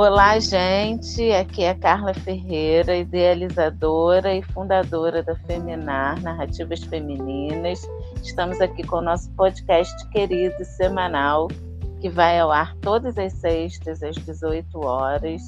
Olá, 0.00 0.38
gente. 0.38 1.32
Aqui 1.32 1.64
é 1.64 1.74
Carla 1.74 2.14
Ferreira, 2.14 2.96
idealizadora 2.96 4.32
e 4.32 4.40
fundadora 4.40 5.24
da 5.24 5.34
Feminar 5.34 6.22
Narrativas 6.22 6.84
Femininas. 6.84 7.82
Estamos 8.22 8.60
aqui 8.60 8.86
com 8.86 8.98
o 8.98 9.02
nosso 9.02 9.28
podcast 9.32 10.08
querido 10.10 10.54
e 10.60 10.64
semanal, 10.64 11.48
que 12.00 12.08
vai 12.08 12.38
ao 12.38 12.52
ar 12.52 12.76
todas 12.76 13.18
as 13.18 13.32
sextas 13.32 14.00
às 14.00 14.14
18 14.14 14.78
horas. 14.86 15.42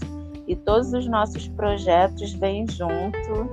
E 0.48 0.56
todos 0.56 0.92
os 0.94 1.06
nossos 1.06 1.46
projetos 1.46 2.32
vêm 2.32 2.66
junto 2.68 3.48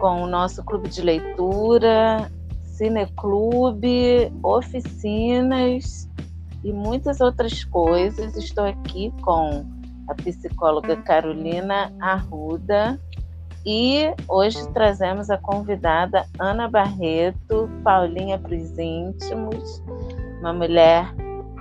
com 0.00 0.22
o 0.22 0.26
nosso 0.26 0.64
clube 0.64 0.88
de 0.88 1.02
leitura, 1.02 2.32
cineclube, 2.62 4.32
oficinas 4.42 6.08
e 6.64 6.72
muitas 6.72 7.20
outras 7.20 7.64
coisas. 7.64 8.34
Estou 8.34 8.64
aqui 8.64 9.12
com 9.20 9.78
a 10.10 10.14
psicóloga 10.14 10.96
Carolina 10.96 11.92
Arruda. 12.00 13.00
E 13.64 14.12
hoje 14.26 14.66
trazemos 14.72 15.30
a 15.30 15.38
convidada 15.38 16.24
Ana 16.38 16.68
Barreto, 16.68 17.70
Paulinha 17.84 18.38
para 18.38 18.54
os 18.54 18.78
íntimos, 18.78 19.82
uma 20.40 20.52
mulher 20.52 21.06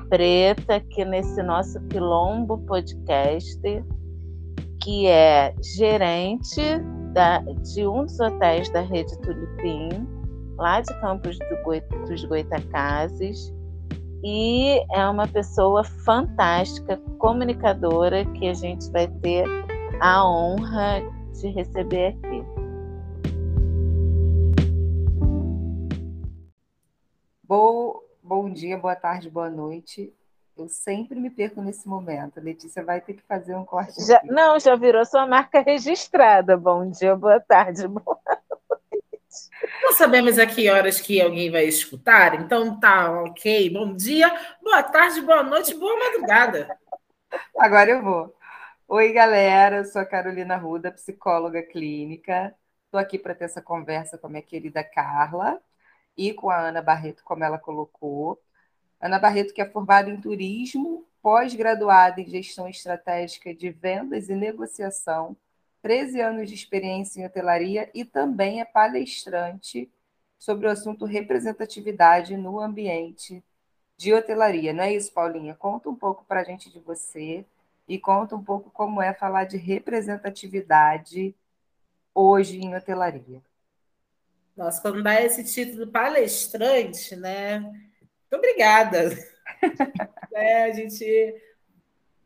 preta 0.09 0.75
aqui 0.75 1.03
nesse 1.05 1.44
nosso 1.44 1.80
Quilombo 1.88 2.58
podcast, 2.59 3.62
que 4.81 5.08
é 5.08 5.53
gerente 5.61 6.61
da, 7.13 7.39
de 7.39 7.86
um 7.86 8.05
dos 8.05 8.17
hotéis 8.20 8.70
da 8.70 8.80
rede 8.80 9.20
Tulipim, 9.20 9.89
lá 10.58 10.80
de 10.80 10.94
Campos 11.02 11.38
do 11.38 12.08
dos 12.08 12.23
Goitacazes, 12.23 13.53
e 14.23 14.86
é 14.91 15.08
uma 15.08 15.28
pessoa 15.28 15.84
fantástica, 15.84 16.98
comunicadora, 17.18 18.25
que 18.25 18.48
a 18.48 18.53
gente 18.53 18.89
vai 18.92 19.08
ter 19.08 19.45
a 20.02 20.25
honra 20.28 21.02
de 21.34 21.48
receber 21.50 22.08
aqui. 22.08 22.44
Bom, 27.44 28.00
bom 28.22 28.52
dia, 28.52 28.78
boa 28.78 28.95
tarde, 28.95 29.30
boa 29.30 29.50
noite. 29.50 30.14
Eu 30.58 30.67
sempre 30.67 31.17
me 31.17 31.30
perco 31.30 31.62
nesse 31.62 31.88
momento. 31.88 32.42
Letícia 32.42 32.84
vai 32.84 33.00
ter 33.00 33.14
que 33.14 33.23
fazer 33.23 33.56
um 33.56 33.64
corte. 33.64 34.06
Já, 34.06 34.22
não, 34.25 34.59
já 34.59 34.75
virou 34.75 35.06
sua 35.06 35.25
marca 35.25 35.62
registrada. 35.62 36.58
Bom 36.58 36.92
dia, 36.92 37.16
boa 37.16 37.40
tarde, 37.40 37.88
boa 37.88 38.20
noite. 38.28 38.48
Não 39.83 39.94
sabemos 39.94 40.39
a 40.39 40.45
que 40.45 40.69
horas 40.69 40.99
que 40.99 41.22
alguém 41.22 41.52
vai 41.52 41.66
escutar, 41.66 42.35
então 42.35 42.80
tá 42.80 43.11
ok. 43.23 43.69
Bom 43.69 43.94
dia, 43.95 44.27
boa 44.61 44.81
tarde, 44.83 45.22
boa 45.22 45.44
noite, 45.44 45.75
boa 45.75 45.97
madrugada. 45.97 46.77
Agora 47.57 47.91
eu 47.91 48.02
vou. 48.02 48.35
Oi, 48.88 49.13
galera, 49.13 49.77
eu 49.77 49.85
sou 49.85 50.02
a 50.02 50.05
Carolina 50.05 50.57
Ruda, 50.57 50.91
psicóloga 50.91 51.61
clínica. 51.61 52.55
Estou 52.85 53.00
aqui 53.00 53.19
para 53.19 53.35
ter 53.35 53.45
essa 53.45 53.61
conversa 53.61 54.17
com 54.17 54.27
a 54.27 54.30
minha 54.31 54.41
querida 54.41 54.83
Carla 54.83 55.61
e 56.17 56.33
com 56.33 56.50
a 56.50 56.57
Ana 56.59 56.81
Barreto, 56.81 57.23
como 57.23 57.44
ela 57.44 57.59
colocou. 57.59 58.41
Ana 59.00 59.19
Barreto, 59.19 59.53
que 59.53 59.61
é 59.61 59.69
formada 59.69 60.09
em 60.09 60.19
turismo, 60.19 61.07
pós-graduada 61.22 62.19
em 62.19 62.27
gestão 62.27 62.67
estratégica 62.67 63.53
de 63.53 63.69
vendas 63.69 64.27
e 64.30 64.35
negociação, 64.35 65.38
13 65.81 66.22
anos 66.22 66.49
de 66.49 66.55
experiência 66.55 67.22
em 67.22 67.25
hotelaria 67.25 67.89
e 67.94 68.03
também 68.03 68.61
é 68.61 68.66
palestrante 68.66 69.89
sobre 70.38 70.67
o 70.67 70.69
assunto 70.69 71.05
representatividade 71.05 72.38
no 72.38 72.59
ambiente 72.59 73.44
de 73.97 74.13
hotelaria. 74.13 74.73
Não 74.73 74.83
é 74.83 74.94
isso, 74.94 75.11
Paulinha? 75.13 75.53
Conta 75.55 75.89
um 75.89 75.95
pouco 75.95 76.23
para 76.25 76.41
a 76.41 76.44
gente 76.44 76.72
de 76.72 76.80
você 76.80 77.45
e 77.88 78.00
conta 78.00 78.35
um 78.35 78.44
pouco 78.44 78.69
como 78.72 79.02
é 79.02 79.13
falar 79.13 79.45
de 79.45 79.57
representatividade 79.57 81.35
hoje 82.13 82.59
em 82.59 82.75
hotelaria. 82.75 83.41
Nossa, 84.56 84.81
quando 84.81 85.01
dá 85.01 85.22
esse 85.22 85.44
título 85.44 85.88
palestrante, 85.88 87.16
né? 87.16 87.59
Muito 87.59 88.35
obrigada. 88.35 89.09
é, 90.34 90.63
a 90.66 90.72
gente 90.72 91.06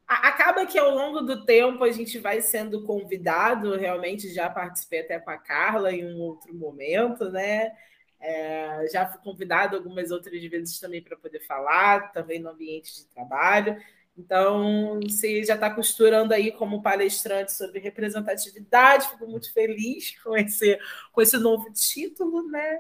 acaba 0.08 0.66
que 0.66 0.78
ao 0.78 0.92
longo 0.92 1.22
do 1.22 1.46
tempo 1.46 1.84
a 1.84 1.92
gente 1.92 2.20
vai 2.20 2.42
sendo 2.42 2.84
convidado, 2.84 3.76
realmente 3.76 4.34
já 4.34 4.50
participei 4.50 5.02
até 5.02 5.20
com 5.20 5.30
a 5.30 5.38
Carla 5.38 5.92
em 5.92 6.06
um 6.06 6.20
outro 6.20 6.54
momento, 6.54 7.30
né? 7.30 7.74
É, 8.20 8.88
já 8.92 9.06
fui 9.06 9.20
convidado 9.22 9.76
algumas 9.76 10.10
outras 10.12 10.42
vezes 10.44 10.80
também 10.80 11.02
para 11.02 11.18
poder 11.18 11.42
falar, 11.42 12.12
também 12.14 12.40
no 12.40 12.50
ambiente 12.50 12.94
de 12.96 13.06
trabalho. 13.08 13.78
Então, 14.18 15.00
você 15.02 15.44
já 15.44 15.56
está 15.56 15.70
costurando 15.70 16.34
aí 16.34 16.52
como 16.52 16.82
palestrante 16.82 17.52
sobre 17.52 17.80
representatividade, 17.80 19.10
fico 19.10 19.28
muito 19.28 19.52
feliz 19.52 20.18
com 20.24 20.38
esse, 20.38 20.80
com 21.12 21.22
esse 21.22 21.38
novo 21.38 21.72
título, 21.74 22.48
né? 22.50 22.80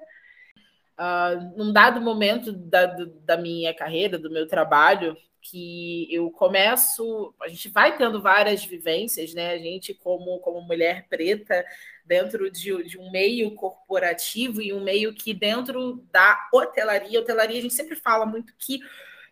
Uh, 0.97 1.57
num 1.57 1.73
dado 1.73 1.99
momento 1.99 2.53
da, 2.53 2.85
da 3.25 3.35
minha 3.35 3.73
carreira, 3.73 4.17
do 4.17 4.29
meu 4.29 4.47
trabalho, 4.47 5.17
que 5.43 6.07
eu 6.09 6.31
começo, 6.31 7.35
a 7.41 7.49
gente 7.49 7.69
vai 7.69 7.97
tendo 7.97 8.21
várias 8.21 8.63
vivências, 8.63 9.33
né? 9.33 9.51
A 9.51 9.57
gente, 9.57 9.93
como, 9.93 10.39
como 10.39 10.61
mulher 10.61 11.05
preta, 11.09 11.65
dentro 12.05 12.49
de, 12.49 12.83
de 12.83 12.97
um 12.97 13.11
meio 13.11 13.53
corporativo 13.53 14.61
e 14.61 14.73
um 14.73 14.83
meio 14.83 15.13
que 15.13 15.33
dentro 15.33 16.03
da 16.11 16.49
hotelaria, 16.53 17.19
hotelaria 17.19 17.59
a 17.59 17.61
gente 17.61 17.73
sempre 17.73 17.95
fala 17.95 18.25
muito 18.25 18.53
que 18.57 18.79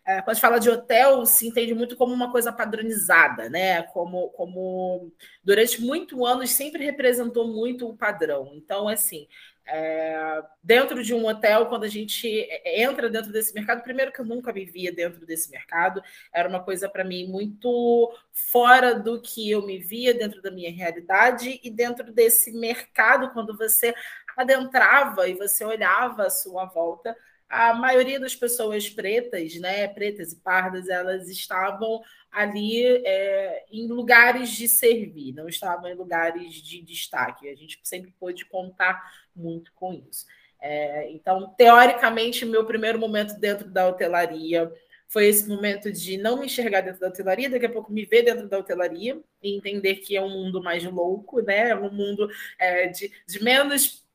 é, 0.04 0.20
quando 0.20 0.34
gente 0.34 0.40
fala 0.40 0.58
de 0.58 0.68
hotel, 0.68 1.24
se 1.24 1.46
entende 1.46 1.72
muito 1.74 1.96
como 1.96 2.12
uma 2.12 2.32
coisa 2.32 2.52
padronizada, 2.52 3.48
né? 3.48 3.82
Como, 3.84 4.30
como 4.30 5.12
durante 5.44 5.80
muitos 5.80 6.20
anos 6.26 6.50
sempre 6.50 6.84
representou 6.84 7.46
muito 7.46 7.88
o 7.88 7.96
padrão. 7.96 8.50
Então, 8.54 8.88
assim, 8.88 9.28
é, 9.66 10.42
dentro 10.62 11.02
de 11.02 11.14
um 11.14 11.26
hotel, 11.26 11.66
quando 11.66 11.84
a 11.84 11.88
gente 11.88 12.28
entra 12.64 13.08
dentro 13.08 13.32
desse 13.32 13.54
mercado, 13.54 13.82
primeiro 13.82 14.12
que 14.12 14.20
eu 14.20 14.24
nunca 14.24 14.52
me 14.52 14.64
via 14.64 14.92
dentro 14.92 15.24
desse 15.24 15.50
mercado, 15.50 16.02
era 16.32 16.48
uma 16.48 16.62
coisa 16.62 16.88
para 16.88 17.04
mim 17.04 17.26
muito 17.26 18.12
fora 18.32 18.94
do 18.94 19.20
que 19.20 19.50
eu 19.50 19.64
me 19.64 19.78
via 19.78 20.12
dentro 20.12 20.42
da 20.42 20.50
minha 20.50 20.70
realidade 20.70 21.60
e 21.62 21.70
dentro 21.70 22.12
desse 22.12 22.52
mercado, 22.52 23.30
quando 23.32 23.56
você 23.56 23.94
adentrava 24.36 25.28
e 25.28 25.34
você 25.34 25.64
olhava 25.64 26.24
à 26.24 26.30
sua 26.30 26.64
volta, 26.64 27.16
a 27.48 27.74
maioria 27.74 28.18
das 28.18 28.34
pessoas 28.34 28.88
pretas, 28.88 29.54
né, 29.56 29.86
pretas 29.86 30.32
e 30.32 30.36
pardas, 30.36 30.88
elas 30.88 31.28
estavam 31.28 32.00
ali 32.32 32.86
é, 32.86 33.64
em 33.70 33.86
lugares 33.86 34.50
de 34.50 34.66
servir, 34.66 35.34
não 35.34 35.48
estavam 35.48 35.88
em 35.88 35.94
lugares 35.94 36.54
de 36.54 36.80
destaque. 36.80 37.48
A 37.48 37.54
gente 37.54 37.78
sempre 37.84 38.10
pôde 38.18 38.46
contar 38.46 39.02
muito 39.36 39.70
com 39.74 39.92
isso. 39.92 40.24
É, 40.58 41.10
então, 41.10 41.52
teoricamente, 41.58 42.46
meu 42.46 42.64
primeiro 42.64 42.98
momento 42.98 43.38
dentro 43.38 43.68
da 43.68 43.86
hotelaria 43.86 44.72
foi 45.08 45.26
esse 45.26 45.46
momento 45.46 45.92
de 45.92 46.16
não 46.16 46.38
me 46.38 46.46
enxergar 46.46 46.80
dentro 46.80 47.00
da 47.00 47.08
hotelaria, 47.08 47.50
daqui 47.50 47.66
a 47.66 47.72
pouco 47.72 47.92
me 47.92 48.06
ver 48.06 48.22
dentro 48.22 48.48
da 48.48 48.58
hotelaria 48.58 49.20
e 49.42 49.54
entender 49.54 49.96
que 49.96 50.16
é 50.16 50.22
um 50.22 50.30
mundo 50.30 50.62
mais 50.62 50.82
louco, 50.84 51.42
né? 51.42 51.68
É 51.68 51.76
um 51.76 51.92
mundo 51.92 52.30
é, 52.58 52.86
de, 52.86 53.12
de 53.26 53.44
menos 53.44 54.06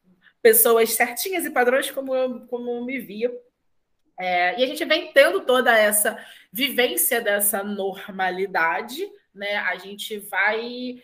pessoas 0.42 0.94
certinhas 0.94 1.46
e 1.46 1.52
padrões 1.52 1.92
como 1.92 2.16
eu, 2.16 2.48
como 2.48 2.72
eu 2.72 2.84
me 2.84 2.98
via. 2.98 3.32
É, 4.20 4.60
e 4.60 4.64
a 4.64 4.66
gente 4.66 4.84
vem 4.86 5.12
tendo 5.14 5.42
toda 5.42 5.78
essa 5.78 6.18
vivência 6.58 7.22
dessa 7.22 7.64
normalidade, 7.64 9.08
né? 9.32 9.58
A 9.58 9.78
gente 9.78 10.18
vai 10.18 11.04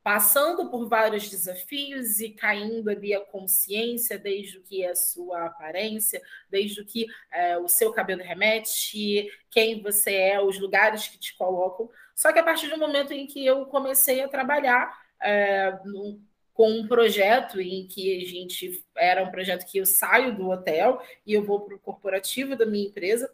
passando 0.00 0.70
por 0.70 0.88
vários 0.88 1.28
desafios 1.28 2.20
e 2.20 2.30
caindo 2.30 2.88
ali 2.88 3.12
a 3.12 3.20
consciência, 3.20 4.16
desde 4.16 4.58
o 4.58 4.62
que 4.62 4.84
é 4.84 4.90
a 4.90 4.94
sua 4.94 5.46
aparência, 5.46 6.22
desde 6.48 6.80
o 6.80 6.84
que 6.84 7.06
é, 7.32 7.58
o 7.58 7.66
seu 7.66 7.92
cabelo 7.92 8.22
remete, 8.22 9.28
quem 9.50 9.82
você 9.82 10.14
é, 10.14 10.40
os 10.40 10.56
lugares 10.60 11.08
que 11.08 11.18
te 11.18 11.36
colocam. 11.36 11.90
Só 12.14 12.32
que 12.32 12.38
a 12.38 12.44
partir 12.44 12.68
do 12.68 12.78
momento 12.78 13.12
em 13.12 13.26
que 13.26 13.44
eu 13.44 13.66
comecei 13.66 14.22
a 14.22 14.28
trabalhar 14.28 14.96
é, 15.20 15.80
no, 15.84 16.20
com 16.54 16.70
um 16.70 16.86
projeto 16.86 17.60
em 17.60 17.88
que 17.88 18.22
a 18.22 18.28
gente 18.28 18.84
era 18.96 19.24
um 19.24 19.32
projeto 19.32 19.66
que 19.66 19.78
eu 19.78 19.86
saio 19.86 20.32
do 20.36 20.48
hotel 20.48 21.02
e 21.26 21.32
eu 21.34 21.42
vou 21.42 21.60
para 21.60 21.74
o 21.74 21.80
corporativo 21.80 22.54
da 22.54 22.64
minha 22.64 22.86
empresa. 22.86 23.28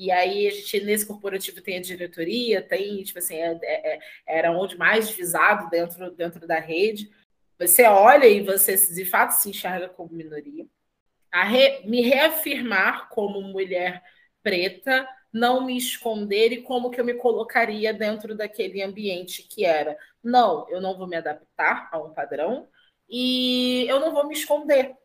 E 0.00 0.10
aí 0.10 0.48
a 0.48 0.50
gente 0.50 0.80
nesse 0.80 1.04
corporativo 1.04 1.60
tem 1.60 1.76
a 1.76 1.82
diretoria, 1.82 2.62
tem 2.62 3.02
tipo 3.02 3.18
assim 3.18 3.36
é, 3.36 3.58
é, 3.62 3.96
é 3.96 4.00
era 4.26 4.50
onde 4.50 4.78
mais 4.78 5.10
visado 5.10 5.68
dentro 5.68 6.10
dentro 6.12 6.46
da 6.46 6.58
rede. 6.58 7.10
Você 7.58 7.84
olha 7.84 8.26
e 8.26 8.40
você 8.42 8.74
de 8.94 9.04
fato 9.04 9.32
se 9.32 9.50
enxerga 9.50 9.90
como 9.90 10.14
minoria. 10.14 10.66
A 11.30 11.44
re, 11.44 11.82
me 11.84 12.00
reafirmar 12.00 13.10
como 13.10 13.42
mulher 13.42 14.02
preta, 14.42 15.06
não 15.30 15.66
me 15.66 15.76
esconder 15.76 16.50
e 16.52 16.62
como 16.62 16.90
que 16.90 16.98
eu 16.98 17.04
me 17.04 17.14
colocaria 17.14 17.92
dentro 17.92 18.34
daquele 18.34 18.82
ambiente 18.82 19.42
que 19.42 19.66
era 19.66 19.98
não, 20.24 20.66
eu 20.70 20.80
não 20.80 20.96
vou 20.96 21.06
me 21.06 21.16
adaptar 21.16 21.90
a 21.92 21.98
um 21.98 22.14
padrão 22.14 22.66
e 23.06 23.84
eu 23.86 24.00
não 24.00 24.12
vou 24.14 24.26
me 24.26 24.32
esconder. 24.32 24.96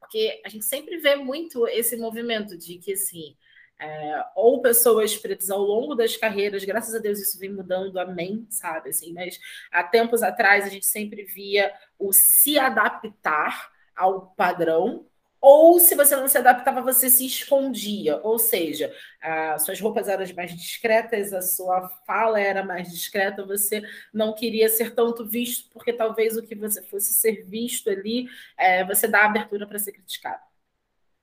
Porque 0.00 0.40
a 0.44 0.48
gente 0.48 0.64
sempre 0.64 0.98
vê 0.98 1.14
muito 1.14 1.66
esse 1.68 1.96
movimento 1.96 2.58
de 2.58 2.78
que, 2.78 2.92
assim, 2.94 3.36
é, 3.78 4.24
ou 4.34 4.62
pessoas 4.62 5.16
pretas 5.16 5.50
ao 5.50 5.60
longo 5.60 5.94
das 5.94 6.16
carreiras, 6.16 6.64
graças 6.64 6.94
a 6.94 6.98
Deus 6.98 7.18
isso 7.18 7.38
vem 7.38 7.52
mudando, 7.52 7.98
amém, 7.98 8.46
sabe? 8.48 8.90
Assim, 8.90 9.12
mas 9.12 9.38
há 9.70 9.82
tempos 9.82 10.22
atrás 10.22 10.64
a 10.64 10.68
gente 10.68 10.86
sempre 10.86 11.24
via 11.24 11.72
o 11.98 12.12
se 12.12 12.58
adaptar 12.58 13.70
ao 13.94 14.28
padrão, 14.36 15.06
ou 15.40 15.78
se 15.78 15.94
você 15.94 16.16
não 16.16 16.26
se 16.26 16.38
adaptava, 16.38 16.80
você 16.80 17.08
se 17.08 17.24
escondia, 17.24 18.18
ou 18.22 18.38
seja, 18.38 18.92
as 19.20 19.64
suas 19.64 19.80
roupas 19.80 20.08
eram 20.08 20.24
mais 20.34 20.56
discretas, 20.56 21.32
a 21.32 21.42
sua 21.42 21.88
fala 22.06 22.40
era 22.40 22.64
mais 22.64 22.90
discreta, 22.90 23.44
você 23.44 23.82
não 24.12 24.34
queria 24.34 24.68
ser 24.68 24.94
tanto 24.94 25.24
visto, 25.24 25.70
porque 25.70 25.92
talvez 25.92 26.36
o 26.36 26.42
que 26.42 26.54
você 26.54 26.82
fosse 26.82 27.12
ser 27.12 27.44
visto 27.44 27.88
ali, 27.90 28.28
é, 28.56 28.84
você 28.84 29.06
dá 29.06 29.24
abertura 29.24 29.66
para 29.66 29.78
ser 29.78 29.92
criticado. 29.92 30.42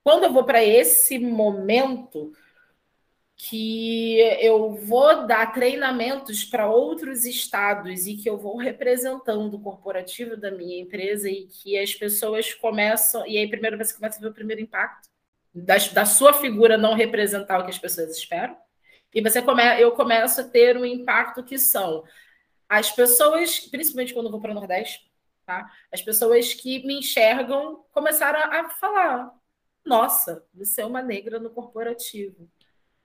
Quando 0.02 0.24
eu 0.24 0.32
vou 0.32 0.44
para 0.44 0.62
esse 0.62 1.18
momento, 1.18 2.32
que 3.36 4.18
eu 4.40 4.74
vou 4.74 5.26
dar 5.26 5.52
treinamentos 5.52 6.44
para 6.44 6.70
outros 6.70 7.24
estados 7.24 8.06
e 8.06 8.16
que 8.16 8.28
eu 8.30 8.38
vou 8.38 8.56
representando 8.56 9.54
o 9.54 9.60
corporativo 9.60 10.36
da 10.36 10.50
minha 10.50 10.80
empresa 10.80 11.28
e 11.28 11.46
que 11.46 11.78
as 11.78 11.94
pessoas 11.94 12.54
começam. 12.54 13.26
E 13.26 13.36
aí, 13.36 13.48
primeiro 13.48 13.76
você 13.76 13.94
começa 13.94 14.18
a 14.18 14.20
ver 14.20 14.28
o 14.28 14.34
primeiro 14.34 14.62
impacto 14.62 15.08
da, 15.52 15.76
da 15.92 16.06
sua 16.06 16.32
figura 16.32 16.78
não 16.78 16.94
representar 16.94 17.60
o 17.60 17.64
que 17.64 17.70
as 17.70 17.78
pessoas 17.78 18.16
esperam. 18.16 18.56
E 19.12 19.20
você 19.20 19.42
come, 19.42 19.62
eu 19.80 19.92
começo 19.92 20.40
a 20.40 20.44
ter 20.44 20.76
um 20.76 20.84
impacto 20.84 21.42
que 21.44 21.58
são 21.58 22.04
as 22.68 22.90
pessoas, 22.90 23.60
principalmente 23.60 24.14
quando 24.14 24.26
eu 24.26 24.32
vou 24.32 24.40
para 24.40 24.50
o 24.52 24.54
Nordeste, 24.54 25.10
tá? 25.46 25.70
as 25.92 26.02
pessoas 26.02 26.54
que 26.54 26.84
me 26.86 26.98
enxergam 26.98 27.84
começaram 27.92 28.40
a 28.52 28.68
falar: 28.70 29.32
nossa, 29.84 30.44
você 30.54 30.82
é 30.82 30.86
uma 30.86 31.02
negra 31.02 31.38
no 31.38 31.50
corporativo 31.50 32.48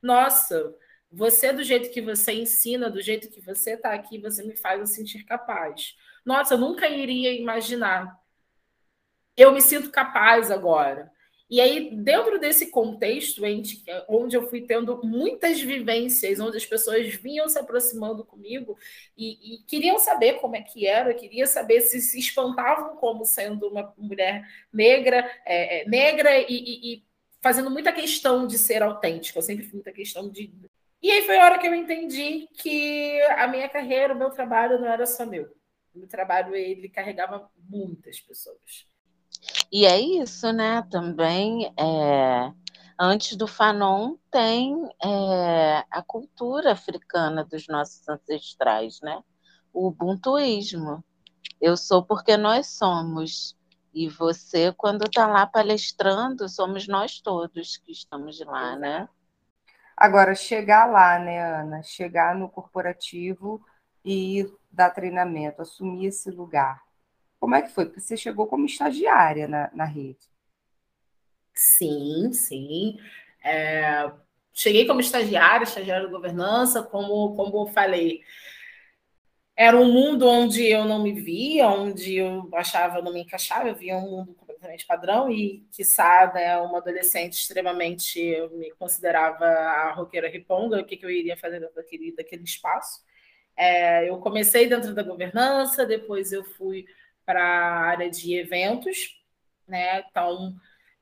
nossa, 0.02 0.76
você, 1.12 1.52
do 1.52 1.64
jeito 1.64 1.92
que 1.92 2.02
você 2.02 2.34
ensina, 2.34 2.90
do 2.90 3.02
jeito 3.02 3.30
que 3.30 3.42
você 3.42 3.72
está 3.74 3.94
aqui, 3.94 4.20
você 4.20 4.44
me 4.44 4.56
faz 4.56 4.80
eu 4.80 4.88
sentir 4.88 5.24
capaz. 5.24 5.96
Nossa, 6.26 6.54
eu 6.54 6.58
nunca 6.58 6.88
iria 6.88 7.34
imaginar. 7.34 8.20
Eu 9.36 9.52
me 9.52 9.62
sinto 9.62 9.90
capaz 9.90 10.52
agora. 10.52 11.12
E 11.50 11.60
aí, 11.60 11.96
dentro 11.96 12.40
desse 12.40 12.70
contexto, 12.70 13.42
onde 14.08 14.38
eu 14.38 14.48
fui 14.48 14.62
tendo 14.62 15.02
muitas 15.04 15.60
vivências, 15.60 16.40
onde 16.40 16.58
as 16.58 16.66
pessoas 16.66 17.08
vinham 17.16 17.50
se 17.50 17.58
aproximando 17.58 18.24
comigo 18.24 18.78
e, 19.18 19.56
e 19.56 19.64
queriam 19.64 19.98
saber 19.98 20.34
como 20.36 20.56
é 20.56 20.62
que 20.62 20.86
era, 20.86 21.12
queria 21.16 21.48
saber 21.48 21.82
se 21.82 22.00
se 22.02 22.20
espantavam 22.20 22.98
como 22.98 23.26
sendo 23.26 23.68
uma 23.68 23.92
mulher 23.98 24.48
negra, 24.72 25.28
é, 25.44 25.82
é, 25.82 25.90
negra 25.90 26.38
e, 26.38 26.46
e, 26.50 26.94
e 26.94 27.04
fazendo 27.42 27.70
muita 27.70 27.92
questão 27.92 28.46
de 28.46 28.58
ser 28.58 28.82
autêntico, 28.82 29.40
eu 29.40 29.44
sempre 29.44 29.64
fiz 29.64 29.74
muita 29.74 29.92
questão 29.92 30.30
de. 30.30 30.54
E 31.02 31.10
aí 31.12 31.26
foi 31.26 31.38
a 31.38 31.46
hora 31.46 31.60
que 31.60 31.68
eu 31.68 31.74
entendi 31.74 32.48
que 32.54 33.22
a 33.38 33.48
minha 33.48 33.70
carreira, 33.70 34.14
o 34.14 34.18
meu 34.18 34.30
trabalho 34.30 34.80
não 34.80 34.88
era 34.88 35.06
só 35.06 35.26
meu. 35.26 35.46
O 35.94 36.00
meu 36.00 36.08
trabalho 36.08 36.56
ele 36.56 36.90
carregava 36.90 37.50
muitas 37.58 38.20
pessoas. 38.20 38.88
E 39.72 39.86
é 39.86 40.00
isso, 40.00 40.52
né? 40.52 40.82
Também 40.92 41.74
é, 41.80 42.52
antes 43.00 43.38
do 43.38 43.48
Fanon 43.48 44.18
tem 44.30 44.76
é, 45.04 45.86
a 45.90 46.04
cultura 46.06 46.74
africana 46.74 47.46
dos 47.46 47.68
nossos 47.68 48.08
ancestrais, 48.08 49.00
né? 49.02 49.24
O 49.72 49.88
ubuntuísmo. 49.88 51.04
Eu 51.62 51.78
sou 51.78 52.04
porque 52.04 52.36
nós 52.36 52.68
somos. 52.68 53.58
E 53.94 54.08
você, 54.08 54.72
quando 54.74 55.06
está 55.06 55.28
lá 55.28 55.46
palestrando, 55.46 56.48
somos 56.48 56.88
nós 56.88 57.20
todos 57.20 57.78
que 57.78 57.92
estamos 57.92 58.40
lá, 58.42 58.76
né? 58.76 59.10
Agora, 59.98 60.36
chegar 60.36 60.86
lá, 60.86 61.20
né, 61.20 61.42
Ana? 61.42 61.84
Chegar 61.84 62.36
no 62.36 62.50
corporativo 62.50 63.64
e 64.06 64.50
dar 64.72 64.92
treinamento, 64.92 65.62
assumir 65.62 66.08
esse 66.08 66.30
lugar. 66.30 66.82
Como 67.40 67.56
é 67.56 67.62
que 67.62 67.70
foi? 67.70 67.86
Porque 67.86 68.02
você 68.02 68.16
chegou 68.16 68.48
como 68.48 68.66
estagiária 68.66 69.48
na, 69.48 69.70
na 69.74 69.86
rede. 69.86 70.30
Sim, 71.54 72.32
sim. 72.32 72.98
É, 73.44 74.12
cheguei 74.54 74.86
como 74.86 75.00
estagiária, 75.00 75.64
estagiária 75.64 76.06
de 76.06 76.12
governança, 76.12 76.84
como, 76.84 77.36
como 77.36 77.68
eu 77.68 77.74
falei, 77.74 78.22
era 79.60 79.76
um 79.76 79.92
mundo 79.92 80.26
onde 80.26 80.66
eu 80.66 80.86
não 80.86 81.04
me 81.04 81.12
via, 81.12 81.68
onde 81.68 82.16
eu 82.16 82.50
achava 82.54 83.02
não 83.02 83.12
me 83.12 83.20
encaixava, 83.20 83.68
eu 83.68 83.76
via 83.76 83.98
um 83.98 84.10
mundo 84.10 84.34
completamente 84.34 84.88
padrão 84.88 85.30
e, 85.30 85.68
quiçá, 85.70 86.32
né, 86.34 86.58
uma 86.60 86.78
adolescente 86.78 87.34
extremamente, 87.34 88.22
eu 88.22 88.50
me 88.52 88.72
considerava 88.76 89.44
a 89.44 89.92
roqueira 89.92 90.30
riponga, 90.30 90.80
o 90.80 90.86
que, 90.86 90.96
que 90.96 91.06
eu 91.06 91.10
iria 91.10 91.36
fazer 91.36 91.60
daquele, 91.76 92.16
daquele 92.16 92.44
espaço. 92.44 93.04
É, 93.54 94.10
eu 94.10 94.18
comecei 94.20 94.66
dentro 94.66 94.96
da 94.96 95.04
governança, 95.04 95.86
depois 95.86 96.32
eu 96.32 96.46
fui 96.46 96.86
para 97.26 97.44
a 97.44 97.80
área 97.82 98.10
de 98.10 98.36
eventos, 98.36 99.22
né? 99.68 100.06
Então, 100.10 100.56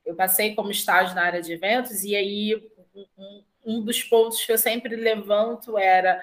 eu 0.04 0.16
passei 0.16 0.56
como 0.56 0.72
estágio 0.72 1.14
na 1.14 1.22
área 1.22 1.40
de 1.40 1.52
eventos, 1.52 2.02
e 2.02 2.16
aí 2.16 2.56
um, 3.16 3.44
um 3.64 3.84
dos 3.84 4.02
pontos 4.02 4.44
que 4.44 4.50
eu 4.50 4.58
sempre 4.58 4.96
levanto 4.96 5.78
era 5.78 6.20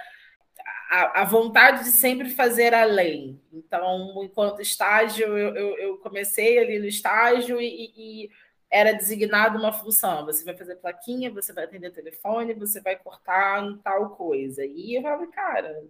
a, 0.89 1.21
a, 1.21 1.25
vontade 1.25 1.83
de 1.83 1.91
sempre 1.91 2.29
fazer 2.29 2.73
além. 2.73 3.41
Então, 3.51 4.23
enquanto 4.23 4.61
estágio, 4.61 5.25
eu, 5.37 5.55
eu, 5.55 5.77
eu 5.77 5.97
comecei 5.97 6.59
ali 6.59 6.79
no 6.79 6.85
estágio 6.85 7.59
e, 7.61 7.91
e, 7.95 8.31
era 8.69 8.91
designado 8.91 9.57
uma 9.57 9.71
função. 9.71 10.25
Você 10.25 10.43
vai 10.43 10.55
fazer 10.55 10.75
plaquinha, 10.77 11.31
você 11.31 11.53
vai 11.53 11.65
atender 11.65 11.91
telefone, 11.91 12.53
você 12.53 12.81
vai 12.81 12.95
cortar 12.97 13.63
tal 13.83 14.11
coisa. 14.11 14.65
E 14.65 14.95
eu 14.95 15.01
falava, 15.01 15.27
cara, 15.27 15.83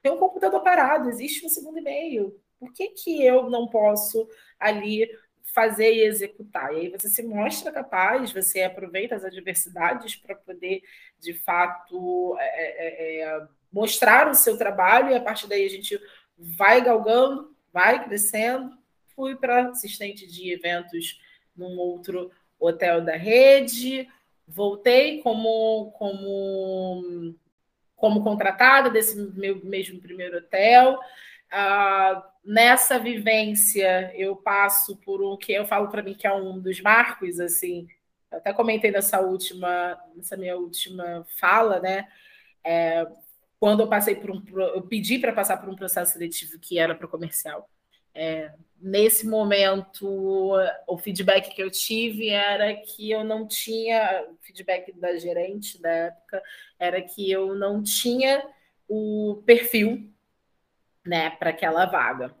tem 0.00 0.12
um 0.12 0.18
computador 0.18 0.62
parado, 0.62 1.08
existe 1.08 1.44
um 1.44 1.48
segundo 1.48 1.78
e-mail. 1.78 2.38
Por 2.58 2.72
que, 2.72 2.88
que 2.88 3.24
eu 3.24 3.50
não 3.50 3.68
posso 3.68 4.28
ali 4.58 5.08
fazer 5.52 5.92
e 5.92 6.04
executar. 6.04 6.72
E 6.72 6.76
aí 6.78 6.88
você 6.88 7.08
se 7.08 7.22
mostra 7.22 7.70
capaz, 7.70 8.32
você 8.32 8.62
aproveita 8.62 9.14
as 9.14 9.24
adversidades 9.24 10.16
para 10.16 10.34
poder, 10.34 10.82
de 11.18 11.34
fato, 11.34 12.36
é, 12.38 13.20
é, 13.20 13.20
é 13.20 13.48
mostrar 13.72 14.28
o 14.28 14.34
seu 14.34 14.58
trabalho 14.58 15.10
e 15.10 15.14
a 15.14 15.20
partir 15.20 15.48
daí 15.48 15.64
a 15.64 15.70
gente 15.70 15.98
vai 16.36 16.82
galgando, 16.82 17.54
vai 17.72 18.04
crescendo. 18.04 18.76
Fui 19.14 19.36
para 19.36 19.68
assistente 19.68 20.26
de 20.26 20.52
eventos 20.52 21.20
num 21.56 21.78
outro 21.78 22.30
hotel 22.58 23.00
da 23.02 23.16
rede, 23.16 24.08
voltei 24.46 25.20
como 25.22 25.90
como 25.92 27.34
como 27.96 28.22
contratada 28.24 28.90
desse 28.90 29.16
meu 29.16 29.64
mesmo 29.64 30.00
primeiro 30.00 30.38
hotel. 30.38 30.98
Uh, 31.52 32.22
nessa 32.44 32.98
vivência 32.98 34.12
eu 34.16 34.34
passo 34.34 34.96
por 34.96 35.22
um 35.22 35.36
que 35.36 35.52
eu 35.52 35.66
falo 35.66 35.88
para 35.88 36.02
mim 36.02 36.14
que 36.14 36.26
é 36.26 36.32
um 36.32 36.58
dos 36.58 36.80
marcos 36.80 37.38
assim 37.38 37.86
eu 38.30 38.38
até 38.38 38.54
comentei 38.54 38.90
nessa 38.90 39.20
última 39.20 40.00
nessa 40.16 40.34
minha 40.34 40.56
última 40.56 41.26
fala 41.38 41.78
né 41.78 42.08
é, 42.64 43.06
quando 43.62 43.78
eu 43.78 43.86
passei 43.86 44.16
por 44.16 44.28
um, 44.28 44.42
eu 44.74 44.82
pedi 44.82 45.20
para 45.20 45.32
passar 45.32 45.56
por 45.56 45.68
um 45.68 45.76
processo 45.76 46.14
seletivo 46.14 46.58
que 46.58 46.80
era 46.80 46.96
para 46.96 47.06
o 47.06 47.08
comercial. 47.08 47.70
É, 48.12 48.50
nesse 48.80 49.24
momento, 49.24 50.04
o 50.84 50.98
feedback 50.98 51.54
que 51.54 51.62
eu 51.62 51.70
tive 51.70 52.30
era 52.30 52.74
que 52.74 53.08
eu 53.08 53.22
não 53.22 53.46
tinha, 53.46 54.26
feedback 54.40 54.92
da 54.94 55.16
gerente 55.16 55.80
da 55.80 55.88
época, 55.88 56.42
era 56.76 57.00
que 57.00 57.30
eu 57.30 57.54
não 57.54 57.80
tinha 57.84 58.44
o 58.88 59.40
perfil 59.46 60.12
né, 61.06 61.30
para 61.30 61.50
aquela 61.50 61.86
vaga 61.86 62.34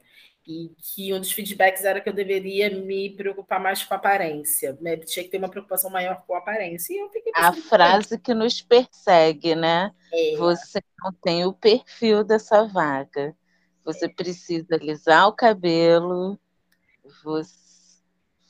e 0.46 0.74
que 0.76 1.14
um 1.14 1.20
dos 1.20 1.32
feedbacks 1.32 1.84
era 1.84 2.00
que 2.00 2.08
eu 2.08 2.12
deveria 2.12 2.68
me 2.70 3.10
preocupar 3.10 3.60
mais 3.60 3.84
com 3.84 3.94
a 3.94 3.96
aparência, 3.96 4.76
né? 4.80 4.96
Tinha 4.96 5.24
que 5.24 5.30
ter 5.30 5.38
uma 5.38 5.48
preocupação 5.48 5.90
maior 5.90 6.22
com 6.26 6.34
a 6.34 6.38
aparência. 6.38 6.92
E 6.92 6.98
eu 6.98 7.08
fiquei 7.10 7.32
a 7.34 7.52
frase 7.52 8.18
que 8.18 8.34
nos 8.34 8.60
persegue, 8.60 9.54
né? 9.54 9.92
É. 10.12 10.36
Você 10.36 10.82
não 11.02 11.12
tem 11.12 11.44
o 11.44 11.52
perfil 11.52 12.24
dessa 12.24 12.64
vaga. 12.66 13.34
Você 13.84 14.06
é. 14.06 14.08
precisa 14.08 14.74
alisar 14.74 15.28
o 15.28 15.32
cabelo, 15.32 16.38
você, 17.22 17.54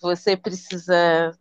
você 0.00 0.36
precisa. 0.36 1.36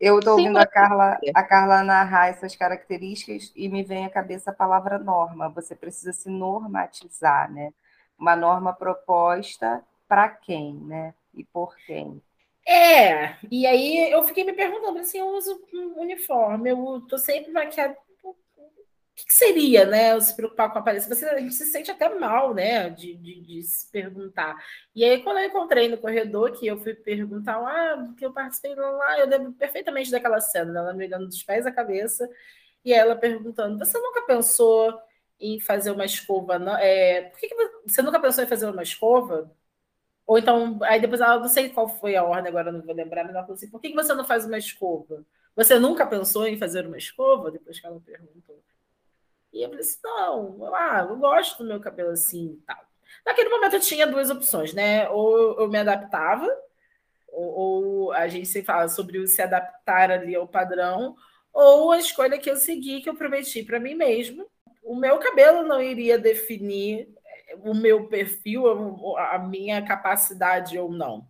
Eu 0.00 0.18
estou 0.18 0.32
ouvindo 0.32 0.56
a 0.56 0.66
Carla, 0.66 1.18
a 1.34 1.42
Carla 1.42 1.82
narrar 1.82 2.28
essas 2.28 2.56
características 2.56 3.52
e 3.54 3.68
me 3.68 3.82
vem 3.82 4.06
à 4.06 4.10
cabeça 4.10 4.50
a 4.50 4.54
palavra 4.54 4.98
norma. 4.98 5.50
Você 5.50 5.74
precisa 5.74 6.12
se 6.14 6.30
normatizar, 6.30 7.52
né? 7.52 7.72
Uma 8.20 8.36
norma 8.36 8.72
proposta 8.72 9.82
para 10.06 10.28
quem, 10.28 10.74
né? 10.74 11.14
E 11.34 11.42
por 11.42 11.74
quem. 11.86 12.22
É, 12.66 13.36
e 13.50 13.66
aí 13.66 14.12
eu 14.12 14.22
fiquei 14.22 14.44
me 14.44 14.52
perguntando 14.52 14.98
assim, 14.98 15.18
eu 15.18 15.28
uso 15.28 15.60
um 15.72 16.00
uniforme, 16.00 16.70
eu 16.70 17.00
tô 17.08 17.16
sempre 17.16 17.50
maquiada. 17.50 17.96
O 18.22 18.34
que 19.14 19.34
seria, 19.34 19.84
né, 19.84 20.18
se 20.20 20.34
preocupar 20.34 20.70
com 20.70 20.78
a 20.78 20.80
aparência? 20.80 21.14
Você, 21.14 21.26
a 21.26 21.38
gente 21.38 21.54
se 21.54 21.66
sente 21.66 21.90
até 21.90 22.08
mal, 22.08 22.54
né, 22.54 22.88
de, 22.88 23.14
de, 23.16 23.40
de, 23.40 23.62
se 23.62 23.90
perguntar. 23.90 24.56
E 24.94 25.04
aí, 25.04 25.22
quando 25.22 25.38
eu 25.38 25.46
encontrei 25.46 25.88
no 25.88 25.98
corredor, 25.98 26.52
que 26.52 26.66
eu 26.66 26.78
fui 26.78 26.94
perguntar, 26.94 27.56
ah, 27.56 28.14
que 28.16 28.24
eu 28.24 28.32
participei 28.32 28.74
lá, 28.74 29.18
eu 29.18 29.26
lembro 29.26 29.52
perfeitamente 29.52 30.10
daquela 30.10 30.40
cena, 30.40 30.78
ela 30.78 30.94
me 30.94 31.04
olhando 31.06 31.26
dos 31.26 31.42
pés 31.42 31.66
à 31.66 31.72
cabeça, 31.72 32.28
e 32.84 32.92
ela 32.94 33.14
perguntando, 33.14 33.78
você 33.78 33.98
nunca 33.98 34.22
pensou 34.22 34.98
em 35.40 35.58
fazer 35.60 35.90
uma 35.90 36.04
escova? 36.04 36.58
Não? 36.58 36.76
É, 36.76 37.22
por 37.22 37.38
que, 37.38 37.48
que 37.48 37.54
você 37.86 38.02
nunca 38.02 38.20
pensou 38.20 38.44
em 38.44 38.46
fazer 38.46 38.66
uma 38.66 38.82
escova? 38.82 39.50
Ou 40.26 40.38
então, 40.38 40.78
aí 40.82 41.00
depois 41.00 41.20
ela, 41.20 41.40
não 41.40 41.48
sei 41.48 41.70
qual 41.70 41.88
foi 41.88 42.14
a 42.14 42.22
ordem, 42.22 42.48
agora 42.48 42.70
não 42.70 42.82
vou 42.82 42.94
lembrar, 42.94 43.24
mas 43.24 43.34
ela 43.34 43.42
falou 43.42 43.56
assim, 43.56 43.70
por 43.70 43.80
que, 43.80 43.88
que 43.90 43.96
você 43.96 44.14
não 44.14 44.24
faz 44.24 44.46
uma 44.46 44.58
escova? 44.58 45.24
Você 45.56 45.78
nunca 45.78 46.06
pensou 46.06 46.46
em 46.46 46.56
fazer 46.56 46.86
uma 46.86 46.98
escova? 46.98 47.50
Depois 47.50 47.80
que 47.80 47.86
ela 47.86 48.00
perguntou. 48.00 48.62
E 49.52 49.62
eu 49.62 49.68
falei 49.68 49.82
assim, 49.82 49.98
não, 50.04 50.74
ah, 50.74 51.06
eu 51.08 51.16
gosto 51.16 51.58
do 51.58 51.68
meu 51.68 51.80
cabelo 51.80 52.10
assim 52.10 52.52
e 52.52 52.62
tal. 52.66 52.78
Naquele 53.26 53.48
momento 53.48 53.74
eu 53.74 53.80
tinha 53.80 54.06
duas 54.06 54.30
opções, 54.30 54.72
né? 54.72 55.08
Ou 55.10 55.60
eu 55.60 55.68
me 55.68 55.78
adaptava, 55.78 56.46
ou, 57.28 57.50
ou 57.50 58.12
a 58.12 58.28
gente 58.28 58.46
sempre 58.46 58.66
fala 58.66 58.88
sobre 58.88 59.18
o 59.18 59.26
se 59.26 59.42
adaptar 59.42 60.10
ali 60.10 60.34
ao 60.34 60.46
padrão, 60.46 61.16
ou 61.52 61.92
a 61.92 61.98
escolha 61.98 62.38
que 62.38 62.50
eu 62.50 62.56
segui, 62.56 63.02
que 63.02 63.08
eu 63.08 63.16
prometi 63.16 63.62
para 63.62 63.80
mim 63.80 63.94
mesmo. 63.94 64.46
O 64.90 64.96
meu 64.96 65.20
cabelo 65.20 65.62
não 65.62 65.80
iria 65.80 66.18
definir 66.18 67.14
o 67.62 67.72
meu 67.72 68.08
perfil, 68.08 68.66
a 69.16 69.38
minha 69.38 69.80
capacidade 69.86 70.76
ou 70.76 70.90
não. 70.90 71.28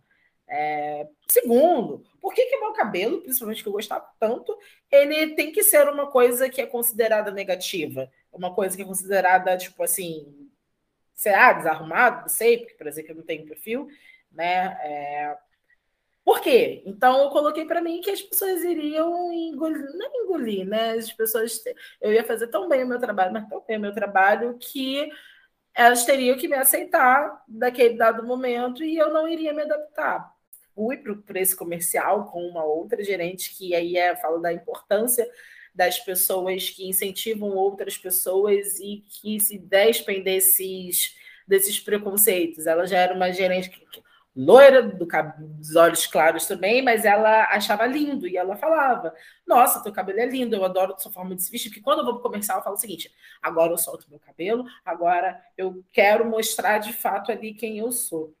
É, 0.49 1.07
segundo, 1.29 2.03
por 2.19 2.33
que, 2.33 2.43
que 2.47 2.57
meu 2.57 2.73
cabelo, 2.73 3.21
principalmente 3.21 3.61
que 3.61 3.69
eu 3.69 3.73
gostava 3.73 4.03
tanto, 4.19 4.57
ele 4.91 5.35
tem 5.35 5.51
que 5.51 5.61
ser 5.61 5.87
uma 5.87 6.09
coisa 6.09 6.49
que 6.49 6.59
é 6.59 6.65
considerada 6.65 7.29
negativa? 7.29 8.11
Uma 8.33 8.51
coisa 8.51 8.75
que 8.75 8.81
é 8.81 8.85
considerada, 8.85 9.55
tipo 9.55 9.83
assim, 9.83 10.49
será 11.13 11.53
desarrumado? 11.53 12.21
Não 12.21 12.29
sei, 12.29 12.57
porque, 12.57 12.73
por 12.73 12.87
exemplo, 12.87 13.11
eu 13.11 13.17
não 13.17 13.23
tenho 13.23 13.45
perfil, 13.45 13.87
né? 14.31 14.75
É, 14.81 15.37
por 16.23 16.41
quê? 16.41 16.83
Então 16.85 17.23
eu 17.23 17.29
coloquei 17.29 17.65
para 17.65 17.81
mim 17.81 18.01
que 18.01 18.11
as 18.11 18.21
pessoas 18.21 18.63
iriam 18.63 19.31
engolir, 19.33 19.85
não 19.95 20.23
engolir, 20.23 20.67
né? 20.67 20.91
As 20.93 21.11
pessoas. 21.11 21.61
Eu 21.99 22.13
ia 22.13 22.23
fazer 22.23 22.47
tão 22.47 22.69
bem 22.69 22.83
o 22.83 22.87
meu 22.87 22.99
trabalho, 22.99 23.33
mas 23.33 23.47
tão 23.49 23.63
bem 23.67 23.77
o 23.77 23.81
meu 23.81 23.93
trabalho 23.93 24.57
que 24.59 25.09
elas 25.73 26.05
teriam 26.05 26.37
que 26.37 26.47
me 26.47 26.55
aceitar 26.55 27.43
daquele 27.47 27.95
dado 27.97 28.25
momento 28.25 28.83
e 28.83 28.97
eu 28.97 29.11
não 29.13 29.27
iria 29.27 29.53
me 29.53 29.61
adaptar 29.63 30.31
fui 30.75 30.97
para 30.97 31.39
esse 31.39 31.55
comercial 31.55 32.25
com 32.31 32.41
uma 32.47 32.63
outra 32.63 33.03
gerente 33.03 33.55
que 33.55 33.75
aí 33.75 33.97
é, 33.97 34.15
fala 34.15 34.39
da 34.39 34.53
importância 34.53 35.29
das 35.73 35.99
pessoas 35.99 36.69
que 36.69 36.87
incentivam 36.87 37.49
outras 37.49 37.97
pessoas 37.97 38.79
e 38.79 39.03
que 39.07 39.39
se 39.39 39.57
despem 39.57 40.21
desses, 40.21 41.15
desses 41.47 41.79
preconceitos. 41.79 42.67
Ela 42.67 42.85
já 42.85 42.97
era 42.97 43.13
uma 43.13 43.31
gerente 43.31 43.69
que, 43.69 43.85
loira, 44.35 44.81
do, 44.81 45.05
dos 45.05 45.75
olhos 45.75 46.07
claros 46.07 46.45
também, 46.45 46.81
mas 46.81 47.05
ela 47.05 47.43
achava 47.45 47.85
lindo 47.85 48.27
e 48.27 48.37
ela 48.37 48.55
falava: 48.55 49.13
Nossa, 49.45 49.83
teu 49.83 49.91
cabelo 49.91 50.19
é 50.19 50.25
lindo, 50.25 50.55
eu 50.55 50.63
adoro 50.63 50.95
sua 50.97 51.11
forma 51.11 51.35
de 51.35 51.43
se 51.43 51.51
vestir. 51.51 51.69
Porque 51.69 51.81
quando 51.81 51.99
eu 51.99 52.05
vou 52.05 52.13
para 52.15 52.21
o 52.21 52.23
comercial, 52.23 52.59
eu 52.59 52.63
falo 52.63 52.75
o 52.75 52.79
seguinte: 52.79 53.11
agora 53.41 53.71
eu 53.71 53.77
solto 53.77 54.09
meu 54.09 54.19
cabelo, 54.19 54.65
agora 54.85 55.39
eu 55.57 55.83
quero 55.91 56.25
mostrar 56.25 56.77
de 56.77 56.93
fato 56.93 57.31
ali 57.31 57.53
quem 57.53 57.77
eu 57.79 57.91
sou. 57.91 58.33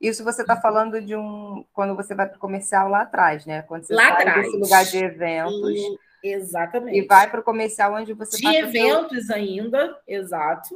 Isso 0.00 0.24
você 0.24 0.42
está 0.42 0.60
falando 0.60 1.00
de 1.00 1.14
um. 1.14 1.64
Quando 1.72 1.94
você 1.94 2.14
vai 2.14 2.26
para 2.26 2.36
o 2.36 2.40
comercial 2.40 2.88
lá 2.88 3.02
atrás, 3.02 3.46
né? 3.46 3.62
Quando 3.62 3.84
você 3.84 3.94
lá 3.94 4.08
sai 4.08 4.12
atrás. 4.12 4.46
desse 4.46 4.56
lugar 4.56 4.84
de 4.84 4.98
eventos. 4.98 5.78
Exatamente. 6.24 6.98
E 6.98 7.06
vai 7.06 7.28
para 7.30 7.40
o 7.40 7.44
comercial 7.44 7.94
onde 7.94 8.12
você 8.12 8.36
De 8.36 8.46
eventos 8.46 9.26
seu... 9.26 9.36
ainda, 9.36 9.96
exato. 10.06 10.74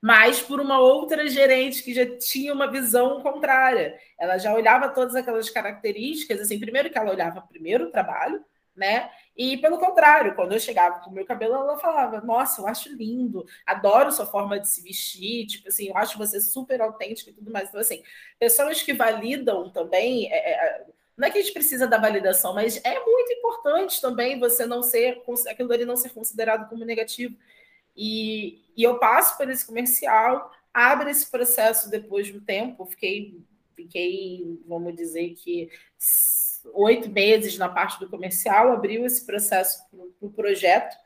Mas 0.00 0.40
por 0.40 0.60
uma 0.60 0.78
outra 0.78 1.26
gerente 1.28 1.82
que 1.82 1.94
já 1.94 2.06
tinha 2.18 2.52
uma 2.52 2.70
visão 2.70 3.20
contrária. 3.22 3.98
Ela 4.18 4.38
já 4.38 4.54
olhava 4.54 4.88
todas 4.90 5.14
aquelas 5.14 5.50
características, 5.50 6.40
assim, 6.40 6.60
primeiro 6.60 6.90
que 6.90 6.98
ela 6.98 7.10
olhava 7.10 7.40
primeiro 7.40 7.86
o 7.86 7.90
trabalho, 7.90 8.44
né? 8.76 9.10
E 9.36 9.56
pelo 9.58 9.78
contrário, 9.78 10.34
quando 10.34 10.52
eu 10.52 10.60
chegava 10.60 11.00
com 11.00 11.10
o 11.10 11.12
meu 11.12 11.24
cabelo, 11.24 11.54
ela 11.54 11.78
falava: 11.78 12.20
Nossa, 12.20 12.60
eu 12.60 12.66
acho 12.66 12.94
lindo, 12.94 13.44
adoro 13.64 14.12
sua 14.12 14.26
forma 14.26 14.60
de 14.60 14.68
se 14.68 14.82
vestir, 14.82 15.46
tipo 15.46 15.68
assim, 15.68 15.88
eu 15.88 15.96
acho 15.96 16.18
você 16.18 16.40
super 16.40 16.80
autêntica 16.80 17.30
e 17.30 17.34
tudo 17.34 17.50
mais. 17.50 17.68
Então, 17.68 17.80
assim, 17.80 18.02
pessoas 18.38 18.82
que 18.82 18.92
validam 18.92 19.70
também. 19.70 20.30
É, 20.32 20.52
é, 20.52 20.86
não 21.16 21.26
é 21.26 21.30
que 21.30 21.38
a 21.38 21.40
gente 21.40 21.54
precisa 21.54 21.86
da 21.86 21.96
validação, 21.96 22.52
mas 22.52 22.78
é 22.84 23.00
muito 23.02 23.32
importante 23.32 24.00
também 24.02 24.38
você 24.38 24.66
não 24.66 24.82
ser, 24.82 25.22
aquilo 25.48 25.72
ali 25.72 25.86
não 25.86 25.96
ser 25.96 26.10
considerado 26.10 26.68
como 26.68 26.84
negativo. 26.84 27.34
E, 27.96 28.62
e 28.76 28.82
eu 28.82 28.98
passo 28.98 29.36
por 29.36 29.48
esse 29.48 29.66
comercial, 29.66 30.52
abre 30.72 31.10
esse 31.10 31.30
processo 31.30 31.90
depois 31.90 32.26
de 32.26 32.36
um 32.36 32.40
tempo, 32.40 32.84
fiquei, 32.84 33.40
fiquei, 33.74 34.60
vamos 34.66 34.94
dizer 34.94 35.34
que 35.34 35.70
oito 36.74 37.08
meses 37.08 37.56
na 37.56 37.68
parte 37.68 37.98
do 37.98 38.08
comercial, 38.08 38.72
abriu 38.72 39.04
esse 39.06 39.24
processo 39.24 39.82
para 39.90 40.00
o 40.00 40.12
pro 40.20 40.30
projeto, 40.30 40.96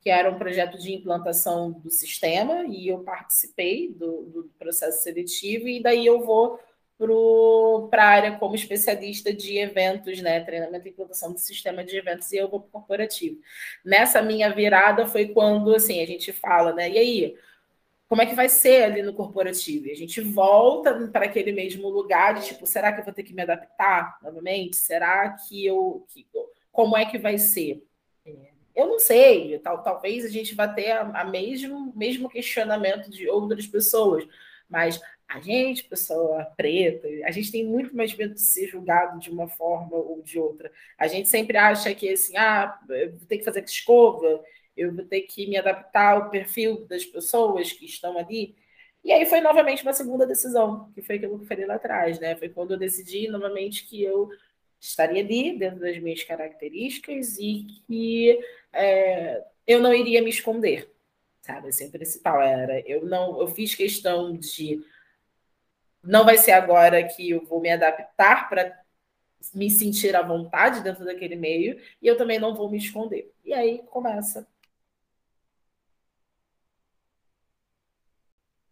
que 0.00 0.08
era 0.08 0.30
um 0.30 0.38
projeto 0.38 0.78
de 0.78 0.94
implantação 0.94 1.72
do 1.72 1.90
sistema, 1.90 2.64
e 2.66 2.88
eu 2.88 3.00
participei 3.00 3.92
do, 3.92 4.22
do 4.22 4.50
processo 4.58 5.02
seletivo, 5.02 5.68
e 5.68 5.82
daí 5.82 6.06
eu 6.06 6.24
vou 6.24 6.58
para 7.90 8.04
a 8.04 8.08
área 8.08 8.38
como 8.38 8.54
especialista 8.54 9.32
de 9.32 9.58
eventos, 9.58 10.20
né? 10.20 10.40
Treinamento 10.40 10.86
e 10.86 10.90
implantação 10.90 11.32
do 11.32 11.38
sistema 11.38 11.84
de 11.84 11.96
eventos, 11.96 12.30
e 12.32 12.36
eu 12.36 12.48
vou 12.48 12.60
para 12.60 12.68
o 12.68 12.72
corporativo. 12.72 13.40
Nessa 13.84 14.20
minha 14.22 14.52
virada 14.52 15.06
foi 15.06 15.28
quando 15.28 15.74
assim, 15.74 16.02
a 16.02 16.06
gente 16.06 16.32
fala, 16.32 16.72
né? 16.72 16.90
E 16.90 16.98
aí, 16.98 17.36
como 18.10 18.22
é 18.22 18.26
que 18.26 18.34
vai 18.34 18.48
ser 18.48 18.82
ali 18.82 19.02
no 19.02 19.14
corporativo. 19.14 19.86
E 19.86 19.92
a 19.92 19.96
gente 19.96 20.20
volta 20.20 21.08
para 21.12 21.26
aquele 21.26 21.52
mesmo 21.52 21.88
lugar 21.88 22.34
de 22.34 22.44
tipo, 22.44 22.66
será 22.66 22.92
que 22.92 23.00
eu 23.00 23.04
vou 23.04 23.14
ter 23.14 23.22
que 23.22 23.32
me 23.32 23.42
adaptar 23.42 24.18
novamente? 24.20 24.76
Será 24.76 25.30
que 25.30 25.64
eu. 25.64 26.04
Que, 26.08 26.26
como 26.72 26.96
é 26.96 27.06
que 27.06 27.18
vai 27.18 27.38
ser? 27.38 27.86
Eu 28.74 28.86
não 28.86 28.98
sei, 28.98 29.58
tal, 29.60 29.82
talvez 29.82 30.24
a 30.24 30.28
gente 30.28 30.54
vá 30.54 30.66
ter 30.66 30.90
a, 30.90 31.02
a 31.20 31.24
mesmo, 31.24 31.92
mesmo 31.94 32.28
questionamento 32.28 33.10
de 33.10 33.28
outras 33.28 33.66
pessoas, 33.66 34.26
mas 34.68 35.00
a 35.30 35.38
gente, 35.38 35.84
pessoa 35.84 36.44
preta, 36.56 37.06
a 37.24 37.30
gente 37.30 37.52
tem 37.52 37.64
muito 37.64 37.96
mais 37.96 38.12
medo 38.14 38.34
de 38.34 38.40
ser 38.40 38.66
julgado 38.66 39.20
de 39.20 39.30
uma 39.30 39.46
forma 39.46 39.96
ou 39.96 40.20
de 40.22 40.40
outra. 40.40 40.72
A 40.98 41.06
gente 41.06 41.28
sempre 41.28 41.56
acha 41.56 41.94
que 41.94 42.08
assim, 42.08 42.36
ah, 42.36 42.76
eu 42.88 43.12
vou 43.12 43.26
ter 43.28 43.38
que 43.38 43.44
fazer 43.44 43.62
escova, 43.62 44.42
eu 44.76 44.92
vou 44.92 45.04
ter 45.04 45.20
que 45.22 45.46
me 45.46 45.56
adaptar 45.56 46.16
ao 46.16 46.30
perfil 46.30 46.84
das 46.86 47.04
pessoas 47.04 47.70
que 47.70 47.84
estão 47.84 48.18
ali. 48.18 48.56
E 49.04 49.12
aí 49.12 49.24
foi 49.24 49.40
novamente 49.40 49.84
uma 49.84 49.92
segunda 49.92 50.26
decisão, 50.26 50.90
que 50.92 51.00
foi 51.00 51.14
aquilo 51.14 51.38
que 51.38 51.44
eu 51.44 51.48
falei 51.48 51.64
lá 51.64 51.76
atrás, 51.76 52.18
né? 52.18 52.34
Foi 52.34 52.48
quando 52.48 52.72
eu 52.72 52.78
decidi 52.78 53.28
novamente 53.28 53.86
que 53.86 54.02
eu 54.02 54.28
estaria 54.80 55.22
ali 55.22 55.56
dentro 55.56 55.78
das 55.78 55.96
minhas 56.00 56.24
características 56.24 57.38
e 57.38 57.66
que 57.86 58.36
é, 58.72 59.44
eu 59.64 59.80
não 59.80 59.94
iria 59.94 60.22
me 60.22 60.30
esconder, 60.30 60.90
sabe? 61.40 61.68
Assim, 61.68 61.86
o 61.86 61.92
principal 61.92 62.42
era 62.42 62.80
eu 62.80 63.06
não, 63.06 63.40
eu 63.40 63.46
fiz 63.46 63.76
questão 63.76 64.36
de 64.36 64.82
não 66.02 66.24
vai 66.24 66.38
ser 66.38 66.52
agora 66.52 67.06
que 67.06 67.30
eu 67.30 67.44
vou 67.46 67.60
me 67.60 67.70
adaptar 67.70 68.48
para 68.48 68.78
me 69.54 69.70
sentir 69.70 70.14
à 70.16 70.22
vontade 70.22 70.82
dentro 70.82 71.04
daquele 71.04 71.36
meio 71.36 71.80
e 72.02 72.06
eu 72.06 72.16
também 72.16 72.38
não 72.38 72.54
vou 72.54 72.70
me 72.70 72.78
esconder. 72.78 73.32
E 73.44 73.52
aí 73.54 73.82
começa 73.90 74.46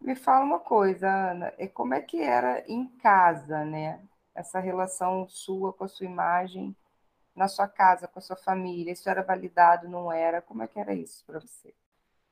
Me 0.01 0.17
fala 0.17 0.45
uma 0.45 0.59
coisa, 0.59 1.09
Ana, 1.09 1.53
e 1.59 1.69
como 1.69 1.95
é 1.95 2.01
que 2.01 2.21
era 2.21 2.65
em 2.67 2.87
casa, 2.99 3.65
né? 3.65 4.01
Essa 4.35 4.59
relação 4.61 5.29
sua 5.29 5.73
com 5.73 5.85
a 5.85 5.89
sua 5.89 6.07
imagem 6.07 6.75
na 7.35 7.49
sua 7.49 7.69
casa, 7.69 8.09
com 8.09 8.19
a 8.19 8.23
sua 8.23 8.37
família, 8.37 8.93
isso 8.93 9.09
era 9.11 9.23
validado, 9.23 9.89
não 9.89 10.13
era? 10.13 10.43
Como 10.43 10.63
é 10.63 10.69
que 10.69 10.79
era 10.81 10.95
isso 10.95 11.25
para 11.27 11.41
você? 11.41 11.75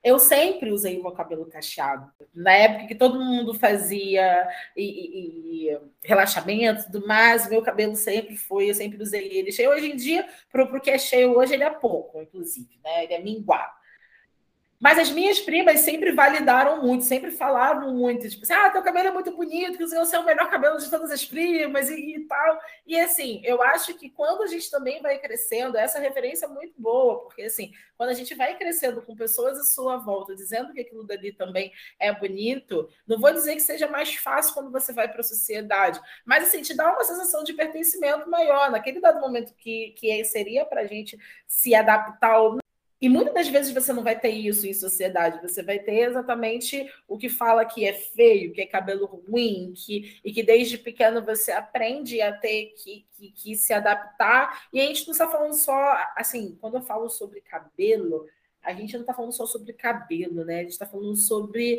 Eu 0.03 0.19
sempre 0.19 0.71
usei 0.71 0.99
o 0.99 1.03
meu 1.03 1.12
cabelo 1.12 1.47
cacheado. 1.47 2.11
Na 2.35 2.53
época 2.53 2.87
que 2.87 2.95
todo 2.95 3.19
mundo 3.19 3.55
fazia 3.55 4.49
e, 4.76 4.85
e, 4.85 5.71
e 5.73 5.79
relaxamento 6.03 6.83
e 6.83 6.93
tudo 6.93 7.07
mais, 7.07 7.49
meu 7.49 7.61
cabelo 7.62 7.97
sempre 7.97 8.37
foi, 8.37 8.71
eu 8.71 8.75
sempre 8.75 9.03
usei 9.03 9.29
ele 9.33 9.50
cheio. 9.50 9.71
Hoje 9.71 9.91
em 9.91 9.97
dia, 9.97 10.29
para 10.50 10.62
o 10.62 10.81
que 10.81 10.91
é 10.91 10.99
cheio 10.99 11.37
hoje, 11.37 11.55
ele 11.55 11.65
é 11.65 11.71
pouco, 11.71 12.23
inclusive, 12.23 12.79
né? 12.85 13.05
Ele 13.05 13.15
é 13.15 13.21
minguado. 13.21 13.75
Mas 14.78 14.99
as 14.99 15.11
minhas 15.11 15.40
primas 15.40 15.80
sempre 15.80 16.12
validaram 16.12 16.83
muito, 16.83 17.04
sempre 17.04 17.30
falavam 17.30 17.95
muito, 17.95 18.28
tipo 18.28 18.42
assim, 18.42 18.52
ah, 18.52 18.71
teu 18.71 18.83
cabelo 18.83 19.09
é 19.09 19.12
muito 19.12 19.35
bonito, 19.35 19.78
que 19.78 19.87
você 19.87 20.16
é 20.16 20.18
o 20.18 20.25
melhor 20.25 20.50
cabelo 20.50 20.78
de 20.78 20.90
todas 20.90 21.11
as 21.11 21.25
primas 21.25 21.88
e, 21.88 22.16
e, 22.16 22.21
tal. 22.26 22.61
E 22.87 22.99
assim, 22.99 23.40
eu 23.45 23.62
acho 23.62 23.95
que 23.95 24.11
quando 24.11 24.42
a 24.42 24.47
gente 24.47 24.71
também 24.71 25.00
vai 25.00 25.18
crescendo, 25.18 25.78
essa 25.78 25.99
referência 25.99 26.45
é 26.45 26.49
muito 26.49 26.75
boa, 26.76 27.21
porque 27.21 27.42
assim, 27.42 27.73
quando 27.97 28.11
a 28.11 28.14
gente 28.14 28.35
vai 28.35 28.56
crescendo 28.56 29.00
com 29.00 29.16
pessoas 29.16 29.59
à 29.59 29.64
sua 29.64 29.97
volta, 29.97 30.35
dizendo 30.35 30.73
que 30.73 30.80
aquilo 30.80 31.04
dali 31.04 31.33
também 31.33 31.73
é 31.99 32.12
bonito, 32.12 32.88
não 33.06 33.18
vou 33.18 33.33
dizer 33.33 33.54
que 33.54 33.62
seja 33.62 33.88
mais 33.88 34.14
fácil 34.16 34.52
quando 34.52 34.71
você 34.71 34.92
vai 34.92 35.09
para 35.09 35.21
a 35.21 35.25
sociedade, 35.25 36.00
mas 36.25 36.49
assim, 36.49 36.61
te 36.61 36.75
dá 36.75 36.92
uma 36.92 37.04
sensação 37.04 37.42
de 37.42 37.54
pertencimento 37.54 38.28
maior. 38.28 38.71
Naquele 38.71 39.00
dado 39.00 39.21
momento 39.21 39.54
que, 39.54 39.95
que 39.97 40.23
seria 40.25 40.66
para 40.66 40.83
a 40.83 40.87
gente 40.87 41.18
se 41.47 41.75
adaptar 41.75 42.38
ou 42.38 42.59
E 43.00 43.11
muitas 43.11 43.35
das 43.35 43.49
vezes 43.49 43.75
você 43.75 43.93
não 43.93 44.03
vai 44.03 44.19
ter 44.19 44.31
isso 44.31 44.67
em 44.67 44.73
sociedade, 44.73 45.43
você 45.43 45.62
vai 45.62 45.79
ter 45.79 46.09
exatamente 46.09 46.91
o 47.07 47.19
que 47.19 47.29
fala 47.29 47.65
que 47.67 47.85
é 47.85 47.93
feio, 47.93 48.53
que 48.53 48.61
é 48.62 48.67
cabelo 48.67 49.05
ruim, 49.07 49.75
que, 49.76 50.19
e 50.25 50.33
que 50.33 50.43
desde 50.43 50.79
pequeno 50.79 51.23
você 51.23 51.53
aprende 51.53 52.23
a 52.23 52.35
ter 52.35 52.73
que, 52.76 53.07
que, 53.12 53.31
que 53.33 53.57
se 53.57 53.75
adaptar. 53.75 54.67
E 54.73 54.81
a 54.81 54.87
gente 54.87 55.07
não 55.07 55.12
está 55.12 55.29
falando 55.29 55.53
só, 55.53 55.97
assim, 56.17 56.57
quando 56.59 56.79
eu 56.79 56.83
falo 56.83 57.11
sobre 57.11 57.43
cabelo, 57.43 58.26
a 58.62 58.73
gente 58.73 58.95
não 58.95 59.03
está 59.03 59.12
falando 59.12 59.33
só 59.33 59.45
sobre 59.45 59.75
cabelo, 59.75 60.45
né? 60.45 60.61
A 60.61 60.62
gente 60.62 60.73
está 60.73 60.87
falando 60.87 61.15
sobre. 61.17 61.79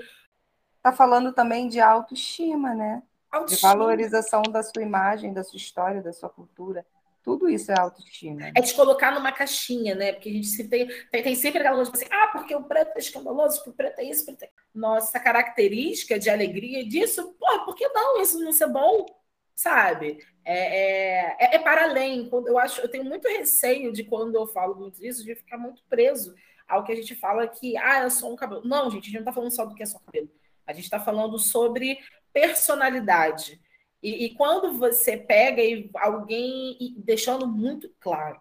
Está 0.77 0.93
falando 0.93 1.33
também 1.33 1.67
de 1.67 1.81
autoestima, 1.81 2.75
né? 2.75 3.01
Autoestima. 3.31 3.71
De 3.71 3.77
valorização 3.77 4.43
da 4.43 4.61
sua 4.61 4.83
imagem, 4.83 5.33
da 5.33 5.43
sua 5.43 5.57
história, 5.57 6.01
da 6.01 6.13
sua 6.13 6.29
cultura. 6.29 6.85
Tudo 7.27 7.49
isso 7.49 7.69
é 7.73 7.77
autoestima. 7.77 8.53
É 8.55 8.61
te 8.61 8.73
colocar 8.73 9.13
numa 9.13 9.33
caixinha, 9.33 9.93
né? 9.93 10.13
Porque 10.13 10.29
a 10.29 10.31
gente 10.31 10.47
se 10.47 10.65
tem, 10.65 10.87
tem, 11.11 11.21
tem, 11.21 11.35
sempre 11.35 11.59
aquela 11.59 11.75
coisa 11.75 11.91
assim, 11.91 12.05
ah, 12.09 12.27
porque 12.27 12.55
o 12.55 12.63
preto 12.63 12.95
é 12.95 12.99
escandaloso, 12.99 13.57
porque 13.57 13.69
o 13.69 13.73
preto 13.73 13.99
é 13.99 14.05
isso, 14.05 14.25
preto 14.25 14.43
é... 14.43 14.49
Nossa 14.73 15.19
característica 15.19 16.17
de 16.17 16.29
alegria 16.29 16.87
disso, 16.87 17.35
pô, 17.37 17.65
por 17.65 17.75
que 17.75 17.85
não 17.89 18.21
isso 18.21 18.39
não 18.39 18.53
ser 18.53 18.67
bom? 18.67 19.05
Sabe? 19.53 20.19
É, 20.45 20.55
é, 20.55 21.37
é, 21.37 21.55
é 21.55 21.59
para 21.59 21.83
além. 21.83 22.29
Quando 22.29 22.47
eu 22.47 22.57
acho, 22.57 22.79
eu 22.79 22.87
tenho 22.87 23.03
muito 23.03 23.27
receio 23.27 23.91
de 23.91 24.05
quando 24.05 24.35
eu 24.35 24.47
falo 24.47 24.75
muito 24.75 24.97
disso, 24.97 25.21
de 25.21 25.35
ficar 25.35 25.57
muito 25.57 25.83
preso 25.89 26.33
ao 26.65 26.85
que 26.85 26.93
a 26.93 26.95
gente 26.95 27.13
fala 27.13 27.45
que, 27.45 27.75
ah, 27.75 28.05
é 28.05 28.09
só 28.09 28.31
um 28.31 28.37
cabelo. 28.37 28.61
Não, 28.63 28.89
gente, 28.89 29.03
a 29.03 29.05
gente 29.07 29.13
não 29.15 29.19
está 29.19 29.33
falando 29.33 29.51
só 29.51 29.65
do 29.65 29.75
que 29.75 29.83
é 29.83 29.85
só 29.85 29.99
cabelo. 29.99 30.31
A 30.65 30.71
gente 30.71 30.85
está 30.85 30.97
falando 30.97 31.37
sobre 31.37 31.99
personalidade. 32.31 33.59
E, 34.01 34.25
e, 34.25 34.35
quando 34.35 34.73
você 34.73 35.17
pega 35.17 35.61
e 35.61 35.89
alguém, 35.95 36.77
e 36.79 36.93
deixando 36.97 37.47
muito 37.47 37.91
claro, 37.99 38.39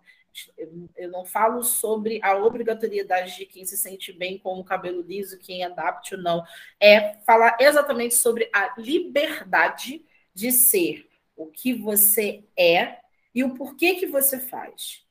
eu, 0.56 0.88
eu, 0.96 1.10
não 1.10 1.24
falo 1.24 1.62
sobre 1.62 2.20
a 2.22 2.36
obrigatoriedade 2.36 3.36
de 3.36 3.46
quem 3.46 3.64
se 3.64 3.76
sente 3.76 4.12
bem 4.12 4.38
com 4.38 4.58
o 4.58 4.64
cabelo 4.64 5.00
liso, 5.00 5.38
quem 5.38 5.64
adapte 5.64 6.14
ou 6.14 6.20
não, 6.20 6.44
é 6.78 7.16
falar 7.24 7.56
exatamente 7.58 8.14
sobre 8.14 8.50
a 8.52 8.74
liberdade 8.78 10.04
de 10.34 10.52
ser 10.52 11.08
o 11.34 11.46
que 11.46 11.72
você 11.72 12.44
é 12.56 12.98
e 13.34 13.42
o 13.42 13.54
porquê 13.54 13.94
que 13.94 14.06
você 14.06 14.38
faz. 14.38 15.06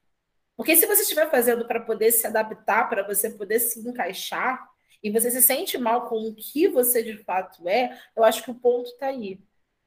Porque 0.55 0.75
se 0.75 0.85
você 0.85 1.01
estiver 1.01 1.29
fazendo 1.29 1.65
para 1.65 1.79
poder 1.79 2.11
se 2.11 2.25
adaptar, 2.27 2.87
para 2.87 3.03
você 3.03 3.29
poder 3.31 3.59
se 3.59 3.79
encaixar, 3.79 4.69
e 5.05 5.11
você 5.11 5.29
se 5.29 5.41
sente 5.41 5.77
mal 5.77 6.07
com 6.09 6.27
o 6.27 6.33
que 6.33 6.67
você 6.67 7.03
de 7.03 7.15
fato 7.23 7.67
é, 7.69 7.95
eu 8.15 8.23
acho 8.23 8.43
que 8.43 8.49
o 8.49 8.55
ponto 8.55 8.89
está 8.89 9.05
aí. 9.05 9.39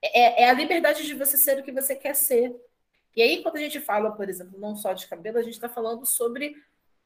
É, 0.02 0.45
é, 0.45 0.50
a 0.50 0.52
liberdade 0.52 1.05
de 1.05 1.14
você 1.14 1.37
ser 1.37 1.59
o 1.59 1.62
que 1.62 1.73
você 1.73 1.95
quer 1.95 2.14
ser. 2.14 2.55
E 3.17 3.23
aí, 3.23 3.43
quando 3.43 3.57
a 3.57 3.61
gente 3.61 3.81
fala, 3.81 4.12
por 4.12 4.28
exemplo, 4.28 4.59
não 4.61 4.76
só 4.76 4.93
de 4.93 5.07
cabelo, 5.07 5.38
a 5.38 5.43
gente 5.43 5.55
está 5.55 5.69
falando 5.69 6.07
sobre 6.07 6.55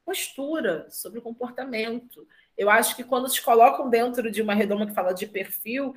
postura, 0.05 0.87
sobre 0.89 1.21
comportamento. 1.21 2.27
Eu 2.57 2.69
acho 2.69 2.95
que 2.95 3.03
quando 3.03 3.29
se 3.29 3.41
colocam 3.41 3.89
dentro 3.89 4.29
de 4.29 4.41
uma 4.41 4.53
redoma 4.53 4.85
que 4.85 4.93
fala 4.93 5.13
de 5.13 5.25
perfil, 5.25 5.95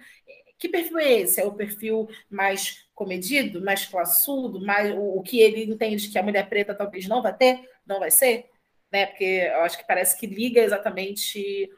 que 0.58 0.68
perfil 0.68 0.98
é 0.98 1.12
esse? 1.20 1.40
É 1.40 1.44
o 1.44 1.52
perfil 1.52 2.08
mais 2.30 2.88
comedido, 2.94 3.60
mais 3.60 3.84
classudo, 3.84 4.60
mais 4.64 4.94
o, 4.94 5.18
o 5.18 5.22
que 5.22 5.40
ele 5.40 5.64
entende 5.64 6.08
que 6.08 6.18
a 6.18 6.22
mulher 6.22 6.48
preta 6.48 6.74
talvez 6.74 7.06
não 7.06 7.20
vai 7.20 7.36
ter, 7.36 7.68
não 7.84 7.98
vai 7.98 8.10
ser, 8.10 8.48
né? 8.90 9.06
Porque 9.06 9.24
eu 9.24 9.60
acho 9.62 9.76
que 9.76 9.86
parece 9.86 10.18
que 10.18 10.26
liga 10.26 10.60
exatamente 10.60 11.70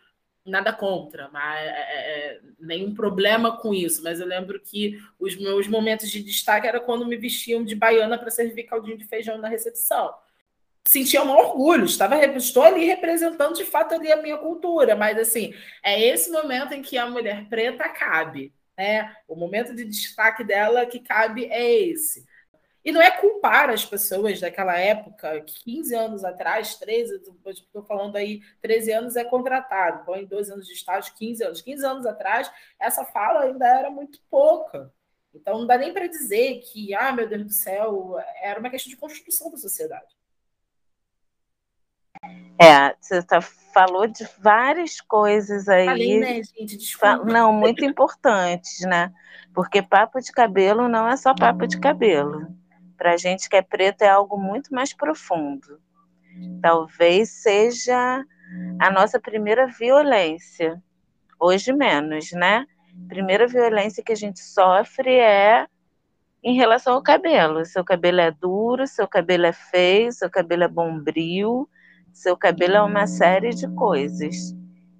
nada 0.48 0.72
contra, 0.72 1.28
mas 1.30 1.60
é, 1.60 1.68
é, 1.68 2.34
é, 2.34 2.40
nenhum 2.58 2.94
problema 2.94 3.56
com 3.56 3.72
isso. 3.72 4.02
Mas 4.02 4.20
eu 4.20 4.26
lembro 4.26 4.60
que 4.60 4.98
os 5.18 5.36
meus 5.36 5.66
momentos 5.66 6.10
de 6.10 6.22
destaque 6.22 6.66
era 6.66 6.80
quando 6.80 7.06
me 7.06 7.16
vestiam 7.16 7.64
de 7.64 7.74
baiana 7.74 8.18
para 8.18 8.30
servir 8.30 8.64
caldinho 8.64 8.98
de 8.98 9.04
feijão 9.04 9.38
na 9.38 9.48
recepção. 9.48 10.12
Sentia 10.86 11.22
um 11.22 11.30
orgulho, 11.30 11.84
estava, 11.84 12.24
estou 12.24 12.62
ali 12.62 12.84
representando 12.84 13.54
de 13.54 13.64
fato 13.64 13.94
ali 13.94 14.10
a 14.10 14.22
minha 14.22 14.38
cultura, 14.38 14.96
mas 14.96 15.18
assim, 15.18 15.52
é 15.82 16.02
esse 16.02 16.30
momento 16.30 16.72
em 16.72 16.80
que 16.80 16.96
a 16.96 17.06
mulher 17.06 17.46
preta 17.48 17.86
cabe, 17.90 18.54
né? 18.76 19.14
O 19.28 19.36
momento 19.36 19.74
de 19.74 19.84
destaque 19.84 20.42
dela 20.42 20.86
que 20.86 21.00
cabe 21.00 21.44
é 21.46 21.82
esse. 21.82 22.24
E 22.88 22.92
não 22.92 23.02
é 23.02 23.10
culpar 23.10 23.68
as 23.68 23.84
pessoas 23.84 24.40
daquela 24.40 24.74
época, 24.78 25.42
15 25.42 25.94
anos 25.94 26.24
atrás, 26.24 26.74
13, 26.76 27.20
estou 27.46 27.82
falando 27.82 28.16
aí, 28.16 28.40
13 28.62 28.92
anos 28.92 29.14
é 29.14 29.24
contratado, 29.24 30.06
põe 30.06 30.24
dois 30.24 30.48
anos 30.48 30.66
de 30.66 30.72
estágio, 30.72 31.12
15 31.18 31.44
anos. 31.44 31.60
15 31.60 31.84
anos 31.84 32.06
atrás, 32.06 32.50
essa 32.80 33.04
fala 33.04 33.42
ainda 33.42 33.66
era 33.66 33.90
muito 33.90 34.18
pouca. 34.30 34.90
Então, 35.34 35.58
não 35.58 35.66
dá 35.66 35.76
nem 35.76 35.92
para 35.92 36.06
dizer 36.06 36.60
que, 36.60 36.94
ah, 36.94 37.12
meu 37.12 37.28
Deus 37.28 37.44
do 37.44 37.52
céu, 37.52 38.16
era 38.40 38.58
uma 38.58 38.70
questão 38.70 38.88
de 38.88 38.96
construção 38.96 39.50
da 39.50 39.58
sociedade. 39.58 40.16
É, 42.58 42.96
você 42.98 43.22
tá, 43.22 43.42
falou 43.42 44.06
de 44.06 44.26
várias 44.38 44.98
coisas 44.98 45.68
aí. 45.68 45.84
Falei, 45.84 46.20
né, 46.20 46.42
gente? 46.42 46.78
Desculpa. 46.78 47.22
Não, 47.22 47.52
muito 47.52 47.84
importantes, 47.84 48.80
né? 48.86 49.12
Porque 49.52 49.82
papo 49.82 50.18
de 50.22 50.32
cabelo 50.32 50.88
não 50.88 51.06
é 51.06 51.18
só 51.18 51.34
papo 51.34 51.66
de 51.66 51.78
cabelo. 51.78 52.56
Para 52.98 53.12
a 53.12 53.16
gente 53.16 53.48
que 53.48 53.56
é 53.56 53.62
preto 53.62 54.02
é 54.02 54.08
algo 54.08 54.36
muito 54.36 54.74
mais 54.74 54.92
profundo. 54.92 55.80
Talvez 56.60 57.30
seja 57.30 58.24
a 58.80 58.90
nossa 58.90 59.20
primeira 59.20 59.66
violência. 59.66 60.82
Hoje 61.38 61.72
menos, 61.72 62.32
né? 62.32 62.66
Primeira 63.08 63.46
violência 63.46 64.02
que 64.02 64.12
a 64.12 64.16
gente 64.16 64.40
sofre 64.40 65.14
é 65.14 65.66
em 66.42 66.56
relação 66.56 66.94
ao 66.94 67.02
cabelo. 67.02 67.64
Seu 67.64 67.84
cabelo 67.84 68.20
é 68.20 68.32
duro, 68.32 68.86
seu 68.86 69.06
cabelo 69.06 69.46
é 69.46 69.52
feio, 69.52 70.12
seu 70.12 70.28
cabelo 70.28 70.64
é 70.64 70.68
bombril, 70.68 71.68
seu 72.12 72.36
cabelo 72.36 72.74
é 72.74 72.82
uma 72.82 73.06
série 73.06 73.50
de 73.50 73.68
coisas. 73.74 74.54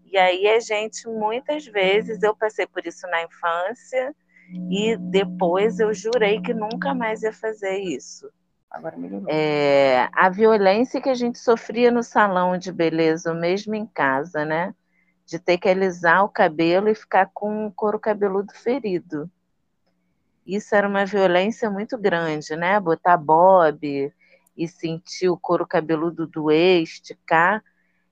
E 0.04 0.16
aí 0.16 0.46
a 0.46 0.60
gente, 0.60 1.06
muitas 1.08 1.66
vezes, 1.66 2.22
eu 2.22 2.34
passei 2.34 2.66
por 2.66 2.86
isso 2.86 3.06
na 3.08 3.24
infância, 3.24 4.14
e 4.50 4.96
depois 4.96 5.78
eu 5.78 5.92
jurei 5.92 6.40
que 6.40 6.54
nunca 6.54 6.94
mais 6.94 7.22
ia 7.22 7.32
fazer 7.32 7.78
isso. 7.78 8.30
Agora 8.70 8.96
melhorou. 8.96 9.26
É, 9.28 10.08
a 10.12 10.28
violência 10.28 11.00
que 11.00 11.08
a 11.08 11.14
gente 11.14 11.38
sofria 11.38 11.90
no 11.90 12.02
salão 12.02 12.56
de 12.58 12.72
beleza, 12.72 13.30
ou 13.30 13.36
mesmo 13.38 13.74
em 13.74 13.86
casa, 13.86 14.44
né? 14.44 14.74
De 15.26 15.38
ter 15.38 15.58
que 15.58 15.68
alisar 15.68 16.24
o 16.24 16.28
cabelo 16.28 16.88
e 16.88 16.94
ficar 16.94 17.30
com 17.32 17.66
o 17.66 17.72
couro 17.72 17.98
cabeludo 17.98 18.52
ferido. 18.54 19.30
Isso 20.46 20.74
era 20.74 20.88
uma 20.88 21.04
violência 21.04 21.70
muito 21.70 21.98
grande, 21.98 22.56
né? 22.56 22.80
Botar 22.80 23.16
bob 23.18 24.12
e 24.56 24.68
sentir 24.68 25.28
o 25.28 25.36
couro 25.36 25.66
cabeludo 25.66 26.26
doer, 26.26 26.82
esticar. 26.82 27.62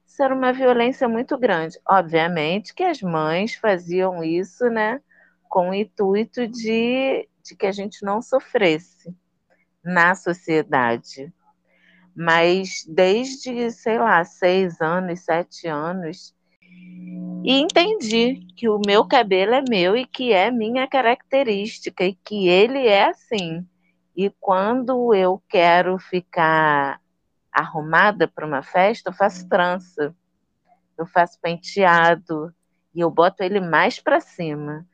Isso 0.07 0.22
era 0.22 0.35
uma 0.35 0.53
violência 0.53 1.09
muito 1.09 1.37
grande. 1.38 1.79
Obviamente 1.87 2.75
que 2.75 2.83
as 2.83 3.01
mães 3.03 3.55
faziam 3.55 4.22
isso, 4.22 4.68
né? 4.68 5.01
Com 5.48 5.70
o 5.70 5.74
intuito 5.74 6.46
de, 6.46 7.28
de 7.42 7.56
que 7.56 7.66
a 7.66 7.72
gente 7.72 8.04
não 8.04 8.20
sofresse 8.20 9.14
na 9.82 10.14
sociedade. 10.14 11.32
Mas 12.14 12.85
desde, 12.88 13.70
sei 13.70 13.98
lá, 13.98 14.24
seis 14.24 14.80
anos, 14.80 15.20
sete 15.20 15.68
anos, 15.68 16.35
e 17.44 17.61
entendi 17.61 18.46
que 18.56 18.68
o 18.68 18.80
meu 18.85 19.06
cabelo 19.06 19.54
é 19.54 19.62
meu 19.68 19.96
e 19.96 20.04
que 20.04 20.32
é 20.32 20.50
minha 20.50 20.88
característica 20.88 22.04
e 22.04 22.14
que 22.14 22.48
ele 22.48 22.87
é 22.87 23.04
assim. 23.04 23.64
E 24.16 24.30
quando 24.40 25.14
eu 25.14 25.40
quero 25.48 25.98
ficar 25.98 27.00
arrumada 27.52 28.26
para 28.26 28.46
uma 28.46 28.62
festa, 28.62 29.11
eu 29.11 29.14
faço 29.14 29.48
trança, 29.48 30.14
eu 30.98 31.06
faço 31.06 31.38
penteado 31.40 32.52
e 32.94 33.00
eu 33.00 33.11
boto 33.11 33.42
ele 33.42 33.61
mais 33.61 34.00
para 34.00 34.20
cima 34.20 34.87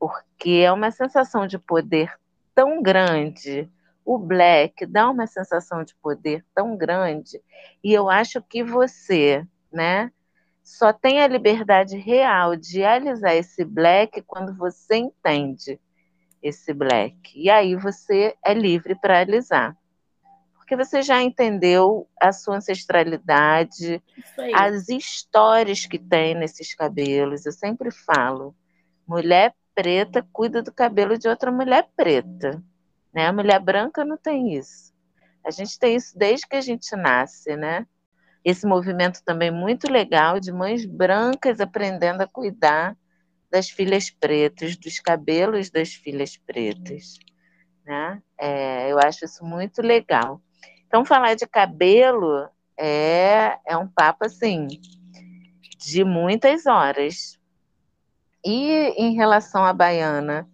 porque 0.00 0.62
é 0.64 0.72
uma 0.72 0.90
sensação 0.90 1.46
de 1.46 1.58
poder 1.58 2.18
tão 2.54 2.82
grande. 2.82 3.70
O 4.02 4.18
black 4.18 4.86
dá 4.86 5.10
uma 5.10 5.26
sensação 5.26 5.84
de 5.84 5.94
poder 5.96 6.42
tão 6.54 6.74
grande, 6.74 7.40
e 7.84 7.92
eu 7.92 8.08
acho 8.08 8.40
que 8.40 8.64
você, 8.64 9.46
né, 9.70 10.10
só 10.64 10.92
tem 10.92 11.20
a 11.20 11.28
liberdade 11.28 11.98
real 11.98 12.56
de 12.56 12.82
alisar 12.82 13.34
esse 13.34 13.62
black 13.64 14.22
quando 14.22 14.56
você 14.56 14.96
entende 14.96 15.78
esse 16.42 16.72
black. 16.72 17.32
E 17.34 17.50
aí 17.50 17.76
você 17.76 18.34
é 18.42 18.54
livre 18.54 18.94
para 18.94 19.20
alisar. 19.20 19.76
Porque 20.54 20.76
você 20.76 21.02
já 21.02 21.20
entendeu 21.20 22.08
a 22.20 22.32
sua 22.32 22.56
ancestralidade, 22.56 24.02
as 24.54 24.88
histórias 24.88 25.84
que 25.86 25.98
tem 25.98 26.34
nesses 26.34 26.74
cabelos. 26.74 27.44
Eu 27.44 27.52
sempre 27.52 27.90
falo, 27.90 28.54
mulher 29.06 29.52
preta 29.80 30.26
cuida 30.30 30.62
do 30.62 30.70
cabelo 30.70 31.16
de 31.16 31.26
outra 31.26 31.50
mulher 31.50 31.88
preta. 31.96 32.62
Né? 33.14 33.26
A 33.26 33.32
mulher 33.32 33.58
branca 33.58 34.04
não 34.04 34.18
tem 34.18 34.54
isso. 34.54 34.92
A 35.42 35.50
gente 35.50 35.78
tem 35.78 35.96
isso 35.96 36.18
desde 36.18 36.46
que 36.46 36.54
a 36.54 36.60
gente 36.60 36.94
nasce, 36.94 37.56
né? 37.56 37.86
Esse 38.44 38.66
movimento 38.66 39.22
também 39.24 39.50
muito 39.50 39.90
legal 39.90 40.38
de 40.38 40.52
mães 40.52 40.84
brancas 40.84 41.60
aprendendo 41.60 42.20
a 42.20 42.28
cuidar 42.28 42.94
das 43.50 43.70
filhas 43.70 44.10
pretas, 44.10 44.76
dos 44.76 45.00
cabelos 45.00 45.70
das 45.70 45.94
filhas 45.94 46.36
pretas. 46.36 47.18
Né? 47.82 48.22
É, 48.38 48.92
eu 48.92 48.98
acho 48.98 49.24
isso 49.24 49.42
muito 49.42 49.80
legal. 49.80 50.42
Então, 50.86 51.06
falar 51.06 51.34
de 51.36 51.46
cabelo 51.46 52.46
é, 52.76 53.58
é 53.66 53.76
um 53.78 53.88
papo 53.88 54.26
assim 54.26 54.68
de 55.78 56.04
muitas 56.04 56.66
horas. 56.66 57.39
E 58.44 58.94
em 58.96 59.14
relação 59.14 59.64
à 59.64 59.72
baiana, 59.72 60.48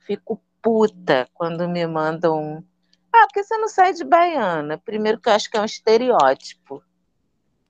fico 0.00 0.40
puta 0.62 1.28
quando 1.34 1.68
me 1.68 1.86
mandam. 1.86 2.64
Ah, 3.12 3.26
porque 3.26 3.44
você 3.44 3.56
não 3.56 3.68
sai 3.68 3.92
de 3.92 4.04
baiana? 4.04 4.78
Primeiro 4.78 5.20
que 5.20 5.28
eu 5.28 5.32
acho 5.32 5.50
que 5.50 5.56
é 5.56 5.60
um 5.60 5.64
estereótipo. 5.64 6.82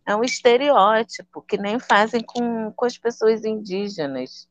É 0.05 0.15
um 0.15 0.23
estereótipo 0.23 1.43
que 1.43 1.59
nem 1.59 1.81
fazem 1.81 2.23
com, 2.23 2.73
com 2.73 2.85
as 2.85 2.97
pessoas 2.97 3.45
indígenas. 3.45 4.49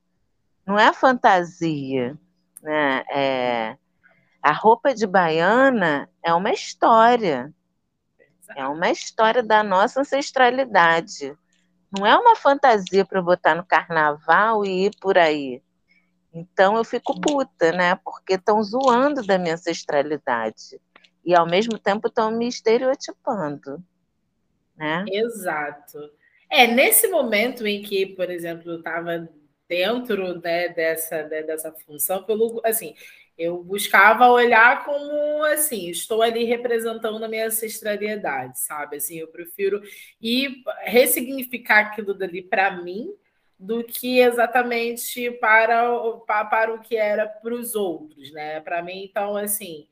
Não 0.66 0.78
é 0.78 0.92
fantasia. 0.92 2.18
Né? 2.62 3.04
É, 3.10 3.78
a 4.42 4.52
roupa 4.52 4.94
de 4.94 5.08
baiana 5.08 6.10
é 6.22 6.34
uma 6.34 6.52
história. 6.52 7.54
É 8.56 8.68
uma 8.68 8.90
história 8.90 9.42
da 9.42 9.64
nossa 9.64 10.02
ancestralidade. 10.02 11.36
Não 11.98 12.06
é 12.06 12.18
uma 12.18 12.36
fantasia 12.36 13.06
para 13.06 13.22
botar 13.22 13.56
no 13.56 13.66
carnaval 13.66 14.66
e 14.66 14.88
ir 14.88 14.92
por 15.00 15.18
aí. 15.18 15.62
Então 16.34 16.76
eu 16.76 16.84
fico 16.84 17.20
puta, 17.20 17.72
né? 17.72 17.96
Porque 18.04 18.34
estão 18.34 18.62
zoando 18.62 19.26
da 19.26 19.38
minha 19.38 19.54
ancestralidade. 19.54 20.80
E 21.24 21.34
ao 21.34 21.48
mesmo 21.48 21.80
tempo 21.80 22.08
estão 22.08 22.30
me 22.30 22.48
estereotipando. 22.48 23.84
Né? 24.76 25.06
Exato. 25.08 25.98
É, 26.50 26.68
nesse 26.68 27.08
momento 27.08 27.66
em 27.66 27.82
que, 27.82 28.06
por 28.06 28.30
exemplo, 28.30 28.72
eu 28.72 28.78
estava 28.80 29.28
dentro 29.68 30.40
né, 30.42 30.70
dessa, 30.70 31.24
né, 31.28 31.42
dessa 31.42 31.72
função, 31.72 32.24
pelo 32.24 32.62
assim, 32.64 32.94
eu 33.38 33.64
buscava 33.64 34.30
olhar 34.30 34.86
como 34.86 35.44
assim, 35.46 35.90
estou 35.90 36.22
ali 36.22 36.46
representando 36.46 37.24
a 37.24 37.28
minha 37.28 37.48
ancestralidade, 37.48 38.60
sabe? 38.60 38.98
Assim, 38.98 39.18
eu 39.18 39.28
prefiro 39.28 39.82
ir 40.22 40.64
ressignificar 40.84 41.80
aquilo 41.88 42.14
dali 42.14 42.42
para 42.42 42.72
mim 42.82 43.14
do 43.58 43.84
que 43.84 44.20
exatamente 44.20 45.32
para, 45.32 45.90
para, 46.28 46.74
o 46.74 46.80
que 46.80 46.96
era 46.96 47.28
para 47.28 47.54
os 47.54 47.76
outros, 47.76 48.32
né? 48.32 48.60
Para 48.62 48.82
mim, 48.82 49.06
então, 49.06 49.36
assim. 49.38 49.88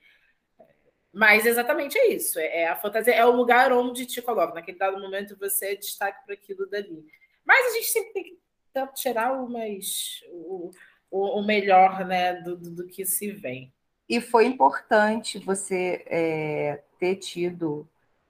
Mas 1.12 1.46
exatamente 1.46 1.98
é 1.98 2.08
isso. 2.14 2.40
É, 2.40 2.62
é 2.62 2.68
a 2.68 2.76
fantasia, 2.76 3.14
é 3.14 3.26
o 3.26 3.32
lugar 3.32 3.72
onde 3.72 4.06
te 4.06 4.22
coloca. 4.22 4.54
Naquele 4.54 4.78
dado 4.78 5.00
momento 5.00 5.38
você 5.38 5.74
é 5.74 5.76
destaque 5.76 6.26
para 6.26 6.34
aquilo 6.34 6.68
dali. 6.70 7.06
Mas 7.46 7.68
a 7.68 7.76
gente 7.76 7.88
sempre 7.88 8.14
tem 8.14 8.24
que 8.24 8.94
tirar 8.96 9.34
o 9.34 9.50
mais. 9.50 10.24
O, 10.32 10.72
o, 11.14 11.40
o 11.40 11.44
melhor 11.44 12.04
né, 12.06 12.34
do, 12.42 12.58
do, 12.58 12.88
que 12.88 13.06
se 13.06 13.32
vem. 13.32 13.72
E 14.10 14.20
foi 14.20 14.48
importante 14.48 15.38
você 15.38 16.04
é, 16.08 16.82
ter 17.00 17.18
tido 17.18 17.88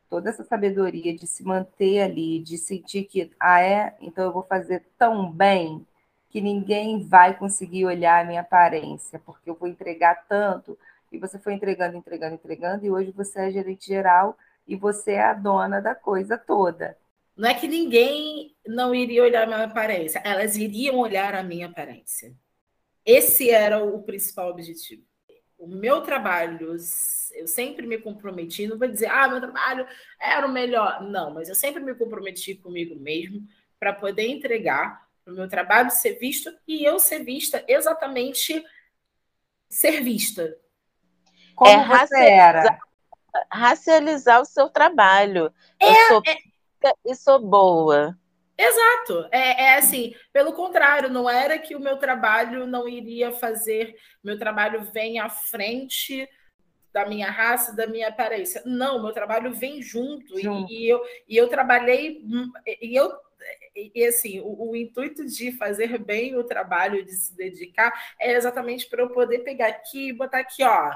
toda 0.10 0.30
essa 0.30 0.44
sabedoria 0.44 1.16
de 1.16 1.26
se 1.26 1.46
manter 1.46 2.02
ali, 2.02 2.40
de 2.40 2.58
sentir 2.58 3.06
que, 3.06 3.32
ah, 3.40 3.62
é? 3.62 3.96
Então 4.02 4.26
eu 4.26 4.34
vou 4.34 4.44
fazer 4.44 4.86
tão 4.98 5.32
bem 5.32 5.88
que 6.30 6.42
ninguém 6.42 7.00
vai 7.08 7.38
conseguir 7.38 7.86
olhar 7.86 8.22
a 8.22 8.28
minha 8.28 8.42
aparência, 8.42 9.18
porque 9.26 9.50
eu 9.50 9.56
vou 9.56 9.70
entregar 9.70 10.28
tanto. 10.28 10.78
E 11.10 11.18
você 11.18 11.40
foi 11.40 11.54
entregando, 11.54 11.96
entregando, 11.96 12.36
entregando, 12.36 12.86
e 12.86 12.92
hoje 12.92 13.12
você 13.12 13.48
é 13.48 13.52
gerente 13.52 13.88
geral 13.88 14.38
e 14.68 14.76
você 14.76 15.14
é 15.14 15.24
a 15.24 15.34
dona 15.34 15.82
da 15.82 15.96
coisa 15.96 16.38
toda. 16.38 16.98
Não 17.36 17.50
é 17.50 17.54
que 17.54 17.68
ninguém 17.68 18.56
não 18.68 18.94
iria 18.94 19.24
olhar 19.24 19.44
a 19.44 19.48
minha 19.48 19.64
aparência, 19.64 20.22
elas 20.26 20.58
iriam 20.58 20.98
olhar 20.98 21.34
a 21.34 21.44
minha 21.44 21.68
aparência. 21.68 22.36
Esse 23.06 23.50
era 23.50 23.84
o 23.84 24.02
principal 24.04 24.50
objetivo. 24.50 25.04
O 25.58 25.68
meu 25.68 26.02
trabalho, 26.02 26.76
eu 27.34 27.48
sempre 27.48 27.88
me 27.88 27.98
comprometi, 27.98 28.68
não 28.68 28.78
vou 28.78 28.88
dizer, 28.88 29.08
ah, 29.08 29.28
meu 29.28 29.40
trabalho 29.40 29.88
era 30.20 30.46
o 30.46 30.52
melhor. 30.52 31.02
Não, 31.02 31.34
mas 31.34 31.48
eu 31.48 31.56
sempre 31.56 31.82
me 31.82 31.96
comprometi 31.96 32.56
comigo 32.56 32.96
mesmo 32.96 33.48
para 33.80 33.94
poder 33.94 34.28
entregar 34.28 35.08
o 35.26 35.32
meu 35.32 35.48
trabalho 35.48 35.90
ser 35.90 36.20
visto 36.20 36.54
e 36.68 36.84
eu 36.84 37.00
ser 37.00 37.24
vista 37.24 37.64
exatamente 37.68 38.64
ser 39.70 40.02
vista. 40.02 40.56
Como 41.56 41.72
é 41.72 42.08
você 42.08 42.24
era? 42.26 42.80
Racializar 43.52 44.42
o 44.42 44.46
seu 44.46 44.70
trabalho. 44.70 45.54
É, 45.80 45.90
eu 45.90 46.08
sou 46.08 46.24
é... 46.28 46.94
e 47.06 47.16
sou 47.16 47.40
boa. 47.40 48.18
Exato. 48.58 49.28
É, 49.32 49.64
é, 49.64 49.76
assim, 49.76 50.14
pelo 50.32 50.54
contrário, 50.54 51.10
não 51.10 51.30
era 51.30 51.58
que 51.58 51.76
o 51.76 51.80
meu 51.80 51.98
trabalho 51.98 52.68
não 52.68 52.88
iria 52.88 53.32
fazer, 53.32 53.96
meu 54.24 54.38
trabalho 54.38 54.84
vem 54.92 55.20
à 55.20 55.30
frente 55.30 56.28
da 56.92 57.08
minha 57.08 57.30
raça, 57.30 57.76
da 57.76 57.88
minha 57.88 58.10
aparência. 58.10 58.62
Não, 58.66 59.02
meu 59.02 59.12
trabalho 59.12 59.54
vem 59.54 59.82
junto. 59.82 60.40
junto. 60.40 60.72
E, 60.72 60.86
e, 60.86 60.90
eu, 60.90 61.02
e 61.28 61.36
eu 61.36 61.48
trabalhei, 61.48 62.24
e 62.82 62.96
eu 62.96 63.12
e 63.76 64.06
assim, 64.06 64.40
o, 64.40 64.70
o, 64.70 64.76
intuito 64.76 65.26
de 65.26 65.52
fazer 65.52 65.98
bem 65.98 66.36
o 66.36 66.44
trabalho, 66.44 67.04
de 67.04 67.12
se 67.12 67.36
dedicar, 67.36 67.92
é 68.20 68.34
exatamente 68.34 68.88
para 68.88 69.02
eu 69.02 69.10
poder 69.10 69.40
pegar 69.40 69.68
aqui 69.68 70.10
e 70.10 70.14
botar 70.14 70.40
aqui, 70.40 70.64
ó, 70.64 70.92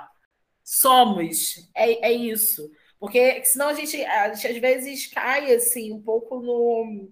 somos, 0.64 1.70
é, 1.76 2.08
é 2.08 2.12
isso. 2.12 2.72
Porque 3.00 3.44
senão 3.46 3.70
a 3.70 3.74
gente, 3.74 4.04
a 4.04 4.34
gente 4.34 4.48
às 4.48 4.58
vezes 4.58 5.08
cai 5.08 5.54
assim 5.54 5.92
um 5.92 6.02
pouco 6.02 6.40
no 6.40 7.12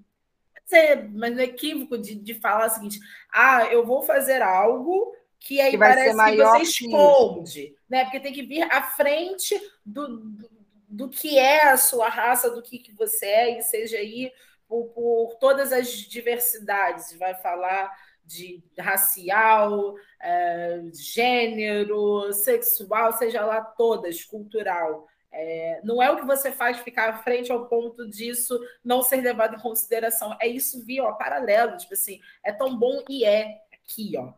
dizer, 0.66 1.10
mas 1.14 1.34
no 1.34 1.42
equívoco 1.42 1.98
de, 1.98 2.16
de 2.16 2.34
falar 2.36 2.68
o 2.68 2.70
seguinte: 2.70 3.00
ah, 3.32 3.66
eu 3.72 3.86
vou 3.86 4.04
fazer 4.04 4.42
algo 4.42 5.16
que 5.40 5.62
aí 5.62 5.72
que 5.72 5.78
parece 5.78 6.18
que 6.18 6.38
você 6.38 6.62
esconde, 6.62 7.76
né? 7.88 8.04
Porque 8.04 8.20
tem 8.20 8.34
que 8.34 8.44
vir 8.44 8.64
à 8.64 8.82
frente 8.82 9.56
do, 9.86 10.08
do, 10.08 10.50
do, 10.90 11.10
que 11.10 11.38
é 11.38 11.70
a 11.70 11.78
sua 11.78 12.10
raça, 12.10 12.50
do 12.50 12.64
que, 12.64 12.80
que 12.80 12.92
você 12.94 13.26
é, 13.26 13.60
e 13.60 13.62
seja 13.62 13.98
aí 13.98 14.32
por, 14.68 14.86
por 14.88 15.36
todas 15.40 15.72
as 15.72 15.88
diversidades. 15.88 17.16
Vai 17.18 17.36
falar 17.36 17.92
de 18.26 18.64
racial, 18.80 19.94
é, 20.20 20.82
gênero, 20.94 22.34
sexual, 22.34 23.14
seja 23.14 23.46
lá 23.46 23.62
todas, 23.62 24.24
cultural. 24.24 25.08
É, 25.38 25.82
não 25.84 26.02
é 26.02 26.10
o 26.10 26.16
que 26.16 26.26
você 26.26 26.50
faz 26.50 26.80
ficar 26.80 27.10
à 27.10 27.18
frente 27.18 27.52
ao 27.52 27.68
ponto 27.68 28.08
disso 28.08 28.58
não 28.82 29.04
ser 29.04 29.18
levado 29.18 29.56
em 29.56 29.60
consideração. 29.60 30.36
É 30.40 30.48
isso 30.48 30.86
vir, 30.86 31.02
ó, 31.02 31.12
paralelo, 31.12 31.76
tipo 31.76 31.94
assim, 31.94 32.22
é 32.42 32.54
tão 32.54 32.78
bom 32.78 33.04
e 33.10 33.26
é 33.26 33.60
aqui, 33.74 34.14
ó. 34.18 34.32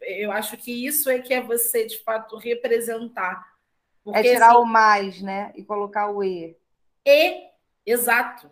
Eu 0.00 0.30
acho 0.30 0.56
que 0.56 0.86
isso 0.86 1.10
é 1.10 1.18
que 1.18 1.34
é 1.34 1.40
você, 1.40 1.84
de 1.84 1.98
fato, 1.98 2.36
representar. 2.36 3.44
Porque, 4.04 4.20
é 4.20 4.22
tirar 4.22 4.50
assim, 4.50 4.58
o 4.58 4.64
mais, 4.64 5.20
né? 5.20 5.52
E 5.56 5.64
colocar 5.64 6.10
o 6.12 6.22
E. 6.22 6.56
E, 7.04 7.48
exato. 7.84 8.48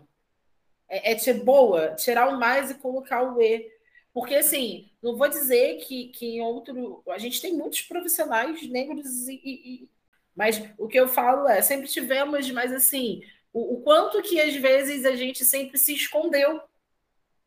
É, 0.88 1.12
é 1.12 1.18
ser 1.18 1.44
boa, 1.44 1.94
tirar 1.94 2.28
o 2.28 2.38
mais 2.38 2.72
e 2.72 2.74
colocar 2.74 3.22
o 3.22 3.40
E. 3.40 3.70
Porque, 4.12 4.34
assim, 4.34 4.90
não 5.00 5.16
vou 5.16 5.28
dizer 5.28 5.76
que, 5.78 6.08
que 6.08 6.38
em 6.38 6.40
outro. 6.40 7.04
A 7.08 7.18
gente 7.18 7.40
tem 7.40 7.52
muitos 7.52 7.82
profissionais 7.82 8.68
negros 8.68 9.28
e, 9.28 9.40
e, 9.44 9.88
mas 10.34 10.62
o 10.78 10.88
que 10.88 10.98
eu 10.98 11.08
falo 11.08 11.48
é, 11.48 11.62
sempre 11.62 11.88
tivemos, 11.88 12.50
mas 12.50 12.72
assim, 12.72 13.22
o, 13.52 13.74
o 13.74 13.82
quanto 13.82 14.22
que 14.22 14.40
às 14.40 14.54
vezes 14.54 15.04
a 15.04 15.14
gente 15.14 15.44
sempre 15.44 15.78
se 15.78 15.94
escondeu. 15.94 16.60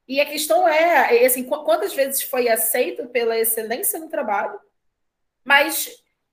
E 0.08 0.22
a 0.22 0.26
questão 0.26 0.68
é, 0.68 1.26
assim, 1.26 1.44
quantas 1.44 1.94
vezes 1.94 2.22
foi 2.22 2.48
aceito 2.48 3.08
pela 3.10 3.38
excelência 3.38 4.00
no 4.00 4.10
trabalho, 4.10 4.58
mas 5.44 5.90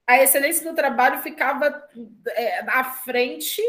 a 0.07 0.23
excelência 0.23 0.69
no 0.69 0.77
trabalho 0.77 1.23
ficava 1.23 1.89
é, 2.29 2.61
à 2.69 2.85
frente 2.85 3.61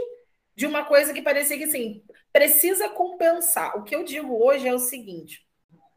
de 0.56 0.66
uma 0.66 0.86
coisa 0.86 1.14
que 1.14 1.22
parecia 1.22 1.58
que 1.58 1.66
assim 1.66 2.04
precisa 2.32 2.90
compensar. 2.90 3.78
O 3.78 3.84
que 3.84 3.96
eu 3.96 4.04
digo 4.04 4.44
hoje 4.44 4.68
é 4.68 4.74
o 4.74 4.80
seguinte: 4.80 5.45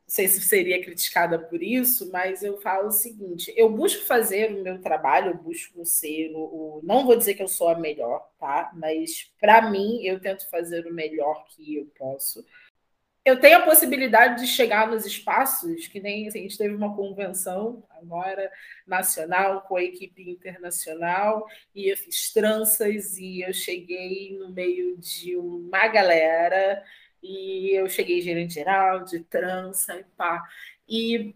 sei 0.09 0.27
se 0.27 0.41
seria 0.41 0.83
criticada 0.83 1.39
por 1.39 1.63
isso, 1.63 2.11
mas 2.11 2.43
eu 2.43 2.57
falo 2.59 2.89
o 2.89 2.93
seguinte: 2.93 3.53
eu 3.55 3.71
busco 3.71 4.07
fazer 4.07 4.51
o 4.51 4.63
meu 4.63 4.81
trabalho, 4.81 5.33
eu 5.33 5.37
busco 5.37 5.85
ser 5.85 6.33
o, 6.35 6.39
o 6.39 6.81
não 6.83 7.05
vou 7.05 7.15
dizer 7.17 7.35
que 7.35 7.43
eu 7.43 7.49
sou 7.49 7.69
a 7.69 7.79
melhor, 7.79 8.27
tá? 8.41 8.73
Mas 8.75 9.31
para 9.39 9.71
mim 9.71 10.03
eu 10.03 10.19
tento 10.19 10.49
fazer 10.49 10.87
o 10.87 10.95
melhor 10.95 11.47
que 11.49 11.77
eu 11.77 11.87
posso. 11.99 12.45
Eu 13.23 13.39
tenho 13.39 13.59
a 13.59 13.63
possibilidade 13.63 14.41
de 14.41 14.47
chegar 14.47 14.89
nos 14.89 15.05
espaços, 15.05 15.87
que 15.87 16.01
nem 16.01 16.27
assim, 16.27 16.39
a 16.39 16.43
gente 16.43 16.57
teve 16.57 16.75
uma 16.75 16.97
convenção 16.97 17.85
agora 17.91 18.51
nacional 18.87 19.61
com 19.69 19.77
a 19.77 19.83
equipe 19.83 20.31
internacional, 20.31 21.47
e 21.75 21.93
eu 21.93 21.97
fiz 21.99 22.33
tranças 22.33 23.19
e 23.19 23.43
eu 23.43 23.53
cheguei 23.53 24.39
no 24.39 24.51
meio 24.51 24.97
de 24.97 25.37
uma 25.37 25.87
galera 25.89 26.83
e 27.23 27.71
eu 27.75 27.89
cheguei 27.89 28.21
gerente 28.21 28.55
geral 28.55 29.05
de 29.05 29.21
trança 29.21 29.97
e 29.97 30.05
pá. 30.17 30.43
E 30.89 31.35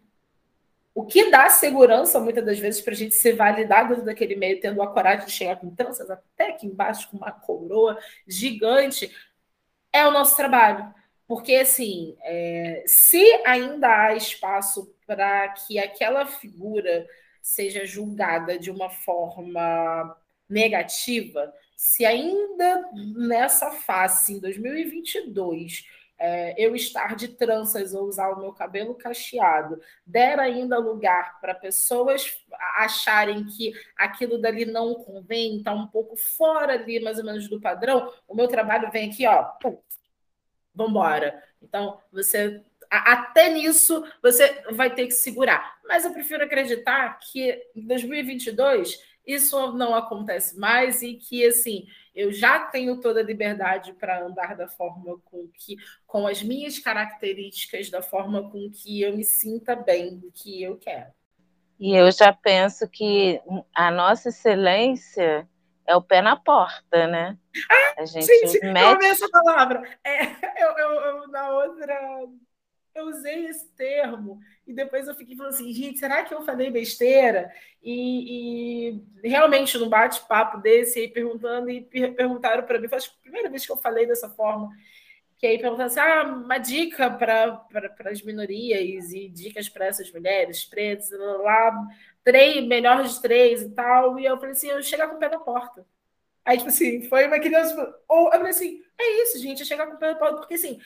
o 0.94 1.04
que 1.06 1.30
dá 1.30 1.48
segurança, 1.48 2.20
muitas 2.20 2.44
das 2.44 2.58
vezes, 2.58 2.80
para 2.80 2.92
a 2.92 2.96
gente 2.96 3.14
ser 3.14 3.34
validado 3.34 4.04
daquele 4.04 4.36
meio, 4.36 4.60
tendo 4.60 4.82
a 4.82 4.92
coragem 4.92 5.26
de 5.26 5.32
chegar 5.32 5.56
com 5.56 5.74
tranças 5.74 6.10
até 6.10 6.50
aqui 6.50 6.66
embaixo, 6.66 7.10
com 7.10 7.16
uma 7.16 7.32
coroa 7.32 7.98
gigante, 8.26 9.10
é 9.92 10.06
o 10.06 10.10
nosso 10.10 10.36
trabalho. 10.36 10.92
Porque, 11.26 11.54
assim, 11.54 12.16
é, 12.22 12.84
se 12.86 13.22
ainda 13.46 13.88
há 13.88 14.14
espaço 14.14 14.94
para 15.06 15.48
que 15.50 15.78
aquela 15.78 16.26
figura 16.26 17.06
seja 17.40 17.86
julgada 17.86 18.58
de 18.58 18.70
uma 18.70 18.90
forma 18.90 20.16
negativa, 20.48 21.52
se 21.82 22.04
ainda 22.04 22.88
nessa 22.94 23.72
face, 23.72 24.34
em 24.34 24.38
2022, 24.38 25.84
é, 26.16 26.54
eu 26.56 26.76
estar 26.76 27.16
de 27.16 27.26
tranças 27.26 27.92
ou 27.92 28.06
usar 28.06 28.30
o 28.30 28.38
meu 28.38 28.52
cabelo 28.52 28.94
cacheado, 28.94 29.80
der 30.06 30.38
ainda 30.38 30.78
lugar 30.78 31.40
para 31.40 31.56
pessoas 31.56 32.40
acharem 32.76 33.44
que 33.46 33.72
aquilo 33.98 34.38
dali 34.38 34.64
não 34.64 34.94
convém, 34.94 35.56
está 35.56 35.72
um 35.72 35.88
pouco 35.88 36.14
fora 36.14 36.74
ali, 36.74 37.00
mais 37.00 37.18
ou 37.18 37.24
menos, 37.24 37.48
do 37.48 37.60
padrão, 37.60 38.14
o 38.28 38.34
meu 38.36 38.46
trabalho 38.46 38.88
vem 38.92 39.10
aqui, 39.10 39.26
ó, 39.26 39.42
pum, 39.42 39.76
vambora. 40.72 41.42
Então, 41.60 42.00
você 42.12 42.62
até 42.88 43.48
nisso 43.48 44.04
você 44.22 44.62
vai 44.70 44.94
ter 44.94 45.06
que 45.06 45.12
segurar. 45.12 45.80
Mas 45.84 46.04
eu 46.04 46.12
prefiro 46.12 46.44
acreditar 46.44 47.18
que 47.18 47.60
em 47.74 47.86
2022 47.86 49.11
isso 49.26 49.72
não 49.72 49.94
acontece 49.94 50.58
mais 50.58 51.02
e 51.02 51.14
que 51.14 51.46
assim 51.46 51.86
eu 52.14 52.32
já 52.32 52.58
tenho 52.66 53.00
toda 53.00 53.20
a 53.20 53.24
liberdade 53.24 53.92
para 53.94 54.24
andar 54.24 54.56
da 54.56 54.68
forma 54.68 55.18
com 55.24 55.48
que 55.54 55.76
com 56.06 56.26
as 56.26 56.42
minhas 56.42 56.78
características 56.78 57.90
da 57.90 58.02
forma 58.02 58.50
com 58.50 58.70
que 58.70 59.00
eu 59.00 59.16
me 59.16 59.24
sinta 59.24 59.76
bem 59.76 60.18
do 60.18 60.30
que 60.32 60.62
eu 60.62 60.76
quero 60.76 61.12
e 61.78 61.96
eu 61.96 62.10
já 62.12 62.32
penso 62.32 62.88
que 62.88 63.40
a 63.74 63.90
nossa 63.90 64.28
excelência 64.28 65.48
é 65.86 65.96
o 65.96 66.02
pé 66.02 66.22
na 66.22 66.36
porta, 66.36 67.06
né? 67.08 67.36
Ah, 67.68 68.02
a 68.02 68.06
gente, 68.06 68.26
gente 68.26 68.60
mete... 68.66 68.84
eu 68.84 68.88
amei 68.90 69.10
essa 69.10 69.28
palavra. 69.28 69.82
É, 70.04 70.22
eu, 70.62 70.78
eu, 70.78 70.90
eu, 71.00 71.28
na 71.28 71.50
outra 71.50 71.94
eu 72.94 73.06
usei 73.06 73.46
esse 73.46 73.68
termo 73.70 74.40
e 74.66 74.72
depois 74.72 75.08
eu 75.08 75.14
fiquei 75.14 75.36
falando 75.36 75.54
assim, 75.54 75.72
gente, 75.72 75.98
será 75.98 76.24
que 76.24 76.32
eu 76.32 76.42
falei 76.42 76.70
besteira? 76.70 77.50
E, 77.82 79.00
e 79.22 79.28
realmente 79.28 79.76
no 79.78 79.88
bate-papo 79.88 80.58
desse, 80.58 81.00
aí 81.00 81.08
perguntando 81.08 81.70
e 81.70 81.80
perguntaram 81.82 82.64
para 82.64 82.78
mim, 82.78 82.88
foi 82.88 82.98
a 82.98 83.22
primeira 83.22 83.50
vez 83.50 83.66
que 83.66 83.72
eu 83.72 83.76
falei 83.76 84.06
dessa 84.06 84.28
forma, 84.28 84.70
que 85.38 85.46
aí 85.46 85.58
perguntaram 85.58 85.86
assim, 85.86 86.00
ah, 86.00 86.22
uma 86.22 86.58
dica 86.58 87.10
para 87.10 87.66
as 88.06 88.22
minorias 88.22 89.12
e 89.12 89.28
dicas 89.28 89.68
para 89.68 89.86
essas 89.86 90.10
mulheres 90.12 90.64
pretas, 90.64 91.10
lá, 91.10 91.88
três, 92.22 92.64
melhor 92.66 93.02
de 93.02 93.20
três 93.20 93.62
e 93.62 93.70
tal, 93.70 94.18
e 94.18 94.24
eu 94.24 94.36
falei 94.36 94.52
assim, 94.52 94.68
eu 94.68 94.82
chegar 94.82 95.08
com 95.08 95.16
o 95.16 95.18
pé 95.18 95.28
na 95.28 95.40
porta. 95.40 95.84
Aí, 96.44 96.58
tipo 96.58 96.68
assim, 96.68 97.02
foi 97.08 97.26
uma 97.26 97.40
criança, 97.40 97.74
ou 98.08 98.26
eu 98.26 98.32
falei 98.32 98.50
assim, 98.50 98.82
é 98.98 99.22
isso, 99.22 99.38
gente, 99.38 99.62
é 99.62 99.64
chegar 99.64 99.86
com 99.86 99.94
o 99.94 99.98
pé 99.98 100.12
na 100.12 100.18
porta, 100.18 100.36
porque 100.36 100.54
assim, 100.54 100.80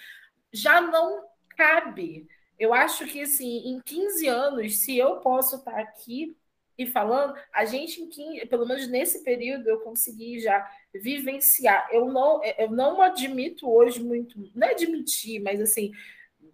já 0.52 0.80
não 0.80 1.24
cabe. 1.56 2.28
Eu 2.58 2.72
acho 2.72 3.06
que, 3.06 3.22
assim, 3.22 3.68
em 3.68 3.80
15 3.80 4.26
anos, 4.26 4.78
se 4.78 4.96
eu 4.96 5.16
posso 5.16 5.56
estar 5.56 5.78
aqui 5.78 6.36
e 6.78 6.86
falando, 6.86 7.34
a 7.52 7.64
gente, 7.64 8.02
em 8.02 8.08
15, 8.08 8.46
pelo 8.46 8.66
menos 8.66 8.86
nesse 8.88 9.22
período, 9.22 9.68
eu 9.68 9.80
consegui 9.80 10.40
já 10.40 10.68
vivenciar. 10.94 11.88
Eu 11.90 12.06
não, 12.06 12.42
eu 12.58 12.70
não 12.70 13.00
admito 13.00 13.70
hoje 13.70 14.02
muito, 14.02 14.50
não 14.54 14.66
é 14.66 14.72
admitir, 14.72 15.40
mas 15.40 15.60
assim, 15.60 15.92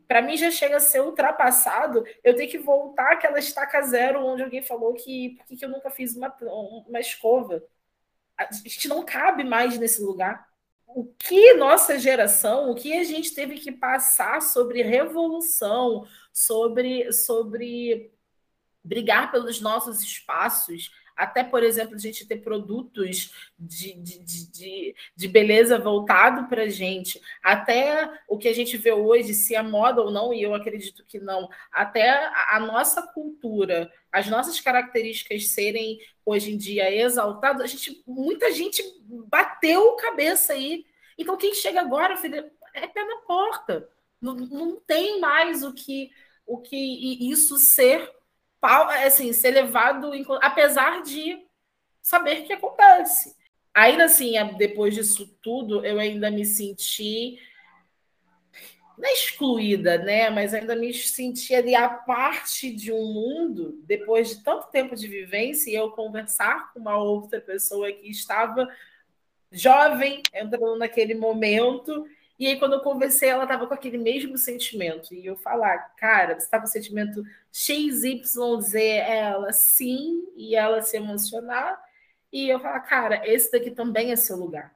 para 0.06 0.22
mim 0.22 0.36
já 0.36 0.50
chega 0.50 0.76
a 0.76 0.80
ser 0.80 1.00
ultrapassado 1.00 2.04
eu 2.22 2.36
ter 2.36 2.46
que 2.46 2.58
voltar 2.58 3.12
àquela 3.12 3.38
estaca 3.38 3.80
zero 3.82 4.24
onde 4.24 4.42
alguém 4.42 4.62
falou 4.62 4.94
que 4.94 5.36
por 5.36 5.46
que 5.46 5.64
eu 5.64 5.68
nunca 5.68 5.90
fiz 5.90 6.14
uma, 6.14 6.34
uma 6.86 7.00
escova. 7.00 7.62
A 8.36 8.48
gente 8.52 8.88
não 8.88 9.04
cabe 9.04 9.44
mais 9.44 9.78
nesse 9.78 10.02
lugar 10.02 10.51
o 10.94 11.14
que 11.18 11.54
nossa 11.54 11.98
geração, 11.98 12.70
o 12.70 12.74
que 12.74 12.92
a 12.92 13.04
gente 13.04 13.34
teve 13.34 13.58
que 13.58 13.72
passar 13.72 14.40
sobre 14.42 14.82
revolução, 14.82 16.06
sobre, 16.32 17.12
sobre 17.12 18.12
brigar 18.84 19.30
pelos 19.30 19.60
nossos 19.60 20.00
espaços, 20.00 20.90
até, 21.16 21.44
por 21.44 21.62
exemplo, 21.62 21.94
a 21.94 21.98
gente 21.98 22.26
ter 22.26 22.38
produtos 22.38 23.32
de, 23.58 23.94
de, 23.94 24.18
de, 24.24 24.94
de 25.14 25.28
beleza 25.28 25.78
voltado 25.78 26.48
para 26.48 26.62
a 26.62 26.68
gente, 26.68 27.20
até 27.42 28.10
o 28.28 28.38
que 28.38 28.48
a 28.48 28.54
gente 28.54 28.76
vê 28.76 28.92
hoje, 28.92 29.34
se 29.34 29.54
é 29.54 29.62
moda 29.62 30.02
ou 30.02 30.10
não, 30.10 30.32
e 30.32 30.42
eu 30.42 30.54
acredito 30.54 31.04
que 31.04 31.18
não, 31.18 31.48
até 31.70 32.10
a, 32.10 32.56
a 32.56 32.60
nossa 32.60 33.02
cultura, 33.02 33.92
as 34.10 34.28
nossas 34.28 34.60
características 34.60 35.48
serem 35.48 35.98
hoje 36.24 36.52
em 36.52 36.56
dia 36.56 36.94
exaltadas, 36.94 37.62
a 37.62 37.66
gente, 37.66 38.02
muita 38.06 38.52
gente 38.52 38.82
bateu 39.28 39.96
cabeça 39.96 40.52
aí. 40.52 40.84
Então, 41.18 41.36
quem 41.36 41.54
chega 41.54 41.80
agora, 41.80 42.16
filho, 42.16 42.50
é 42.74 42.86
pé 42.86 43.04
na 43.04 43.16
porta. 43.18 43.88
Não, 44.20 44.34
não 44.34 44.80
tem 44.80 45.20
mais 45.20 45.62
o 45.62 45.72
que, 45.72 46.10
o 46.46 46.58
que 46.60 47.30
isso 47.30 47.58
ser 47.58 48.10
assim, 48.62 49.32
ser 49.32 49.50
levado, 49.50 50.14
em, 50.14 50.24
apesar 50.40 51.02
de 51.02 51.44
saber 52.00 52.42
que 52.42 52.52
acontece. 52.52 53.36
Ainda 53.74 54.04
assim, 54.04 54.34
depois 54.56 54.94
disso 54.94 55.26
tudo, 55.42 55.84
eu 55.84 55.98
ainda 55.98 56.30
me 56.30 56.44
senti 56.44 57.38
não 59.02 59.08
é 59.08 59.12
excluída, 59.14 59.98
né? 59.98 60.30
Mas 60.30 60.54
ainda 60.54 60.76
me 60.76 60.92
senti 60.94 61.54
ali 61.54 61.74
a 61.74 61.88
parte 61.88 62.70
de 62.70 62.92
um 62.92 63.04
mundo, 63.12 63.80
depois 63.84 64.28
de 64.28 64.44
tanto 64.44 64.70
tempo 64.70 64.94
de 64.94 65.08
vivência, 65.08 65.70
e 65.70 65.74
eu 65.74 65.90
conversar 65.90 66.72
com 66.72 66.78
uma 66.78 66.96
outra 66.96 67.40
pessoa 67.40 67.90
que 67.90 68.08
estava 68.08 68.68
jovem, 69.50 70.22
entrando 70.32 70.76
naquele 70.78 71.14
momento, 71.14 72.06
e 72.42 72.46
aí, 72.48 72.58
quando 72.58 72.72
eu 72.72 72.80
conversei, 72.80 73.28
ela 73.28 73.44
estava 73.44 73.68
com 73.68 73.72
aquele 73.72 73.96
mesmo 73.96 74.36
sentimento. 74.36 75.14
E 75.14 75.24
eu 75.24 75.36
falar, 75.36 75.78
cara, 75.94 76.34
você 76.34 76.44
está 76.44 76.58
com 76.58 76.64
o 76.64 76.68
sentimento 76.68 77.22
XYZ, 77.52 78.74
ela 78.74 79.52
sim, 79.52 80.24
e 80.34 80.56
ela 80.56 80.82
se 80.82 80.96
emocionar. 80.96 81.80
E 82.32 82.48
eu 82.48 82.58
falar, 82.58 82.80
cara, 82.80 83.22
esse 83.24 83.52
daqui 83.52 83.70
também 83.70 84.10
é 84.10 84.16
seu 84.16 84.36
lugar. 84.36 84.74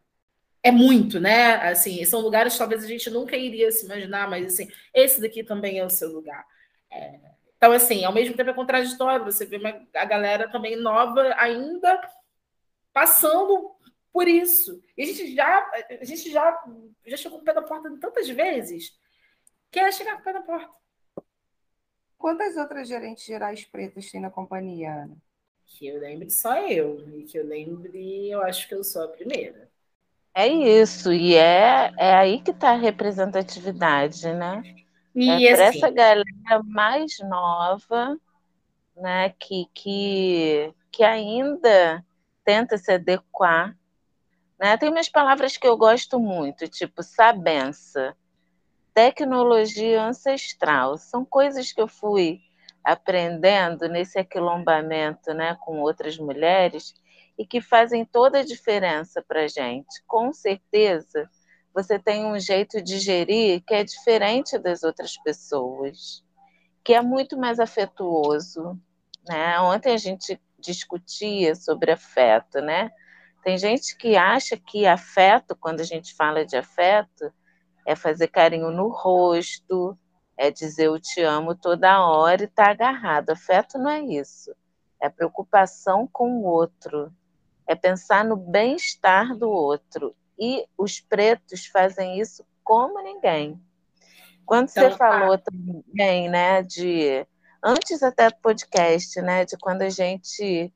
É 0.63 0.71
muito, 0.71 1.19
né? 1.19 1.57
Assim, 1.69 2.05
são 2.05 2.21
lugares 2.21 2.53
que 2.53 2.59
talvez 2.61 2.85
a 2.85 2.87
gente 2.87 3.11
nunca 3.11 3.37
iria 3.37 3.73
se 3.73 3.85
imaginar, 3.85 4.31
mas 4.31 4.47
assim, 4.47 4.71
esse 4.95 5.21
daqui 5.21 5.43
também 5.43 5.81
é 5.81 5.85
o 5.85 5.91
seu 5.91 6.13
lugar. 6.13 6.47
É... 6.89 7.19
Então, 7.57 7.73
assim, 7.73 8.05
ao 8.05 8.13
mesmo 8.13 8.37
tempo 8.37 8.51
é 8.51 8.55
contraditório, 8.55 9.25
você 9.25 9.45
vê 9.45 9.57
uma, 9.57 9.75
a 9.93 10.05
galera 10.05 10.49
também 10.49 10.77
nova 10.77 11.35
ainda 11.37 12.01
passando 12.93 13.76
por 14.17 14.29
isso. 14.29 14.81
E 14.97 15.03
a 15.03 15.07
gente 15.07 15.35
já, 15.35 15.71
a 16.01 16.05
gente 16.07 16.31
já, 16.31 16.65
já 17.07 17.17
chegou 17.19 17.37
com 17.37 17.43
o 17.43 17.45
pé 17.45 17.53
na 17.53 17.61
porta 17.61 17.95
tantas 18.01 18.27
vezes 18.27 18.99
que 19.71 19.79
é 19.79 19.93
chegar 19.93 20.15
com 20.15 20.23
o 20.23 20.25
pé 20.25 20.33
na 20.33 20.41
porta. 20.41 20.71
Quantas 22.17 22.57
outras 22.57 22.89
gerentes 22.89 23.27
gerais 23.27 23.67
pretas 23.67 24.11
tem 24.11 24.19
na 24.19 24.31
companhia, 24.31 25.03
Ana? 25.03 25.19
Que 25.67 25.89
eu 25.89 26.01
lembre 26.01 26.31
só 26.31 26.57
eu. 26.67 27.07
E 27.15 27.25
que 27.25 27.39
eu 27.39 27.47
lembre, 27.47 28.31
eu 28.31 28.41
acho 28.41 28.67
que 28.67 28.75
eu 28.75 28.83
sou 28.83 29.05
a 29.05 29.09
primeira. 29.09 29.69
É 30.35 30.49
isso, 30.49 31.13
e 31.13 31.35
é, 31.35 31.93
é 31.99 32.15
aí 32.15 32.41
que 32.41 32.53
está 32.53 32.71
a 32.71 32.77
representatividade, 32.77 34.33
né? 34.33 34.63
E 35.15 35.47
é 35.47 35.53
assim, 35.53 35.77
essa 35.77 35.91
galera 35.91 36.63
mais 36.65 37.19
nova, 37.19 38.19
né, 38.97 39.29
que, 39.39 39.67
que, 39.75 40.75
que 40.91 41.05
ainda 41.05 42.03
tenta 42.45 42.79
se 42.79 42.91
adequar 42.93 43.77
né? 44.59 44.77
Tem 44.77 44.89
umas 44.89 45.09
palavras 45.09 45.57
que 45.57 45.67
eu 45.67 45.77
gosto 45.77 46.19
muito, 46.19 46.69
tipo 46.69 47.03
sabença, 47.03 48.17
tecnologia 48.95 50.03
ancestral. 50.03 50.97
São 50.97 51.25
coisas 51.25 51.73
que 51.73 51.81
eu 51.81 51.89
fui 51.89 52.41
aprendendo 52.83 53.89
nesse 53.89 54.19
aquilombamento 54.19 55.35
né, 55.35 55.57
com 55.61 55.81
outras 55.81 56.17
mulheres 56.17 56.95
e 57.39 57.45
que 57.45 57.61
fazem 57.61 58.05
toda 58.05 58.39
a 58.39 58.45
diferença 58.45 59.23
para 59.27 59.43
a 59.43 59.49
gente. 59.49 60.03
Com 60.07 60.33
certeza, 60.33 61.29
você 61.75 61.99
tem 61.99 62.25
um 62.25 62.39
jeito 62.39 62.81
de 62.81 62.99
gerir 62.99 63.63
que 63.67 63.75
é 63.75 63.85
diferente 63.85 64.57
das 64.57 64.83
outras 64.83 65.17
pessoas, 65.19 66.25
que 66.83 66.95
é 66.95 67.03
muito 67.03 67.37
mais 67.37 67.61
afetuoso. 67.61 68.81
Né? 69.29 69.61
Ontem 69.61 69.93
a 69.93 69.99
gente 69.99 70.41
discutia 70.59 71.55
sobre 71.55 71.93
afeto, 71.93 72.61
né? 72.61 72.91
Tem 73.47 73.57
gente 73.57 73.97
que 73.97 74.17
acha 74.17 74.57
que 74.57 74.89
afeto, 74.89 75.55
quando 75.55 75.79
a 75.79 75.85
gente 75.85 76.17
fala 76.17 76.45
de 76.45 76.57
afeto, 76.57 77.33
é 77.87 77.95
fazer 77.95 78.27
carinho 78.27 78.73
no 78.73 78.89
rosto, 78.89 79.97
é 80.37 80.51
dizer 80.51 80.87
eu 80.87 80.99
te 80.99 81.23
amo 81.23 81.55
toda 81.55 82.05
hora 82.05 82.43
e 82.43 82.47
estar 82.47 82.65
tá 82.65 82.71
agarrado. 82.73 83.31
Afeto 83.31 83.79
não 83.79 83.89
é 83.89 84.01
isso. 84.01 84.53
É 85.01 85.09
preocupação 85.09 86.09
com 86.13 86.41
o 86.41 86.43
outro. 86.43 87.15
É 87.69 87.77
pensar 87.77 88.25
no 88.25 88.35
bem-estar 88.35 89.37
do 89.37 89.49
outro. 89.49 90.13
E 90.37 90.67
os 90.77 90.99
pretos 90.99 91.67
fazem 91.67 92.19
isso 92.19 92.45
como 92.65 93.01
ninguém. 93.01 93.63
Quando 94.45 94.71
então, 94.71 94.91
você 94.91 94.97
falou 94.97 95.35
ah. 95.35 95.39
também, 95.39 96.29
né, 96.29 96.65
de 96.65 97.25
antes 97.63 98.03
até 98.03 98.29
do 98.29 98.39
podcast, 98.43 99.23
né, 99.23 99.45
de 99.45 99.57
quando 99.57 99.83
a 99.83 99.89
gente 99.89 100.75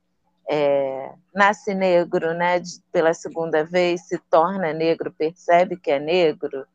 é, 0.53 1.13
nasce 1.33 1.73
negro, 1.75 2.35
né, 2.35 2.61
pela 2.91 3.15
segunda 3.15 3.65
vez, 3.65 4.09
se 4.09 4.19
torna 4.29 4.73
negro, 4.73 5.13
percebe 5.13 5.77
que 5.77 5.93
é 5.93 6.01
negro, 6.01 6.67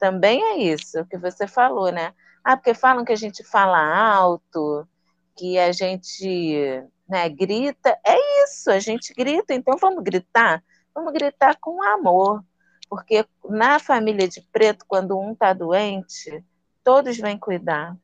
também 0.00 0.42
é 0.42 0.56
isso 0.58 1.04
que 1.06 1.16
você 1.16 1.46
falou, 1.46 1.92
né? 1.92 2.12
Ah, 2.42 2.56
porque 2.56 2.74
falam 2.74 3.04
que 3.04 3.12
a 3.12 3.16
gente 3.16 3.44
fala 3.44 3.78
alto, 3.78 4.88
que 5.36 5.58
a 5.58 5.70
gente 5.70 6.82
né, 7.08 7.28
grita. 7.28 7.96
É 8.04 8.16
isso, 8.44 8.70
a 8.70 8.80
gente 8.80 9.14
grita, 9.14 9.54
então 9.54 9.76
vamos 9.78 10.02
gritar, 10.02 10.64
vamos 10.94 11.12
gritar 11.12 11.56
com 11.60 11.82
amor, 11.82 12.42
porque 12.88 13.26
na 13.48 13.78
família 13.78 14.26
de 14.26 14.40
preto, 14.52 14.84
quando 14.88 15.18
um 15.18 15.32
está 15.32 15.52
doente, 15.52 16.44
todos 16.82 17.16
vêm 17.18 17.38
cuidar. 17.38 17.96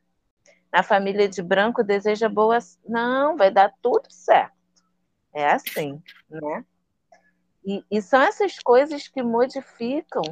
Na 0.72 0.82
família 0.82 1.28
de 1.28 1.42
branco, 1.42 1.82
deseja 1.82 2.28
boa. 2.28 2.58
Não, 2.86 3.36
vai 3.36 3.50
dar 3.50 3.72
tudo 3.80 4.06
certo. 4.10 4.55
É 5.36 5.52
assim, 5.52 6.02
né? 6.30 6.64
E, 7.62 7.84
e 7.90 8.00
são 8.00 8.22
essas 8.22 8.58
coisas 8.58 9.06
que 9.06 9.22
modificam 9.22 10.22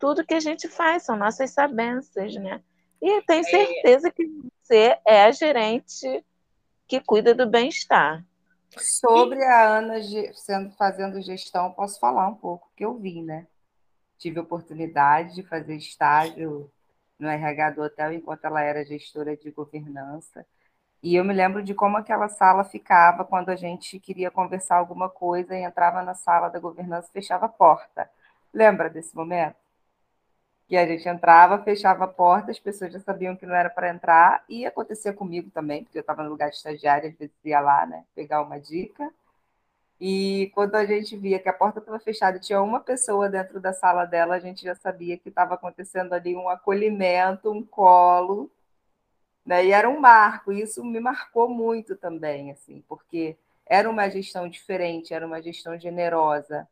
tudo 0.00 0.26
que 0.26 0.34
a 0.34 0.40
gente 0.40 0.66
faz, 0.66 1.04
são 1.04 1.16
nossas 1.16 1.52
sabências, 1.52 2.34
né? 2.34 2.60
E 3.00 3.22
tenho 3.22 3.42
é. 3.42 3.44
certeza 3.44 4.10
que 4.10 4.26
você 4.60 4.98
é 5.06 5.22
a 5.26 5.30
gerente 5.30 6.24
que 6.88 7.00
cuida 7.00 7.36
do 7.36 7.48
bem-estar. 7.48 8.26
Sobre 8.76 9.44
a 9.44 9.78
Ana 9.78 9.94
sendo, 10.34 10.72
fazendo 10.72 11.22
gestão, 11.22 11.70
posso 11.70 12.00
falar 12.00 12.26
um 12.26 12.34
pouco, 12.34 12.68
que 12.76 12.84
eu 12.84 12.98
vi, 12.98 13.22
né? 13.22 13.46
Tive 14.18 14.40
a 14.40 14.42
oportunidade 14.42 15.36
de 15.36 15.44
fazer 15.44 15.76
estágio 15.76 16.68
no 17.16 17.28
RH 17.28 17.70
do 17.70 17.82
hotel 17.82 18.12
enquanto 18.12 18.44
ela 18.44 18.60
era 18.60 18.84
gestora 18.84 19.36
de 19.36 19.52
governança. 19.52 20.44
E 21.02 21.14
eu 21.14 21.24
me 21.24 21.32
lembro 21.32 21.62
de 21.62 21.74
como 21.74 21.96
aquela 21.96 22.28
sala 22.28 22.64
ficava 22.64 23.24
quando 23.24 23.50
a 23.50 23.56
gente 23.56 24.00
queria 24.00 24.30
conversar 24.30 24.76
alguma 24.76 25.08
coisa 25.08 25.56
e 25.56 25.62
entrava 25.62 26.02
na 26.02 26.14
sala 26.14 26.48
da 26.48 26.58
governança 26.58 27.08
e 27.08 27.12
fechava 27.12 27.46
a 27.46 27.48
porta. 27.48 28.10
Lembra 28.52 28.90
desse 28.90 29.14
momento? 29.14 29.56
Que 30.68 30.76
a 30.76 30.86
gente 30.86 31.08
entrava, 31.08 31.62
fechava 31.62 32.04
a 32.04 32.08
porta, 32.08 32.50
as 32.50 32.58
pessoas 32.58 32.92
já 32.92 33.00
sabiam 33.00 33.34
que 33.36 33.46
não 33.46 33.54
era 33.54 33.70
para 33.70 33.88
entrar, 33.88 34.44
e 34.48 34.66
acontecia 34.66 35.12
comigo 35.12 35.50
também, 35.50 35.82
porque 35.82 35.98
eu 35.98 36.02
estava 36.02 36.22
no 36.22 36.30
lugar 36.30 36.50
de 36.50 36.56
estagiária, 36.56 37.08
às 37.08 37.16
vezes 37.16 37.34
ia 37.44 37.60
lá, 37.60 37.86
né, 37.86 38.04
pegar 38.14 38.42
uma 38.42 38.60
dica. 38.60 39.10
E 40.00 40.50
quando 40.54 40.74
a 40.76 40.84
gente 40.86 41.16
via 41.16 41.38
que 41.38 41.48
a 41.48 41.52
porta 41.52 41.80
estava 41.80 41.98
fechada 41.98 42.36
e 42.36 42.40
tinha 42.40 42.62
uma 42.62 42.80
pessoa 42.80 43.28
dentro 43.28 43.60
da 43.60 43.72
sala 43.72 44.04
dela, 44.04 44.34
a 44.36 44.38
gente 44.40 44.62
já 44.62 44.74
sabia 44.74 45.18
que 45.18 45.28
estava 45.28 45.54
acontecendo 45.54 46.12
ali 46.12 46.36
um 46.36 46.48
acolhimento, 46.48 47.50
um 47.50 47.64
colo, 47.64 48.50
né? 49.48 49.64
E 49.64 49.72
era 49.72 49.88
um 49.88 49.98
marco, 49.98 50.52
e 50.52 50.60
isso 50.60 50.84
me 50.84 51.00
marcou 51.00 51.48
muito 51.48 51.96
também, 51.96 52.50
assim, 52.50 52.84
porque 52.86 53.34
era 53.66 53.88
uma 53.88 54.06
gestão 54.10 54.46
diferente, 54.46 55.14
era 55.14 55.26
uma 55.26 55.40
gestão 55.40 55.78
generosa, 55.80 56.68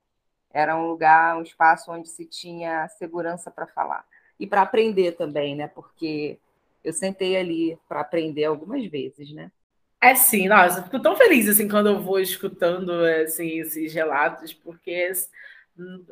era 0.53 0.77
um 0.77 0.87
lugar, 0.87 1.39
um 1.39 1.43
espaço 1.43 1.91
onde 1.91 2.07
se 2.07 2.27
tinha 2.27 2.87
segurança 2.89 3.51
para 3.51 3.67
falar 3.67 4.05
e 4.39 4.47
para 4.47 4.61
aprender 4.61 5.13
também, 5.13 5.57
né? 5.57 5.69
Porque 5.69 6.39
eu 6.85 6.93
sentei 6.93 7.39
ali 7.39 7.79
para 7.89 8.01
aprender 8.01 8.45
algumas 8.45 8.85
vezes, 8.87 9.33
né? 9.33 9.51
É 9.99 10.15
sim, 10.15 10.47
nossa, 10.47 10.83
fico 10.83 11.01
tão 11.01 11.17
feliz 11.17 11.49
assim 11.49 11.67
quando 11.67 11.89
eu 11.89 12.03
vou 12.03 12.21
escutando 12.21 12.93
assim, 13.25 13.59
esses 13.59 13.95
relatos, 13.95 14.53
porque 14.53 15.11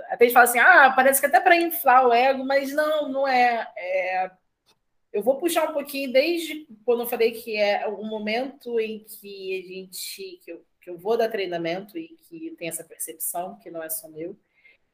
até 0.08 0.24
a 0.24 0.28
gente 0.28 0.32
fala 0.32 0.44
assim, 0.44 0.58
ah, 0.58 0.90
parece 0.96 1.20
que 1.20 1.26
até 1.26 1.40
para 1.40 1.56
inflar 1.56 2.06
o 2.06 2.12
ego, 2.12 2.42
mas 2.42 2.72
não, 2.72 3.10
não 3.10 3.28
é. 3.28 3.70
é. 3.76 4.30
Eu 5.14 5.22
vou 5.22 5.38
puxar 5.38 5.70
um 5.70 5.72
pouquinho 5.72 6.12
desde 6.12 6.66
quando 6.84 7.02
eu 7.02 7.06
falei 7.06 7.30
que 7.30 7.56
é 7.56 7.86
o 7.86 8.02
momento 8.02 8.80
em 8.80 8.98
que 8.98 9.60
a 9.60 9.68
gente, 9.68 10.40
que 10.44 10.50
eu, 10.50 10.64
que 10.80 10.90
eu 10.90 10.98
vou 10.98 11.16
dar 11.16 11.28
treinamento 11.28 11.96
e 11.96 12.08
que 12.28 12.50
tem 12.58 12.66
essa 12.66 12.82
percepção, 12.82 13.56
que 13.60 13.70
não 13.70 13.80
é 13.80 13.88
só 13.88 14.08
meu, 14.08 14.36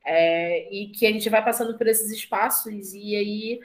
é, 0.04 0.70
e 0.70 0.88
que 0.88 1.06
a 1.06 1.10
gente 1.10 1.30
vai 1.30 1.42
passando 1.42 1.76
por 1.78 1.86
esses 1.86 2.10
espaços 2.10 2.92
e 2.92 3.16
aí 3.16 3.60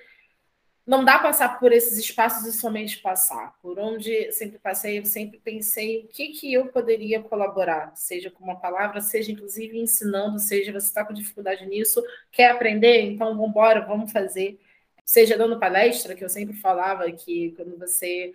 não 0.87 1.03
dá 1.03 1.19
passar 1.19 1.59
por 1.59 1.73
esses 1.73 1.97
espaços 1.97 2.45
e 2.47 2.53
somente 2.57 2.99
passar. 2.99 3.53
Por 3.61 3.77
onde 3.77 4.31
sempre 4.31 4.57
passei, 4.57 4.99
eu 4.99 5.05
sempre 5.05 5.37
pensei 5.43 6.05
o 6.05 6.07
que, 6.07 6.29
que 6.29 6.53
eu 6.53 6.67
poderia 6.67 7.21
colaborar, 7.21 7.93
seja 7.97 8.31
com 8.31 8.45
uma 8.45 8.55
palavra, 8.55 9.01
seja 9.01 9.29
inclusive 9.29 9.77
ensinando, 9.77 10.39
seja 10.39 10.71
você 10.71 10.87
está 10.87 11.03
com 11.03 11.13
dificuldade 11.13 11.65
nisso, 11.65 12.01
quer 12.31 12.51
aprender? 12.51 13.01
Então 13.01 13.35
vamos 13.35 13.49
embora, 13.49 13.85
vamos 13.85 14.09
fazer. 14.09 14.57
Seja 15.05 15.37
dando 15.37 15.59
palestra, 15.59 16.15
que 16.15 16.23
eu 16.25 16.29
sempre 16.29 16.55
falava 16.55 17.09
que 17.11 17.51
quando 17.55 17.77
você 17.77 18.33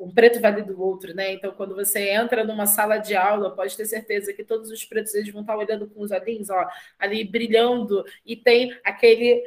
um 0.00 0.10
preto 0.10 0.40
vale 0.40 0.62
do 0.62 0.80
outro, 0.80 1.14
né? 1.14 1.32
Então, 1.32 1.52
quando 1.52 1.74
você 1.74 2.10
entra 2.10 2.42
numa 2.42 2.66
sala 2.66 2.96
de 2.96 3.14
aula, 3.14 3.54
pode 3.54 3.76
ter 3.76 3.84
certeza 3.84 4.32
que 4.32 4.42
todos 4.42 4.70
os 4.70 4.84
pretos 4.84 5.14
eles 5.14 5.30
vão 5.30 5.42
estar 5.42 5.56
olhando 5.56 5.86
com 5.88 6.00
os 6.00 6.10
olhinhos, 6.10 6.48
ó, 6.48 6.66
ali 6.98 7.22
brilhando, 7.22 8.04
e 8.24 8.34
tem 8.34 8.74
aquele 8.82 9.42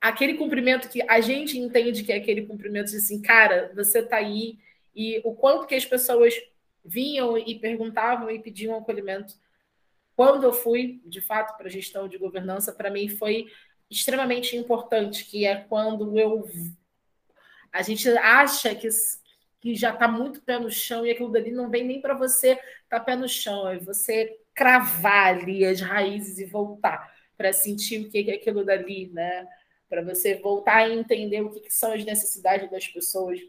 aquele 0.00 0.34
cumprimento 0.34 0.88
que 0.88 1.02
a 1.02 1.20
gente 1.20 1.58
entende 1.58 2.02
que 2.02 2.12
é 2.12 2.16
aquele 2.16 2.46
cumprimento 2.46 2.90
de 2.90 2.96
assim, 2.96 3.20
cara, 3.20 3.70
você 3.74 4.02
tá 4.02 4.16
aí, 4.16 4.58
e 4.94 5.20
o 5.24 5.34
quanto 5.34 5.66
que 5.66 5.74
as 5.74 5.84
pessoas 5.84 6.34
vinham 6.84 7.36
e 7.36 7.58
perguntavam 7.58 8.30
e 8.30 8.38
pediam 8.38 8.78
acolhimento. 8.78 9.34
Quando 10.16 10.44
eu 10.44 10.52
fui, 10.52 11.00
de 11.04 11.20
fato, 11.20 11.56
para 11.56 11.66
a 11.66 11.70
gestão 11.70 12.08
de 12.08 12.16
governança, 12.16 12.72
para 12.72 12.90
mim 12.90 13.08
foi 13.08 13.46
extremamente 13.90 14.56
importante, 14.56 15.24
que 15.24 15.44
é 15.44 15.56
quando 15.56 16.18
eu 16.18 16.48
a 17.72 17.82
gente 17.82 18.08
acha 18.18 18.74
que, 18.74 18.88
que 19.60 19.74
já 19.74 19.92
está 19.92 20.08
muito 20.08 20.42
pé 20.42 20.58
no 20.58 20.70
chão 20.70 21.06
e 21.06 21.10
aquilo 21.10 21.30
dali 21.30 21.50
não 21.50 21.70
vem 21.70 21.84
nem 21.84 22.00
para 22.00 22.14
você 22.14 22.52
estar 22.52 22.98
tá 22.98 23.00
pé 23.00 23.16
no 23.16 23.28
chão, 23.28 23.68
é 23.68 23.78
você 23.78 24.38
cravar 24.54 25.34
ali 25.34 25.64
as 25.64 25.80
raízes 25.80 26.38
e 26.38 26.44
voltar 26.44 27.12
para 27.36 27.52
sentir 27.52 28.00
o 28.00 28.10
que 28.10 28.30
é 28.30 28.34
aquilo 28.34 28.64
dali, 28.64 29.08
né? 29.12 29.46
Para 29.88 30.02
você 30.02 30.34
voltar 30.36 30.76
a 30.76 30.90
entender 30.90 31.40
o 31.40 31.50
que, 31.50 31.60
que 31.60 31.72
são 31.72 31.92
as 31.92 32.04
necessidades 32.04 32.70
das 32.70 32.86
pessoas. 32.86 33.40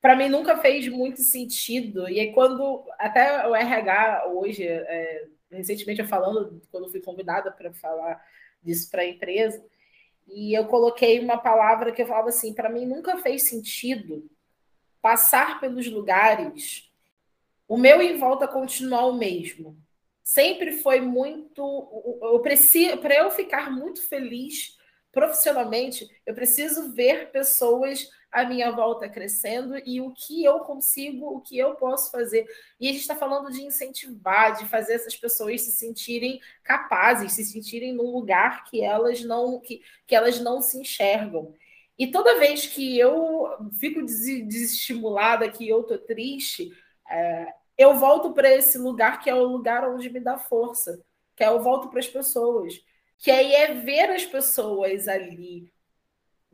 Para 0.00 0.14
mim 0.14 0.28
nunca 0.28 0.58
fez 0.58 0.88
muito 0.88 1.22
sentido. 1.22 2.08
E 2.08 2.20
aí 2.20 2.32
quando 2.32 2.84
até 2.98 3.46
o 3.48 3.54
RH 3.54 4.26
hoje, 4.34 4.64
é, 4.64 5.26
recentemente 5.50 6.00
eu 6.00 6.06
falando, 6.06 6.60
quando 6.70 6.90
fui 6.90 7.00
convidada 7.00 7.50
para 7.50 7.72
falar 7.72 8.22
disso 8.66 8.90
para 8.90 9.02
a 9.02 9.08
empresa, 9.08 9.64
e 10.26 10.52
eu 10.52 10.66
coloquei 10.66 11.20
uma 11.20 11.38
palavra 11.38 11.92
que 11.92 12.02
eu 12.02 12.06
falava 12.06 12.28
assim: 12.28 12.52
para 12.52 12.68
mim 12.68 12.84
nunca 12.84 13.16
fez 13.18 13.44
sentido 13.44 14.28
passar 15.00 15.60
pelos 15.60 15.86
lugares, 15.86 16.90
o 17.68 17.76
meu 17.76 18.02
em 18.02 18.18
volta 18.18 18.48
continuar 18.48 19.06
o 19.06 19.16
mesmo. 19.16 19.76
Sempre 20.22 20.72
foi 20.78 21.00
muito. 21.00 21.62
Eu 22.20 22.40
preciso, 22.40 22.98
para 22.98 23.14
eu 23.14 23.30
ficar 23.30 23.70
muito 23.70 24.02
feliz 24.08 24.76
profissionalmente, 25.16 26.06
eu 26.26 26.34
preciso 26.34 26.92
ver 26.92 27.30
pessoas 27.30 28.06
à 28.30 28.44
minha 28.44 28.70
volta 28.70 29.08
crescendo 29.08 29.74
e 29.86 29.98
o 29.98 30.12
que 30.12 30.44
eu 30.44 30.58
consigo, 30.58 31.24
o 31.24 31.40
que 31.40 31.56
eu 31.56 31.74
posso 31.74 32.10
fazer. 32.10 32.46
E 32.78 32.86
a 32.86 32.92
gente 32.92 33.00
está 33.00 33.16
falando 33.16 33.50
de 33.50 33.62
incentivar, 33.62 34.58
de 34.58 34.66
fazer 34.66 34.92
essas 34.92 35.16
pessoas 35.16 35.62
se 35.62 35.72
sentirem 35.72 36.38
capazes, 36.62 37.32
se 37.32 37.46
sentirem 37.46 37.94
num 37.94 38.10
lugar 38.12 38.64
que 38.64 38.84
elas 38.84 39.24
não, 39.24 39.58
que, 39.58 39.80
que 40.06 40.14
elas 40.14 40.38
não 40.38 40.60
se 40.60 40.78
enxergam. 40.78 41.54
E 41.98 42.08
toda 42.08 42.38
vez 42.38 42.66
que 42.66 42.98
eu 42.98 43.70
fico 43.80 44.04
desestimulada, 44.04 45.50
que 45.50 45.66
eu 45.66 45.82
tô 45.82 45.96
triste, 45.96 46.70
é, 47.08 47.54
eu 47.78 47.94
volto 47.94 48.34
para 48.34 48.54
esse 48.54 48.76
lugar 48.76 49.18
que 49.22 49.30
é 49.30 49.34
o 49.34 49.46
lugar 49.46 49.88
onde 49.88 50.10
me 50.10 50.20
dá 50.20 50.36
força, 50.36 51.02
que 51.34 51.42
é 51.42 51.48
eu 51.48 51.62
volto 51.62 51.88
para 51.88 52.00
as 52.00 52.06
pessoas, 52.06 52.84
que 53.18 53.30
aí 53.30 53.54
é 53.54 53.74
ver 53.74 54.10
as 54.10 54.24
pessoas 54.24 55.08
ali 55.08 55.72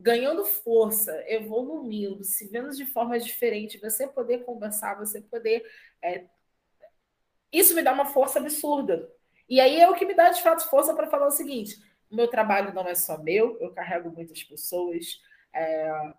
ganhando 0.03 0.43
força, 0.43 1.23
evoluindo, 1.27 2.23
se 2.23 2.47
vendo 2.49 2.69
de 2.71 2.85
forma 2.85 3.17
diferente, 3.17 3.79
você 3.79 4.05
poder 4.05 4.43
conversar, 4.43 4.95
você 4.95 5.21
poder. 5.21 5.65
É... 6.01 6.25
Isso 7.51 7.73
me 7.73 7.81
dá 7.81 7.93
uma 7.93 8.05
força 8.05 8.39
absurda. 8.39 9.09
E 9.47 9.61
aí 9.61 9.79
é 9.79 9.89
o 9.89 9.93
que 9.93 10.05
me 10.05 10.13
dá 10.13 10.29
de 10.29 10.41
fato 10.41 10.69
força 10.69 10.93
para 10.93 11.09
falar 11.09 11.27
o 11.27 11.31
seguinte: 11.31 11.77
o 12.11 12.15
meu 12.15 12.27
trabalho 12.27 12.73
não 12.73 12.87
é 12.87 12.95
só 12.95 13.17
meu, 13.17 13.57
eu 13.61 13.71
carrego 13.71 14.11
muitas 14.11 14.43
pessoas. 14.43 15.21
É... 15.53 16.13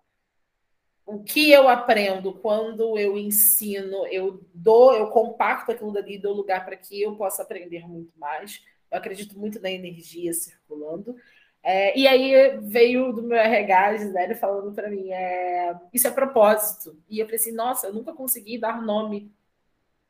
O 1.05 1.23
que 1.23 1.51
eu 1.51 1.69
aprendo 1.69 2.33
quando 2.33 2.97
eu 2.97 3.15
ensino, 3.15 4.07
eu 4.07 4.43
dou, 4.51 4.95
eu 4.95 5.11
compacto 5.11 5.71
aquilo 5.71 5.93
dali, 5.93 6.17
dou 6.17 6.33
lugar 6.33 6.65
para 6.65 6.75
que 6.75 6.99
eu 6.99 7.15
possa 7.15 7.43
aprender 7.43 7.87
muito 7.87 8.17
mais. 8.17 8.63
Eu 8.95 8.99
acredito 8.99 9.37
muito 9.37 9.61
na 9.61 9.69
energia 9.69 10.33
circulando. 10.33 11.15
É, 11.61 11.97
e 11.97 12.07
aí 12.07 12.57
veio 12.61 13.11
do 13.11 13.23
meu 13.23 13.37
RH, 13.37 13.97
Gisele, 13.97 14.35
falando 14.35 14.71
para 14.73 14.89
mim, 14.89 15.11
é, 15.11 15.75
isso 15.91 16.07
é 16.07 16.11
propósito. 16.11 16.97
E 17.09 17.19
eu 17.19 17.25
falei 17.25 17.39
assim, 17.39 17.51
nossa, 17.51 17.87
eu 17.87 17.93
nunca 17.93 18.13
consegui 18.13 18.57
dar 18.57 18.81
nome. 18.81 19.33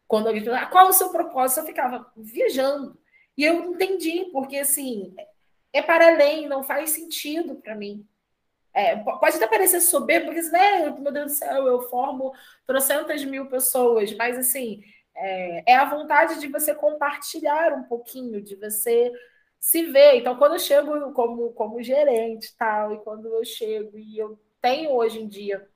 Quando 0.07 0.27
alguém 0.27 0.43
falou, 0.43 0.59
ah, 0.59 0.65
qual 0.65 0.87
é 0.87 0.89
o 0.89 0.93
seu 0.93 1.09
propósito? 1.09 1.61
Eu 1.61 1.65
ficava 1.65 2.11
viajando. 2.15 2.97
E 3.37 3.43
eu 3.43 3.71
entendi, 3.71 4.25
porque 4.31 4.57
assim, 4.57 5.15
é 5.73 5.81
para 5.81 6.07
além, 6.07 6.47
não 6.47 6.63
faz 6.63 6.91
sentido 6.91 7.55
para 7.55 7.73
mim. 7.73 8.05
É, 8.73 8.97
pode 8.97 9.37
até 9.37 9.47
parecer 9.47 9.79
soberbo, 9.79 10.25
porque, 10.25 10.41
né, 10.49 10.89
meu 10.99 11.11
Deus 11.11 11.31
do 11.31 11.35
céu, 11.37 11.65
eu 11.65 11.81
formo 11.83 12.33
trocentas 12.67 13.23
mil 13.23 13.45
pessoas, 13.45 14.13
mas 14.17 14.37
assim, 14.37 14.83
é, 15.15 15.71
é 15.73 15.75
a 15.75 15.85
vontade 15.85 16.39
de 16.39 16.47
você 16.47 16.73
compartilhar 16.75 17.73
um 17.73 17.83
pouquinho, 17.83 18.41
de 18.41 18.55
você 18.55 19.11
se 19.59 19.83
vê. 19.83 20.17
Então, 20.17 20.37
quando 20.37 20.53
eu 20.53 20.59
chego 20.59 21.11
como, 21.13 21.51
como 21.53 21.81
gerente 21.81 22.55
tal, 22.57 22.93
e 22.93 22.99
quando 22.99 23.27
eu 23.27 23.43
chego 23.43 23.97
e 23.97 24.17
eu 24.17 24.39
tenho 24.61 24.91
hoje 24.91 25.19
em 25.21 25.27
dia 25.27 25.67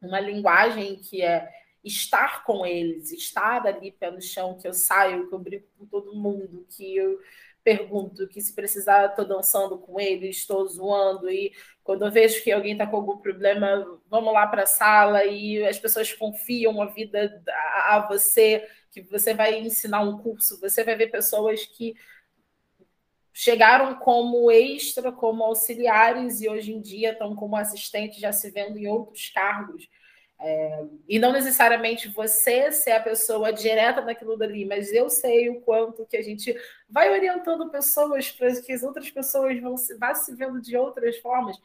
uma 0.00 0.20
linguagem 0.20 0.96
que 0.96 1.22
é 1.22 1.48
estar 1.84 2.44
com 2.44 2.64
eles, 2.64 3.10
estar 3.10 3.66
ali 3.66 3.90
pé 3.92 4.10
no 4.10 4.20
chão, 4.20 4.56
que 4.56 4.68
eu 4.68 4.72
saio, 4.72 5.28
que 5.28 5.34
eu 5.34 5.38
brinco 5.38 5.66
com 5.78 5.86
todo 5.86 6.14
mundo, 6.14 6.66
que 6.70 6.96
eu 6.96 7.18
pergunto 7.64 8.26
que 8.28 8.40
se 8.40 8.54
precisar 8.54 9.06
estou 9.06 9.24
dançando 9.24 9.78
com 9.78 10.00
eles, 10.00 10.38
estou 10.38 10.66
zoando 10.66 11.30
e 11.30 11.52
quando 11.82 12.04
eu 12.04 12.10
vejo 12.10 12.42
que 12.42 12.52
alguém 12.52 12.72
está 12.72 12.86
com 12.86 12.96
algum 12.96 13.18
problema, 13.18 14.00
vamos 14.08 14.32
lá 14.32 14.46
para 14.46 14.62
a 14.62 14.66
sala 14.66 15.24
e 15.24 15.64
as 15.64 15.78
pessoas 15.78 16.12
confiam 16.12 16.80
a 16.80 16.86
vida 16.86 17.42
a, 17.48 17.96
a 17.96 18.08
você, 18.08 18.66
que 18.90 19.02
você 19.02 19.34
vai 19.34 19.58
ensinar 19.58 20.00
um 20.00 20.18
curso, 20.18 20.60
você 20.60 20.84
vai 20.84 20.96
ver 20.96 21.10
pessoas 21.10 21.64
que 21.64 21.94
chegaram 23.32 23.94
como 23.96 24.50
extra, 24.50 25.10
como 25.10 25.42
auxiliares 25.42 26.40
e 26.40 26.48
hoje 26.48 26.72
em 26.72 26.80
dia 26.80 27.12
estão 27.12 27.34
como 27.34 27.56
assistentes, 27.56 28.20
já 28.20 28.32
se 28.32 28.50
vendo 28.50 28.78
em 28.78 28.86
outros 28.86 29.30
cargos. 29.30 29.88
É, 30.44 30.84
e 31.08 31.20
não 31.20 31.30
necessariamente 31.30 32.08
você 32.08 32.72
ser 32.72 32.90
a 32.90 33.00
pessoa 33.00 33.52
direta 33.52 34.00
naquilo 34.00 34.36
dali, 34.36 34.64
mas 34.64 34.92
eu 34.92 35.08
sei 35.08 35.48
o 35.48 35.60
quanto 35.60 36.04
que 36.04 36.16
a 36.16 36.22
gente 36.22 36.52
vai 36.90 37.08
orientando 37.12 37.70
pessoas 37.70 38.28
para 38.32 38.60
que 38.60 38.72
as 38.72 38.82
outras 38.82 39.08
pessoas 39.08 39.60
vão 39.60 39.76
se, 39.76 39.96
vá 39.96 40.12
se 40.16 40.34
vendo 40.34 40.60
de 40.60 40.76
outras 40.76 41.16
formas. 41.18 41.56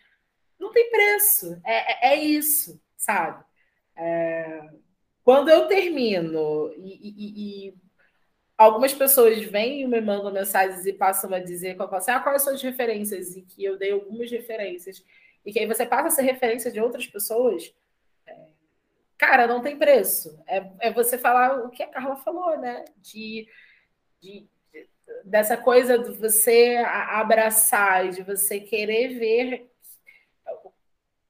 Não 0.59 0.71
tem 0.71 0.91
preço, 0.91 1.59
é, 1.65 2.11
é, 2.11 2.13
é 2.13 2.23
isso, 2.23 2.79
sabe? 2.95 3.43
É, 3.95 4.69
quando 5.23 5.49
eu 5.49 5.67
termino 5.67 6.71
e, 6.77 6.99
e, 7.01 7.69
e, 7.69 7.73
algumas 8.55 8.93
pessoas 8.93 9.39
vêm 9.39 9.81
e 9.81 9.87
me 9.87 9.99
mandam 10.01 10.31
mensagens 10.31 10.85
e 10.85 10.93
passam 10.93 11.33
a 11.33 11.39
dizer 11.39 11.75
que 11.75 11.95
assim, 11.95 12.11
ah, 12.11 12.19
quais 12.19 12.43
são 12.43 12.53
as 12.53 12.61
referências? 12.61 13.35
E 13.35 13.41
que 13.41 13.65
eu 13.65 13.75
dei 13.75 13.91
algumas 13.91 14.29
referências. 14.29 15.03
E 15.43 15.51
que 15.51 15.57
aí 15.57 15.65
você 15.65 15.83
passa 15.83 16.09
a 16.09 16.11
ser 16.11 16.21
referência 16.21 16.71
de 16.71 16.79
outras 16.79 17.07
pessoas 17.07 17.73
cara, 19.17 19.47
não 19.47 19.61
tem 19.61 19.77
preço. 19.77 20.37
É, 20.47 20.69
é 20.79 20.93
você 20.93 21.17
falar 21.17 21.65
o 21.65 21.69
que 21.69 21.83
a 21.83 21.87
Carla 21.87 22.15
falou, 22.17 22.57
né? 22.59 22.85
De, 22.97 23.47
de, 24.21 24.47
de 24.71 24.87
dessa 25.25 25.57
coisa 25.57 25.97
de 25.97 26.11
você 26.11 26.77
abraçar, 26.77 28.09
de 28.09 28.23
você 28.23 28.59
querer 28.59 29.17
ver. 29.17 29.71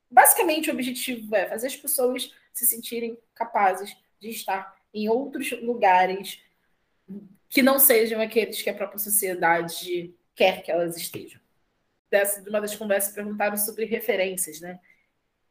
Basicamente, 0.10 0.70
o 0.70 0.74
objetivo 0.74 1.36
é 1.36 1.48
fazer 1.48 1.68
as 1.68 1.76
pessoas 1.76 2.34
se 2.54 2.66
sentirem 2.66 3.18
capazes 3.36 3.96
de 4.20 4.30
estar 4.30 4.76
em 4.94 5.08
outros 5.10 5.52
lugares 5.62 6.42
que 7.50 7.62
não 7.62 7.80
sejam 7.80 8.22
aqueles 8.22 8.62
que 8.62 8.70
a 8.70 8.74
própria 8.74 9.00
sociedade 9.00 10.14
quer 10.36 10.62
que 10.64 10.72
elas 10.72 10.98
estejam. 10.98 11.40
Dessa, 12.10 12.42
de 12.42 12.50
uma 12.50 12.62
das 12.62 12.76
conversas 12.76 13.14
perguntaram 13.14 13.58
sobre 13.58 13.86
referências, 13.86 14.62
né? 14.62 14.80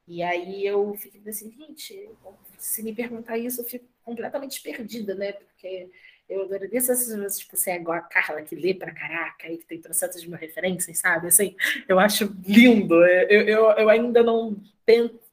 E 0.07 0.23
aí 0.23 0.65
eu 0.65 0.95
fiquei 0.95 1.21
assim, 1.29 1.51
gente, 1.51 2.11
se 2.59 2.83
me 2.83 2.95
perguntar 2.95 3.39
isso, 3.39 3.61
eu 3.61 3.65
fico 3.65 3.85
completamente 4.05 4.61
perdida, 4.61 5.15
né? 5.15 5.33
Porque 5.33 5.91
eu 6.29 6.49
se 6.81 6.91
essas 6.91 7.39
tipo, 7.39 7.55
assim, 7.55 7.71
igual 7.73 7.99
a 7.99 8.03
Carla 8.03 8.43
que 8.43 8.55
lê 8.55 8.75
pra 8.75 8.93
caraca 8.93 9.49
e 9.49 9.59
que 9.59 9.67
tem 9.67 9.81
trocentas 9.81 10.25
mil 10.25 10.37
referências, 10.37 10.99
sabe? 10.99 11.29
Assim, 11.29 11.57
eu 11.89 11.99
acho 11.99 12.25
lindo. 12.45 12.95
Eu, 13.05 13.43
eu, 13.43 13.71
eu 13.73 13.89
ainda 13.89 14.23
não 14.23 14.61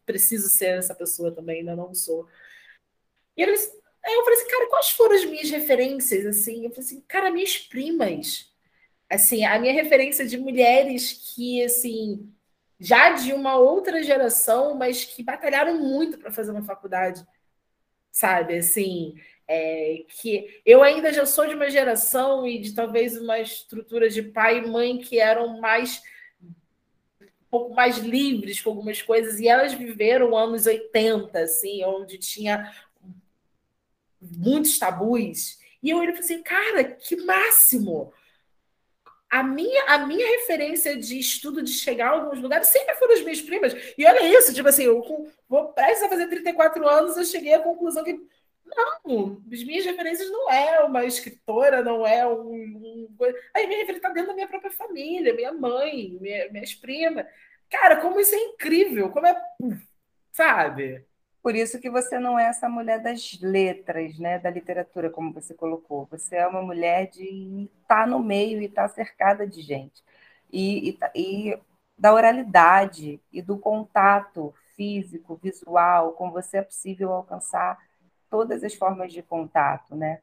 preciso 0.06 0.50
ser 0.50 0.78
essa 0.78 0.94
pessoa 0.94 1.32
também, 1.32 1.60
ainda 1.60 1.76
não 1.76 1.94
sou. 1.94 2.28
E 3.36 3.42
eles, 3.42 3.66
aí 4.06 4.14
eu 4.14 4.24
falei 4.24 4.40
assim, 4.40 4.50
cara, 4.50 4.70
quais 4.70 4.90
foram 4.90 5.16
as 5.16 5.26
minhas 5.26 5.50
referências? 5.50 6.26
Assim, 6.26 6.66
eu 6.66 6.70
falei 6.72 6.86
assim, 6.86 7.02
cara, 7.08 7.32
minhas 7.32 7.58
primas. 7.58 8.52
Assim, 9.10 9.46
a 9.46 9.60
minha 9.60 9.74
referência 9.74 10.26
de 10.26 10.38
mulheres 10.38 11.34
que, 11.36 11.64
assim, 11.64 12.33
já 12.84 13.12
de 13.12 13.32
uma 13.32 13.56
outra 13.56 14.04
geração, 14.04 14.76
mas 14.76 15.06
que 15.06 15.24
batalharam 15.24 15.80
muito 15.80 16.18
para 16.18 16.30
fazer 16.30 16.52
uma 16.52 16.64
faculdade, 16.64 17.26
sabe? 18.12 18.58
Assim, 18.58 19.16
é, 19.48 20.04
que 20.10 20.62
eu 20.66 20.84
ainda 20.84 21.14
já 21.14 21.26
sou 21.26 21.48
de 21.48 21.56
uma 21.56 21.70
geração 21.70 22.46
e 22.46 22.60
de 22.60 22.74
talvez 22.74 23.18
uma 23.18 23.40
estrutura 23.40 24.10
de 24.10 24.22
pai 24.22 24.58
e 24.58 24.68
mãe 24.68 24.98
que 24.98 25.18
eram 25.18 25.62
mais 25.62 26.02
um 26.42 27.50
pouco 27.50 27.74
mais 27.74 28.00
livres 28.00 28.60
com 28.60 28.72
algumas 28.72 29.02
coisas 29.02 29.40
e 29.40 29.48
elas 29.48 29.74
viveram 29.74 30.36
anos 30.36 30.66
80, 30.66 31.40
assim, 31.40 31.86
onde 31.86 32.18
tinha 32.18 32.70
muitos 34.20 34.78
tabus. 34.78 35.58
E 35.82 35.90
eu 35.90 36.00
olhei 36.00 36.10
e 36.10 36.18
falei 36.18 36.26
assim, 36.26 36.44
cara, 36.44 36.84
que 36.84 37.16
máximo! 37.16 38.12
A 39.34 39.42
minha, 39.42 39.84
a 39.86 40.06
minha 40.06 40.28
referência 40.28 40.96
de 40.96 41.18
estudo 41.18 41.64
de 41.64 41.72
chegar 41.72 42.10
a 42.10 42.12
alguns 42.12 42.40
lugares 42.40 42.68
sempre 42.68 42.94
foram 42.94 43.16
as 43.16 43.22
minhas 43.22 43.42
primas. 43.42 43.74
E 43.98 44.06
olha 44.06 44.28
isso, 44.28 44.54
tipo 44.54 44.70
assim, 44.70 44.84
eu 44.84 45.02
vou 45.50 45.70
prestes 45.70 46.04
a 46.04 46.10
fazer 46.10 46.28
34 46.28 46.88
anos, 46.88 47.18
eu 47.18 47.26
cheguei 47.26 47.52
à 47.52 47.60
conclusão 47.60 48.04
que 48.04 48.22
não, 48.64 49.42
as 49.52 49.64
minhas 49.64 49.86
referências 49.86 50.30
não 50.30 50.52
é 50.52 50.82
uma 50.82 51.04
escritora, 51.04 51.82
não 51.84 52.06
é 52.06 52.28
um. 52.28 52.54
um... 52.54 53.18
Aí 53.56 53.66
minha 53.66 53.80
referência 53.80 54.08
está 54.08 54.10
dentro 54.10 54.28
da 54.28 54.36
minha 54.36 54.48
própria 54.48 54.70
família, 54.70 55.34
minha 55.34 55.52
mãe, 55.52 56.16
minha, 56.22 56.52
minhas 56.52 56.76
primas. 56.76 57.26
Cara, 57.72 58.02
como 58.02 58.20
isso 58.20 58.36
é 58.36 58.38
incrível, 58.38 59.10
como 59.10 59.26
é. 59.26 59.36
Sabe? 60.32 61.04
Por 61.44 61.58
isso 61.58 61.78
que 61.82 61.90
você 61.90 62.18
não 62.20 62.40
é 62.40 62.46
essa 62.46 62.70
mulher 62.70 63.04
das 63.04 63.38
letras, 63.42 64.18
né, 64.18 64.40
da 64.40 64.50
literatura, 64.50 65.10
como 65.10 65.34
você 65.34 65.54
colocou. 65.54 66.08
Você 66.10 66.38
é 66.38 66.48
uma 66.48 66.62
mulher 66.62 67.10
de 67.10 67.70
estar 67.82 68.04
tá 68.04 68.08
no 68.08 68.20
meio 68.20 68.62
e 68.62 68.66
estar 68.66 68.88
tá 68.88 68.96
cercada 68.96 69.46
de 69.46 69.62
gente. 69.62 70.02
E, 70.50 70.88
e, 70.90 70.94
tá, 70.94 71.12
e, 71.14 71.60
da 71.98 72.14
oralidade 72.14 73.22
e 73.30 73.42
do 73.42 73.58
contato 73.58 74.54
físico, 74.78 75.36
visual, 75.36 76.14
com 76.14 76.32
você 76.32 76.60
é 76.60 76.62
possível 76.62 77.12
alcançar 77.12 77.78
todas 78.30 78.64
as 78.64 78.74
formas 78.74 79.12
de 79.12 79.22
contato, 79.22 79.98
né? 79.98 80.22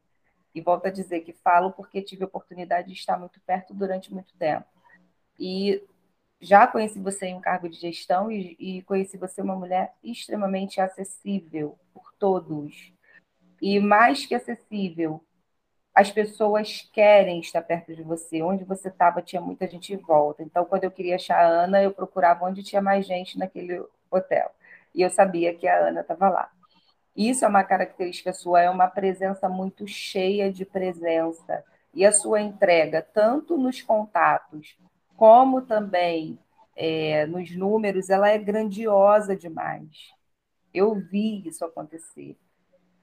E 0.55 0.61
volto 0.62 0.87
a 0.87 0.91
dizer 0.91 1.21
que 1.21 1.35
falo 1.35 1.71
porque 1.73 2.01
tive 2.01 2.25
a 2.25 2.27
oportunidade 2.27 2.89
de 2.89 2.95
estar 2.95 3.18
muito 3.18 3.39
perto 3.43 3.75
durante 3.75 4.12
muito 4.12 4.35
tempo. 4.39 4.66
E 5.39 5.85
já 6.41 6.66
conheci 6.66 6.99
você 6.99 7.26
em 7.26 7.34
um 7.34 7.41
cargo 7.41 7.68
de 7.68 7.78
gestão 7.78 8.30
e, 8.30 8.57
e, 8.59 8.82
conheci 8.82 9.18
você 9.18 9.43
uma 9.43 9.55
mulher 9.55 9.93
extremamente 10.03 10.80
acessível 10.80 11.78
por 11.93 12.12
todos. 12.18 12.93
E 13.61 13.78
mais 13.78 14.24
que 14.24 14.34
acessível, 14.34 15.22
as 15.95 16.11
pessoas 16.11 16.88
querem 16.93 17.41
estar 17.41 17.61
perto 17.62 17.95
de 17.95 18.03
você. 18.03 18.41
Onde 18.43 18.64
você 18.64 18.88
estava, 18.88 19.20
tinha 19.20 19.43
muita 19.43 19.66
gente 19.66 19.93
em 19.93 19.99
volta. 19.99 20.43
Então, 20.43 20.64
quando 20.64 20.84
eu 20.84 20.91
queria 20.91 21.16
achar 21.16 21.45
a 21.45 21.47
Ana, 21.47 21.82
eu 21.82 21.93
procurava 21.93 22.47
onde 22.47 22.62
tinha 22.62 22.80
mais 22.80 23.07
gente 23.07 23.38
naquele 23.38 23.84
hotel. 24.11 24.51
E 24.95 25.03
eu 25.03 25.11
sabia 25.11 25.55
que 25.55 25.68
a 25.68 25.88
Ana 25.88 26.01
estava 26.01 26.28
lá. 26.30 26.51
Isso 27.14 27.45
é 27.45 27.49
uma 27.49 27.64
característica 27.64 28.32
sua, 28.32 28.62
é 28.62 28.70
uma 28.70 28.88
presença 28.88 29.49
muito 29.49 29.86
cheia 29.86 30.51
de 30.51 30.64
presença. 30.64 31.62
E 31.93 32.07
a 32.07 32.12
sua 32.12 32.41
entrega, 32.41 33.03
tanto 33.03 33.59
nos 33.59 33.82
contatos 33.82 34.78
como 35.21 35.61
também 35.61 36.39
é, 36.75 37.27
nos 37.27 37.55
números, 37.55 38.09
ela 38.09 38.31
é 38.31 38.39
grandiosa 38.39 39.37
demais. 39.37 40.14
Eu 40.73 40.95
vi 40.95 41.47
isso 41.47 41.62
acontecer. 41.62 42.39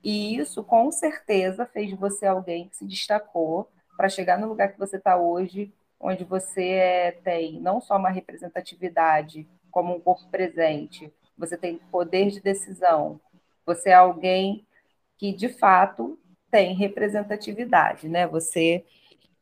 E 0.03 0.35
isso, 0.35 0.63
com 0.63 0.91
certeza, 0.91 1.63
fez 1.67 1.93
você 1.93 2.25
alguém 2.25 2.69
que 2.69 2.75
se 2.75 2.87
destacou 2.87 3.69
para 3.95 4.09
chegar 4.09 4.39
no 4.39 4.47
lugar 4.47 4.73
que 4.73 4.79
você 4.79 4.97
está 4.97 5.15
hoje, 5.15 5.71
onde 5.99 6.23
você 6.23 6.63
é, 6.63 7.11
tem 7.11 7.61
não 7.61 7.79
só 7.79 7.97
uma 7.97 8.09
representatividade 8.09 9.47
como 9.69 9.95
um 9.95 9.99
corpo 9.99 10.27
presente, 10.31 11.13
você 11.37 11.55
tem 11.55 11.77
poder 11.91 12.31
de 12.31 12.41
decisão, 12.41 13.21
você 13.63 13.91
é 13.91 13.93
alguém 13.93 14.65
que, 15.19 15.31
de 15.31 15.49
fato, 15.49 16.17
tem 16.49 16.73
representatividade, 16.73 18.09
né? 18.09 18.25
Você 18.25 18.83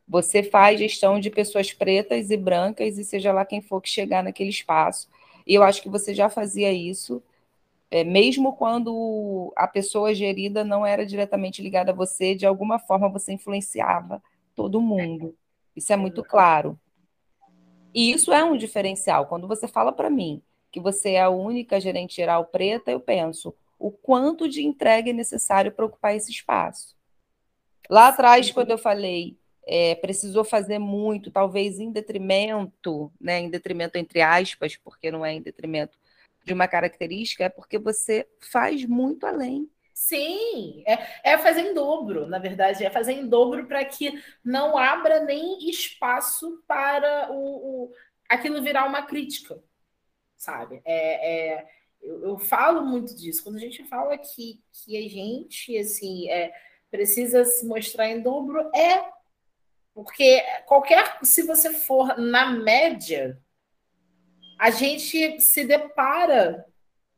você 0.07 0.43
faz 0.43 0.79
gestão 0.79 1.19
de 1.19 1.29
pessoas 1.29 1.73
pretas 1.73 2.29
e 2.29 2.37
brancas, 2.37 2.97
e 2.97 3.03
seja 3.03 3.33
lá 3.33 3.43
quem 3.43 3.61
for 3.61 3.81
que 3.81 3.89
chegar 3.89 4.23
naquele 4.23 4.49
espaço. 4.49 5.09
E 5.45 5.53
eu 5.53 5.63
acho 5.63 5.81
que 5.81 5.89
você 5.89 6.13
já 6.13 6.29
fazia 6.29 6.71
isso, 6.71 7.21
é, 7.89 8.03
mesmo 8.03 8.53
quando 8.53 9.53
a 9.55 9.67
pessoa 9.67 10.13
gerida 10.13 10.63
não 10.63 10.85
era 10.85 11.05
diretamente 11.05 11.61
ligada 11.61 11.91
a 11.91 11.95
você, 11.95 12.35
de 12.35 12.45
alguma 12.45 12.79
forma 12.79 13.09
você 13.09 13.33
influenciava 13.33 14.21
todo 14.55 14.81
mundo. 14.81 15.35
Isso 15.75 15.91
é 15.91 15.95
muito 15.95 16.23
claro. 16.23 16.79
E 17.93 18.11
isso 18.11 18.33
é 18.33 18.43
um 18.43 18.57
diferencial. 18.57 19.27
Quando 19.27 19.47
você 19.47 19.67
fala 19.67 19.91
para 19.91 20.09
mim 20.09 20.41
que 20.71 20.79
você 20.79 21.11
é 21.11 21.21
a 21.21 21.29
única 21.29 21.79
gerente 21.79 22.15
geral 22.15 22.45
preta, 22.45 22.91
eu 22.91 22.99
penso 22.99 23.55
o 23.79 23.91
quanto 23.91 24.49
de 24.49 24.63
entrega 24.63 25.09
é 25.09 25.13
necessário 25.13 25.71
para 25.71 25.85
ocupar 25.85 26.15
esse 26.15 26.31
espaço. 26.31 26.95
Lá 27.89 28.07
atrás, 28.07 28.51
quando 28.51 28.71
eu 28.71 28.77
falei 28.77 29.37
é, 29.65 29.95
precisou 29.95 30.43
fazer 30.43 30.79
muito, 30.79 31.31
talvez 31.31 31.79
em 31.79 31.91
detrimento, 31.91 33.11
né, 33.19 33.39
em 33.39 33.49
detrimento 33.49 33.97
entre 33.97 34.21
aspas, 34.21 34.75
porque 34.77 35.11
não 35.11 35.25
é 35.25 35.33
em 35.33 35.41
detrimento 35.41 35.97
de 36.43 36.53
uma 36.53 36.67
característica, 36.67 37.43
é 37.43 37.49
porque 37.49 37.79
você 37.79 38.27
faz 38.39 38.85
muito 38.85 39.25
além. 39.25 39.69
Sim, 39.93 40.83
é, 40.85 41.31
é 41.31 41.37
fazer 41.37 41.61
em 41.61 41.73
dobro, 41.73 42.27
na 42.27 42.37
verdade, 42.37 42.85
é 42.85 42.89
fazer 42.91 43.13
em 43.13 43.27
dobro 43.27 43.65
para 43.65 43.83
que 43.85 44.21
não 44.43 44.77
abra 44.77 45.23
nem 45.23 45.69
espaço 45.69 46.61
para 46.67 47.31
o, 47.31 47.85
o, 47.85 47.93
aquilo 48.29 48.61
virar 48.61 48.85
uma 48.85 49.03
crítica, 49.03 49.57
sabe? 50.37 50.81
É, 50.85 51.55
é, 51.55 51.67
eu, 52.01 52.23
eu, 52.23 52.37
falo 52.37 52.85
muito 52.85 53.15
disso. 53.15 53.41
Quando 53.43 53.55
a 53.55 53.59
gente 53.59 53.83
fala 53.85 54.17
que, 54.17 54.61
que 54.71 54.97
a 54.97 55.09
gente 55.09 55.75
assim 55.77 56.29
é, 56.29 56.53
precisa 56.91 57.45
se 57.45 57.65
mostrar 57.65 58.09
em 58.09 58.21
dobro, 58.21 58.69
é 58.75 59.14
porque 59.95 60.43
qualquer, 60.65 61.17
se 61.23 61.43
você 61.43 61.71
for 61.73 62.17
na 62.17 62.51
média, 62.51 63.41
a 64.59 64.69
gente 64.69 65.39
se 65.39 65.63
depara 65.63 66.65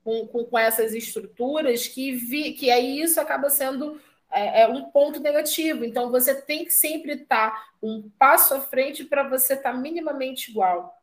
com, 0.04 0.28
com, 0.28 0.46
com 0.46 0.60
essas 0.60 0.94
estruturas 0.94 1.88
que, 1.88 2.12
vi, 2.14 2.54
que 2.54 2.70
aí 2.70 3.02
isso 3.02 3.20
acaba 3.20 3.50
sendo 3.50 4.00
é, 4.32 4.62
é, 4.62 4.68
um 4.68 4.92
ponto 4.92 5.20
negativo. 5.20 5.84
Então, 5.84 6.12
você 6.12 6.40
tem 6.40 6.66
que 6.66 6.72
sempre 6.72 7.14
estar 7.14 7.68
um 7.82 8.12
passo 8.20 8.54
à 8.54 8.62
frente 8.62 9.04
para 9.04 9.28
você 9.28 9.56
estar 9.56 9.74
minimamente 9.74 10.52
igual. 10.52 10.96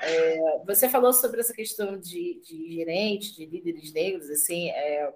É, 0.00 0.60
você 0.64 0.88
falou 0.88 1.12
sobre 1.12 1.40
essa 1.40 1.52
questão 1.52 1.98
de, 1.98 2.40
de 2.44 2.72
gerente, 2.72 3.34
de 3.34 3.46
líderes 3.46 3.92
negros, 3.92 4.30
assim, 4.30 4.70
é, 4.70 5.12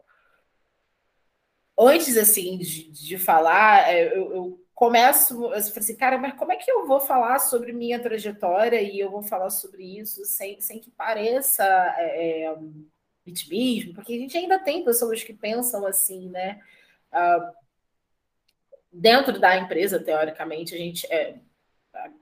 antes 1.81 2.17
assim 2.17 2.59
de, 2.59 2.91
de 2.91 3.19
falar, 3.19 3.93
é, 3.93 4.17
eu, 4.17 4.35
eu, 4.35 4.67
começo, 4.75 5.35
eu 5.35 5.51
falei 5.51 5.65
assim, 5.77 5.97
cara, 5.97 6.19
mas 6.19 6.35
como 6.35 6.53
é 6.53 6.57
que 6.57 6.71
eu 6.71 6.87
vou 6.87 7.01
falar 7.01 7.39
sobre 7.39 7.73
minha 7.73 8.01
trajetória 8.01 8.81
e 8.81 8.99
eu 8.99 9.11
vou 9.11 9.23
falar 9.23 9.51
sobre 9.51 9.99
isso 9.99 10.25
sem, 10.25 10.61
sem 10.61 10.79
que 10.79 10.91
pareça 10.91 11.65
é, 11.99 12.45
é 12.45 12.59
vitimismo? 13.25 13.95
Porque 13.95 14.15
a 14.15 14.19
gente 14.19 14.37
ainda 14.37 14.59
tem 14.59 14.85
pessoas 14.85 15.23
que 15.23 15.35
pensam 15.35 15.87
assim, 15.87 16.29
né? 16.31 16.61
Uh, 17.13 17.53
dentro 18.93 19.39
da 19.39 19.57
empresa, 19.57 20.03
teoricamente, 20.03 20.75
a 20.75 20.79
gente 20.79 21.07
é, 21.13 21.37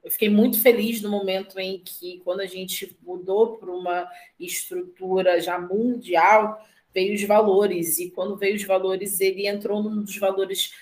eu 0.02 0.10
fiquei 0.10 0.28
muito 0.28 0.60
feliz 0.60 1.02
no 1.02 1.10
momento 1.10 1.58
em 1.58 1.78
que, 1.78 2.20
quando 2.24 2.40
a 2.40 2.46
gente 2.46 2.96
mudou 3.02 3.56
para 3.56 3.70
uma 3.70 4.10
estrutura 4.38 5.40
já 5.40 5.58
mundial, 5.58 6.64
veio 6.94 7.14
os 7.14 7.22
valores, 7.24 7.98
e 7.98 8.10
quando 8.10 8.36
veio 8.36 8.56
os 8.56 8.64
valores, 8.64 9.20
ele 9.20 9.46
entrou 9.46 9.82
num 9.82 10.02
dos 10.02 10.16
valores 10.16 10.72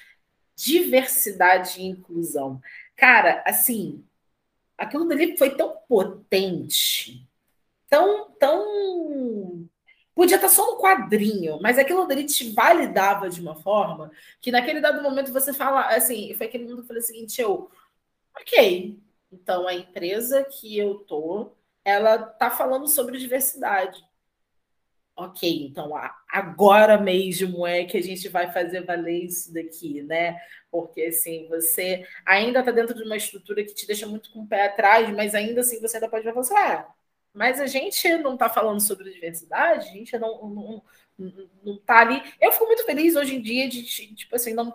diversidade 0.57 1.80
e 1.80 1.86
inclusão. 1.86 2.61
Cara, 2.96 3.42
assim, 3.46 4.04
aquilo 4.78 5.07
dali 5.09 5.36
foi 5.36 5.57
tão 5.57 5.76
potente, 5.88 7.28
tão, 7.88 8.30
tão. 8.32 9.68
Podia 10.14 10.36
estar 10.36 10.48
só 10.48 10.72
no 10.72 10.80
quadrinho, 10.80 11.61
mas 11.61 11.78
aquilo 11.78 12.07
dali 12.07 12.24
te 12.24 12.52
validava 12.52 13.28
de 13.28 13.40
uma 13.40 13.54
forma 13.57 14.11
que 14.40 14.50
naquele 14.50 14.80
dado 14.80 15.02
momento 15.02 15.32
você 15.32 15.52
fala 15.52 15.88
assim, 15.94 16.34
foi 16.34 16.46
aquele 16.46 16.64
mundo 16.64 16.82
que 16.82 16.88
falei 16.88 17.02
o 17.02 17.07
seguinte, 17.07 17.40
eu 17.40 17.70
Ok, 18.40 19.00
então 19.32 19.66
a 19.66 19.74
empresa 19.74 20.44
que 20.44 20.76
eu 20.78 20.98
tô, 21.00 21.52
ela 21.84 22.18
tá 22.18 22.50
falando 22.50 22.86
sobre 22.88 23.18
diversidade. 23.18 24.04
Ok, 25.18 25.48
então 25.66 25.92
agora 26.28 26.98
mesmo 27.00 27.66
é 27.66 27.86
que 27.86 27.96
a 27.96 28.02
gente 28.02 28.28
vai 28.28 28.52
fazer 28.52 28.84
valer 28.84 29.24
isso 29.24 29.52
daqui, 29.52 30.02
né? 30.02 30.38
Porque 30.70 31.04
assim, 31.04 31.48
você 31.48 32.06
ainda 32.24 32.60
está 32.60 32.70
dentro 32.70 32.94
de 32.94 33.02
uma 33.02 33.16
estrutura 33.16 33.64
que 33.64 33.72
te 33.72 33.86
deixa 33.86 34.06
muito 34.06 34.30
com 34.30 34.40
o 34.42 34.46
pé 34.46 34.66
atrás, 34.66 35.08
mas 35.14 35.34
ainda 35.34 35.62
assim 35.62 35.80
você 35.80 35.96
ainda 35.96 36.10
pode 36.10 36.22
falar 36.24 36.40
assim, 36.40 36.54
ah, 36.54 36.86
mas 37.32 37.60
a 37.60 37.66
gente 37.66 38.08
não 38.18 38.34
está 38.34 38.50
falando 38.50 38.80
sobre 38.80 39.10
diversidade, 39.10 39.88
a 39.88 39.92
gente 39.92 40.18
não, 40.18 40.50
não, 40.50 40.82
não, 41.18 41.50
não 41.64 41.78
tá 41.78 42.00
ali. 42.00 42.22
Eu 42.38 42.52
fico 42.52 42.66
muito 42.66 42.84
feliz 42.84 43.16
hoje 43.16 43.36
em 43.36 43.42
dia 43.42 43.68
de, 43.70 43.84
tipo 43.84 44.36
assim, 44.36 44.52
não, 44.52 44.74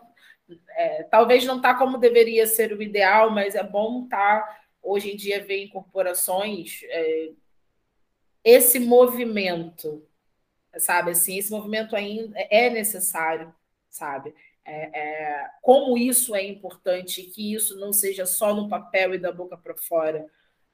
é, 0.71 1.03
talvez 1.03 1.45
não 1.45 1.57
está 1.57 1.75
como 1.75 1.99
deveria 1.99 2.47
ser 2.47 2.73
o 2.73 2.81
ideal, 2.81 3.29
mas 3.29 3.53
é 3.55 3.63
bom 3.63 4.05
estar 4.05 4.41
tá, 4.41 4.61
hoje 4.81 5.11
em 5.11 5.15
dia 5.15 5.43
ver 5.43 5.67
corporações 5.69 6.81
é, 6.85 7.31
esse 8.43 8.79
movimento, 8.79 10.03
sabe? 10.77 11.11
Assim, 11.11 11.37
esse 11.37 11.51
movimento 11.51 11.95
ainda 11.95 12.39
é 12.49 12.69
necessário, 12.69 13.53
sabe? 13.89 14.33
É, 14.63 14.99
é, 14.99 15.49
como 15.61 15.97
isso 15.97 16.35
é 16.35 16.43
importante, 16.43 17.23
que 17.23 17.53
isso 17.53 17.77
não 17.79 17.91
seja 17.91 18.25
só 18.25 18.53
no 18.53 18.69
papel 18.69 19.15
e 19.15 19.19
da 19.19 19.31
boca 19.31 19.57
para 19.57 19.75
fora. 19.75 20.25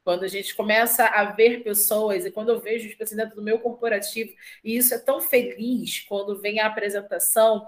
Quando 0.04 0.24
a 0.24 0.28
gente 0.28 0.56
começa 0.56 1.06
a 1.06 1.26
ver 1.26 1.64
pessoas, 1.64 2.26
e 2.26 2.32
quando 2.32 2.50
eu 2.50 2.60
vejo, 2.60 2.88
tipo 2.90 3.04
assim, 3.04 3.16
dentro 3.16 3.36
do 3.36 3.42
meu 3.42 3.60
corporativo, 3.60 4.34
e 4.64 4.78
isso 4.78 4.94
é 4.94 5.00
tão 5.00 5.20
feliz 5.22 6.06
quando 6.08 6.40
vem 6.40 6.60
a 6.60 6.68
apresentação 6.68 7.68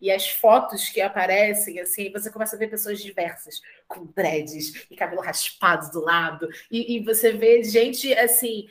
e 0.00 0.10
as 0.10 0.28
fotos 0.28 0.88
que 0.88 1.00
aparecem, 1.00 1.80
assim, 1.80 2.10
você 2.12 2.30
começa 2.30 2.54
a 2.54 2.58
ver 2.58 2.68
pessoas 2.68 3.00
diversas, 3.00 3.60
com 3.86 4.06
dreads 4.06 4.86
e 4.90 4.96
cabelo 4.96 5.20
raspado 5.20 5.90
do 5.90 6.00
lado, 6.00 6.48
e, 6.70 6.96
e 6.96 7.04
você 7.04 7.32
vê 7.32 7.62
gente, 7.64 8.12
assim, 8.14 8.68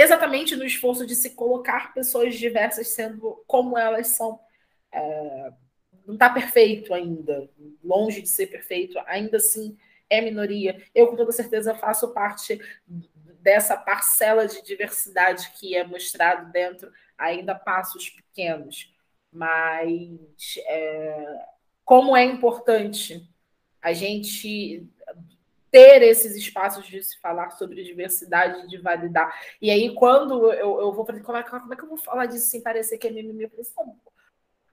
exatamente 0.00 0.56
no 0.56 0.64
esforço 0.64 1.06
de 1.06 1.14
se 1.14 1.30
colocar 1.30 1.94
pessoas 1.94 2.34
diversas 2.36 2.88
sendo 2.88 3.42
como 3.46 3.78
elas 3.78 4.08
são. 4.08 4.38
É, 4.92 5.50
não 6.06 6.14
está 6.14 6.30
perfeito 6.30 6.94
ainda, 6.94 7.48
longe 7.82 8.22
de 8.22 8.28
ser 8.28 8.46
perfeito, 8.46 8.98
ainda 9.06 9.38
assim 9.38 9.76
é 10.08 10.20
minoria. 10.20 10.82
Eu, 10.94 11.08
com 11.08 11.16
toda 11.16 11.32
certeza, 11.32 11.74
faço 11.74 12.12
parte 12.12 12.60
dessa 13.40 13.76
parcela 13.76 14.46
de 14.46 14.62
diversidade 14.62 15.50
que 15.58 15.76
é 15.76 15.84
mostrado 15.84 16.50
dentro, 16.52 16.90
ainda 17.18 17.54
passos 17.54 18.10
pequenos 18.10 18.94
mas 19.36 20.58
é, 20.66 21.44
como 21.84 22.16
é 22.16 22.24
importante 22.24 23.28
a 23.82 23.92
gente 23.92 24.88
ter 25.76 26.00
esses 26.00 26.34
espaços 26.34 26.86
de 26.86 27.02
se 27.02 27.20
falar 27.20 27.50
sobre 27.50 27.84
diversidade, 27.84 28.66
de 28.66 28.78
validar. 28.78 29.30
E 29.60 29.70
aí, 29.70 29.94
quando 29.94 30.50
eu, 30.50 30.80
eu 30.80 30.90
vou 30.90 31.04
fazer, 31.04 31.20
como 31.20 31.36
é, 31.36 31.42
como 31.42 31.74
é 31.74 31.76
que 31.76 31.82
eu 31.82 31.88
vou 31.88 31.98
falar 31.98 32.24
disso 32.24 32.48
sem 32.48 32.62
parecer 32.62 32.96
que 32.96 33.06
é 33.06 33.10
mimimi? 33.10 33.42
Eu 33.42 33.50
falei, 33.50 33.60
assim, 33.60 33.92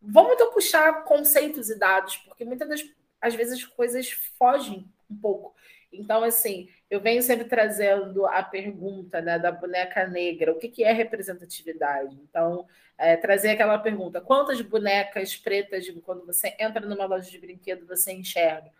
vamos 0.02 0.34
então 0.34 0.54
puxar 0.54 1.04
conceitos 1.04 1.70
e 1.70 1.78
dados, 1.78 2.16
porque 2.20 2.46
muitas 2.46 2.70
das 2.70 2.82
às 3.20 3.36
vezes 3.36 3.60
as 3.60 3.66
coisas 3.66 4.12
fogem 4.38 4.90
um 5.10 5.16
pouco. 5.18 5.54
Então, 5.92 6.24
assim, 6.24 6.70
eu 6.90 7.02
venho 7.02 7.22
sempre 7.22 7.46
trazendo 7.46 8.26
a 8.26 8.42
pergunta 8.42 9.22
né, 9.22 9.38
da 9.38 9.52
boneca 9.52 10.08
negra, 10.08 10.54
o 10.54 10.58
que, 10.58 10.70
que 10.70 10.86
é 10.86 10.94
representatividade? 10.94 12.18
Então, 12.30 12.66
é, 12.98 13.18
trazer 13.18 13.50
aquela 13.50 13.78
pergunta: 13.78 14.22
quantas 14.22 14.62
bonecas 14.62 15.36
pretas, 15.36 15.86
quando 16.06 16.26
você 16.26 16.56
entra 16.58 16.86
numa 16.86 17.06
loja 17.06 17.30
de 17.30 17.40
brinquedo, 17.40 17.86
você 17.86 18.14
enxerga? 18.14 18.72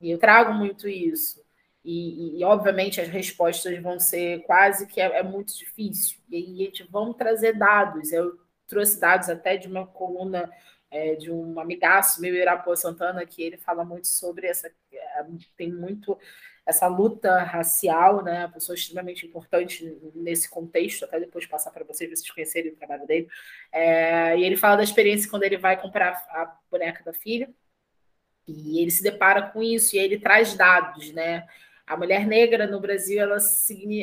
E 0.00 0.10
eu 0.10 0.18
trago 0.18 0.52
muito 0.52 0.88
isso. 0.88 1.43
E, 1.84 2.38
e, 2.40 2.44
obviamente 2.44 3.00
as 3.00 3.08
respostas 3.08 3.78
vão 3.82 4.00
ser 4.00 4.42
quase 4.44 4.86
que 4.86 5.00
é, 5.00 5.18
é, 5.18 5.22
muito 5.22 5.56
difícil. 5.56 6.18
E 6.30 6.36
aí 6.36 6.62
a 6.62 6.64
gente 6.64 6.88
vamos 6.90 7.16
trazer 7.16 7.52
dados. 7.58 8.10
Eu 8.10 8.38
trouxe 8.66 8.98
dados 8.98 9.28
até 9.28 9.56
de 9.58 9.68
uma 9.68 9.86
coluna 9.86 10.50
é, 10.90 11.14
de 11.14 11.30
um 11.30 11.60
amigaço 11.60 12.22
meu, 12.22 12.34
Irapuã 12.34 12.74
Santana, 12.74 13.26
que 13.26 13.42
ele 13.42 13.58
fala 13.58 13.84
muito 13.84 14.06
sobre 14.06 14.46
essa. 14.46 14.68
É, 14.92 15.24
tem 15.56 15.70
muito 15.70 16.18
essa 16.66 16.86
luta 16.86 17.42
racial, 17.42 18.22
né? 18.22 18.46
Uma 18.46 18.52
pessoa 18.52 18.74
extremamente 18.74 19.26
importante 19.26 19.98
nesse 20.14 20.48
contexto, 20.48 21.04
até 21.04 21.20
depois 21.20 21.46
passar 21.46 21.70
para 21.70 21.84
vocês, 21.84 22.08
vocês 22.08 22.30
conhecerem 22.30 22.72
o 22.72 22.76
trabalho 22.76 23.06
dele. 23.06 23.28
É, 23.70 24.38
e 24.38 24.44
ele 24.44 24.56
fala 24.56 24.76
da 24.76 24.82
experiência 24.82 25.28
quando 25.28 25.42
ele 25.42 25.58
vai 25.58 25.78
comprar 25.80 26.12
a 26.30 26.56
boneca 26.70 27.04
da 27.04 27.12
filha, 27.12 27.50
e 28.46 28.80
ele 28.80 28.90
se 28.90 29.02
depara 29.02 29.42
com 29.50 29.62
isso, 29.62 29.96
e 29.96 29.98
ele 29.98 30.18
traz 30.18 30.54
dados, 30.54 31.12
né? 31.12 31.46
A 31.86 31.96
mulher 31.96 32.26
negra 32.26 32.66
no 32.66 32.80
Brasil, 32.80 33.20
ela, 33.20 33.36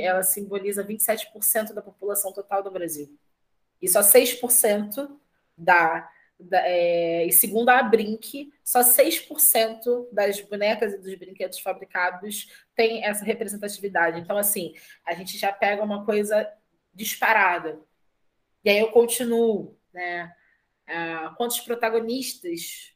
ela 0.01 0.23
simboliza 0.23 0.86
27% 0.86 1.73
da 1.73 1.82
população 1.82 2.32
total 2.32 2.61
do 2.61 2.71
Brasil. 2.71 3.17
E 3.82 3.88
só 3.88 4.01
6% 4.01 5.09
da 5.57 6.09
é, 6.53 7.25
e 7.25 7.32
segundo 7.32 7.69
a 7.69 7.84
Brink, 7.84 8.51
só 8.63 8.82
6% 8.82 10.07
das 10.11 10.41
bonecas 10.41 10.93
e 10.93 10.97
dos 10.97 11.13
brinquedos 11.15 11.59
fabricados 11.59 12.47
tem 12.75 13.05
essa 13.05 13.23
representatividade. 13.23 14.19
Então, 14.19 14.38
assim, 14.38 14.73
a 15.05 15.13
gente 15.13 15.38
já 15.38 15.51
pega 15.51 15.84
uma 15.84 16.05
coisa 16.05 16.51
disparada. 16.93 17.79
E 18.63 18.69
aí 18.69 18.79
eu 18.79 18.91
continuo, 18.91 19.77
né? 19.93 20.34
Ah, 20.88 21.34
quantos 21.38 21.59
protagonistas 21.59 22.95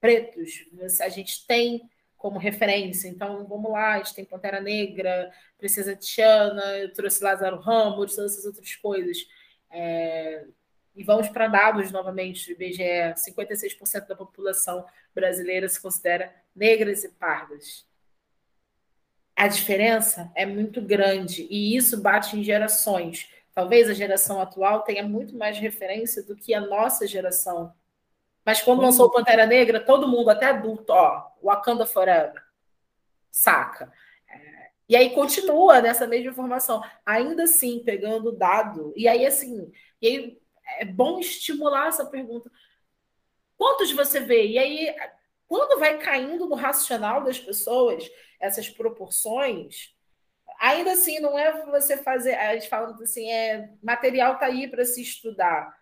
pretos 0.00 0.66
a 1.00 1.08
gente 1.08 1.46
tem 1.46 1.88
como 2.24 2.38
referência? 2.38 3.06
Então, 3.06 3.46
vamos 3.46 3.70
lá, 3.70 3.92
a 3.92 3.98
gente 3.98 4.14
tem 4.14 4.24
Pantera 4.24 4.58
Negra, 4.58 5.30
Princesa 5.58 5.94
Tiana, 5.94 6.78
eu 6.78 6.90
trouxe 6.90 7.22
Lázaro 7.22 7.60
Ramos, 7.60 8.16
todas 8.16 8.32
essas 8.32 8.46
outras 8.46 8.74
coisas. 8.76 9.18
É, 9.70 10.46
e 10.96 11.04
vamos 11.04 11.28
para 11.28 11.48
dados 11.48 11.92
novamente 11.92 12.46
do 12.46 12.52
IBGE: 12.52 13.12
56% 13.14 14.06
da 14.06 14.16
população 14.16 14.86
brasileira 15.14 15.68
se 15.68 15.78
considera 15.78 16.34
negras 16.56 17.04
e 17.04 17.10
pardas. 17.10 17.86
A 19.36 19.46
diferença 19.46 20.32
é 20.34 20.46
muito 20.46 20.80
grande 20.80 21.46
e 21.50 21.76
isso 21.76 22.00
bate 22.00 22.38
em 22.38 22.42
gerações. 22.42 23.28
Talvez 23.52 23.90
a 23.90 23.92
geração 23.92 24.40
atual 24.40 24.80
tenha 24.80 25.02
muito 25.02 25.36
mais 25.36 25.58
referência 25.58 26.22
do 26.22 26.34
que 26.34 26.54
a 26.54 26.60
nossa 26.62 27.06
geração. 27.06 27.74
Mas 28.44 28.60
quando 28.60 28.82
lançou 28.82 29.10
Pantera 29.10 29.46
Negra, 29.46 29.80
todo 29.80 30.08
mundo, 30.08 30.28
até 30.28 30.46
adulto, 30.46 30.92
ó, 30.92 31.30
Wakanda 31.42 31.86
Forever, 31.86 32.42
saca? 33.30 33.92
É, 34.28 34.70
e 34.88 34.96
aí 34.96 35.10
continua 35.10 35.80
nessa 35.80 36.06
mesma 36.06 36.30
informação, 36.30 36.82
ainda 37.06 37.44
assim, 37.44 37.82
pegando 37.84 38.28
o 38.28 38.36
dado. 38.36 38.92
E 38.96 39.08
aí, 39.08 39.24
assim, 39.24 39.72
e 40.00 40.06
aí 40.06 40.38
é 40.78 40.84
bom 40.84 41.18
estimular 41.18 41.88
essa 41.88 42.04
pergunta. 42.04 42.50
Quantos 43.56 43.90
você 43.92 44.20
vê? 44.20 44.46
E 44.46 44.58
aí, 44.58 44.94
quando 45.48 45.78
vai 45.78 45.98
caindo 45.98 46.46
no 46.46 46.54
racional 46.54 47.22
das 47.22 47.38
pessoas, 47.38 48.10
essas 48.40 48.68
proporções, 48.68 49.94
ainda 50.58 50.92
assim, 50.92 51.20
não 51.20 51.38
é 51.38 51.64
você 51.66 51.96
fazer. 51.96 52.34
A 52.34 52.54
gente 52.54 52.68
fala 52.68 52.94
assim, 53.02 53.30
é 53.30 53.70
material 53.82 54.34
está 54.34 54.46
aí 54.46 54.68
para 54.68 54.84
se 54.84 55.00
estudar. 55.00 55.74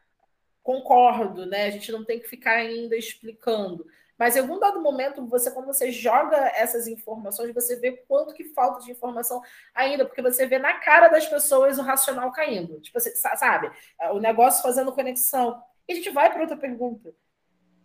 Concordo, 0.63 1.47
né? 1.47 1.67
A 1.67 1.71
gente 1.71 1.91
não 1.91 2.05
tem 2.05 2.21
que 2.21 2.29
ficar 2.29 2.53
ainda 2.53 2.97
explicando. 2.97 3.87
Mas 4.19 4.37
em 4.37 4.41
algum 4.41 4.59
dado 4.59 4.81
momento, 4.81 5.27
você, 5.27 5.51
quando 5.51 5.67
você 5.67 5.91
joga 5.91 6.37
essas 6.55 6.87
informações, 6.87 7.53
você 7.53 7.77
vê 7.77 7.93
quanto 8.07 8.35
que 8.35 8.45
falta 8.45 8.85
de 8.85 8.93
informação 8.93 9.43
ainda, 9.75 10.05
porque 10.05 10.23
você 10.23 10.47
vê 10.47 10.59
na 10.59 10.75
cara 10.75 11.09
das 11.09 11.27
pessoas 11.27 11.79
o 11.79 11.83
racional 11.83 12.31
caindo. 12.31 12.81
Tipo, 12.81 13.01
você, 13.01 13.15
sabe? 13.17 13.71
O 14.13 14.21
negócio 14.21 14.63
fazendo 14.63 14.93
conexão. 14.93 15.61
E 15.89 15.93
a 15.93 15.97
gente 15.97 16.11
vai 16.11 16.31
para 16.31 16.43
outra 16.43 16.57
pergunta. 16.57 17.13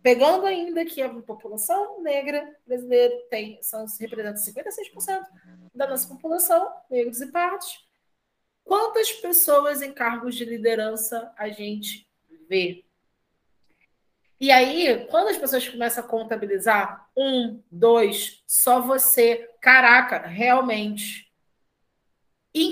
Pegando 0.00 0.46
ainda 0.46 0.84
que 0.84 1.02
a 1.02 1.08
população 1.08 2.00
negra 2.02 2.56
brasileira 2.64 3.14
tem, 3.28 3.60
são, 3.60 3.84
representa 4.00 4.38
56% 4.38 5.26
da 5.74 5.88
nossa 5.88 6.08
população, 6.08 6.72
negros 6.88 7.20
e 7.20 7.32
pardos. 7.32 7.86
Quantas 8.62 9.10
pessoas 9.12 9.82
em 9.82 9.92
cargos 9.92 10.36
de 10.36 10.44
liderança 10.44 11.32
a 11.36 11.48
gente 11.48 12.07
vê? 12.48 12.84
E 14.40 14.52
aí, 14.52 15.06
quando 15.10 15.28
as 15.28 15.36
pessoas 15.36 15.68
começam 15.68 16.04
a 16.04 16.06
contabilizar, 16.06 17.08
um, 17.16 17.60
dois, 17.70 18.42
só 18.46 18.80
você, 18.80 19.50
caraca, 19.60 20.18
realmente. 20.26 21.28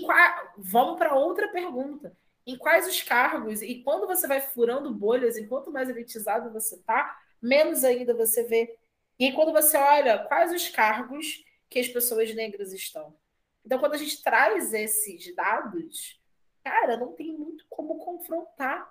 Qua... 0.05 0.53
Vamos 0.57 0.97
para 0.97 1.15
outra 1.15 1.49
pergunta. 1.49 2.17
Em 2.47 2.57
quais 2.57 2.87
os 2.87 3.03
cargos? 3.03 3.63
E 3.63 3.83
quando 3.83 4.07
você 4.07 4.29
vai 4.29 4.41
furando 4.41 4.95
bolhas, 4.95 5.37
enquanto 5.37 5.73
mais 5.73 5.89
elitizado 5.89 6.53
você 6.53 6.77
está, 6.77 7.19
menos 7.43 7.83
ainda 7.83 8.15
você 8.15 8.45
vê. 8.45 8.79
E 9.19 9.33
quando 9.33 9.53
você 9.53 9.77
olha 9.77 10.19
quais 10.19 10.53
os 10.53 10.69
cargos 10.69 11.45
que 11.69 11.81
as 11.81 11.89
pessoas 11.89 12.33
negras 12.35 12.73
estão. 12.73 13.17
Então, 13.65 13.81
quando 13.81 13.95
a 13.95 13.99
gente 13.99 14.23
traz 14.23 14.73
esses 14.73 15.35
dados, 15.35 16.21
cara, 16.63 16.97
não 16.97 17.13
tem 17.13 17.33
muito 17.33 17.67
como 17.69 17.99
confrontar. 17.99 18.89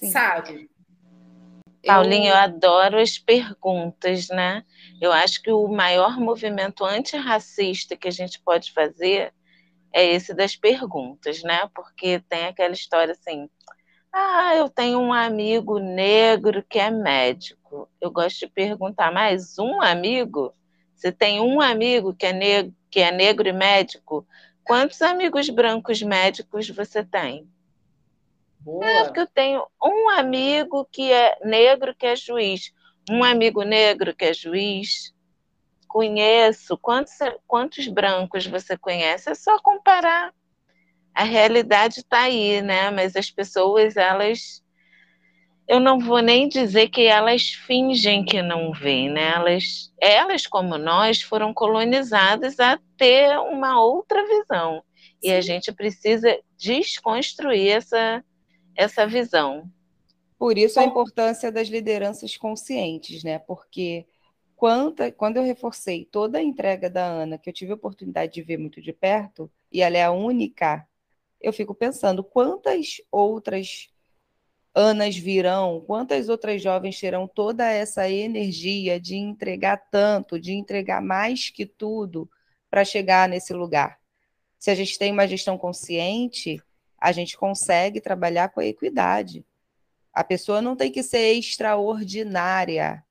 Sim. 0.00 0.10
Sabe? 0.10 0.70
Paulinho, 1.84 2.30
eu 2.30 2.36
adoro 2.36 2.98
as 2.98 3.18
perguntas, 3.18 4.28
né? 4.28 4.64
Eu 5.00 5.12
acho 5.12 5.40
que 5.40 5.50
o 5.50 5.68
maior 5.68 6.18
movimento 6.18 6.84
antirracista 6.84 7.96
que 7.96 8.08
a 8.08 8.10
gente 8.10 8.40
pode 8.40 8.72
fazer 8.72 9.32
é 9.92 10.04
esse 10.04 10.34
das 10.34 10.56
perguntas, 10.56 11.42
né? 11.42 11.68
Porque 11.74 12.20
tem 12.28 12.46
aquela 12.46 12.74
história 12.74 13.12
assim: 13.12 13.48
ah, 14.12 14.54
eu 14.56 14.68
tenho 14.68 14.98
um 14.98 15.12
amigo 15.12 15.78
negro 15.78 16.64
que 16.68 16.78
é 16.78 16.90
médico. 16.90 17.88
Eu 18.00 18.10
gosto 18.10 18.40
de 18.40 18.48
perguntar, 18.48 19.12
mais 19.12 19.58
um 19.58 19.80
amigo? 19.80 20.52
Você 20.94 21.12
tem 21.12 21.40
um 21.40 21.60
amigo 21.60 22.12
que 22.12 22.26
é 22.26 22.32
negro, 22.32 22.74
que 22.90 23.00
é 23.00 23.12
negro 23.12 23.48
e 23.48 23.52
médico? 23.52 24.26
Quantos 24.64 25.00
amigos 25.00 25.48
brancos 25.48 26.02
médicos 26.02 26.68
você 26.68 27.04
tem? 27.04 27.48
Boa. 28.60 28.84
É, 28.84 29.04
porque 29.04 29.20
eu 29.20 29.26
tenho 29.26 29.64
um 29.82 30.08
amigo 30.10 30.86
que 30.90 31.12
é 31.12 31.38
negro 31.44 31.94
que 31.94 32.06
é 32.06 32.16
juiz, 32.16 32.72
um 33.10 33.24
amigo 33.24 33.62
negro 33.62 34.14
que 34.14 34.26
é 34.26 34.34
juiz. 34.34 35.14
Conheço. 35.86 36.76
Quantos, 36.76 37.14
quantos 37.46 37.88
brancos 37.88 38.46
você 38.46 38.76
conhece? 38.76 39.30
É 39.30 39.34
só 39.34 39.58
comparar. 39.60 40.34
A 41.14 41.24
realidade 41.24 42.00
está 42.00 42.22
aí, 42.22 42.60
né? 42.60 42.90
Mas 42.90 43.16
as 43.16 43.30
pessoas, 43.30 43.96
elas. 43.96 44.62
Eu 45.66 45.80
não 45.80 45.98
vou 45.98 46.20
nem 46.20 46.48
dizer 46.48 46.88
que 46.88 47.02
elas 47.06 47.50
fingem 47.50 48.24
que 48.24 48.40
não 48.40 48.72
veem, 48.72 49.10
né? 49.10 49.34
Elas, 49.34 49.92
elas, 50.00 50.46
como 50.46 50.78
nós, 50.78 51.20
foram 51.20 51.52
colonizadas 51.52 52.58
a 52.60 52.78
ter 52.96 53.38
uma 53.38 53.82
outra 53.82 54.26
visão. 54.26 54.82
E 55.22 55.30
a 55.32 55.40
gente 55.40 55.72
precisa 55.72 56.38
desconstruir 56.56 57.70
essa, 57.70 58.24
essa 58.78 59.04
visão. 59.04 59.68
Por 60.38 60.56
isso 60.56 60.78
a 60.78 60.84
importância 60.84 61.50
das 61.50 61.66
lideranças 61.66 62.36
conscientes, 62.36 63.24
né? 63.24 63.40
Porque 63.40 64.06
quando, 64.54 65.12
quando 65.14 65.36
eu 65.36 65.42
reforcei 65.42 66.04
toda 66.04 66.38
a 66.38 66.42
entrega 66.42 66.88
da 66.88 67.04
Ana, 67.04 67.36
que 67.36 67.50
eu 67.50 67.52
tive 67.52 67.72
a 67.72 67.74
oportunidade 67.74 68.34
de 68.34 68.42
ver 68.42 68.56
muito 68.56 68.80
de 68.80 68.92
perto, 68.92 69.50
e 69.72 69.82
ela 69.82 69.96
é 69.98 70.04
a 70.04 70.12
única, 70.12 70.86
eu 71.40 71.52
fico 71.52 71.74
pensando 71.74 72.22
quantas 72.22 73.02
outras 73.10 73.90
Anas 74.72 75.16
virão, 75.16 75.80
quantas 75.84 76.28
outras 76.28 76.62
jovens 76.62 77.00
terão 77.00 77.26
toda 77.26 77.68
essa 77.68 78.08
energia 78.08 79.00
de 79.00 79.16
entregar 79.16 79.76
tanto, 79.90 80.38
de 80.38 80.52
entregar 80.52 81.02
mais 81.02 81.50
que 81.50 81.66
tudo 81.66 82.30
para 82.70 82.84
chegar 82.84 83.28
nesse 83.28 83.52
lugar. 83.52 83.98
Se 84.56 84.70
a 84.70 84.74
gente 84.76 84.96
tem 84.96 85.10
uma 85.10 85.26
gestão 85.26 85.58
consciente, 85.58 86.62
a 86.98 87.12
gente 87.12 87.36
consegue 87.36 88.00
trabalhar 88.00 88.48
com 88.48 88.60
a 88.60 88.66
equidade. 88.66 89.44
A 90.12 90.24
pessoa 90.24 90.60
não 90.60 90.74
tem 90.74 90.90
que 90.90 91.02
ser 91.02 91.34
extraordinária 91.34 93.04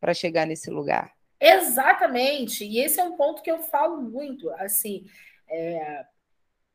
para 0.00 0.14
chegar 0.14 0.46
nesse 0.46 0.70
lugar. 0.70 1.12
Exatamente. 1.40 2.64
E 2.64 2.80
esse 2.80 2.98
é 2.98 3.04
um 3.04 3.16
ponto 3.16 3.42
que 3.42 3.50
eu 3.50 3.58
falo 3.58 4.00
muito. 4.02 4.50
Assim, 4.54 5.04
é... 5.48 6.06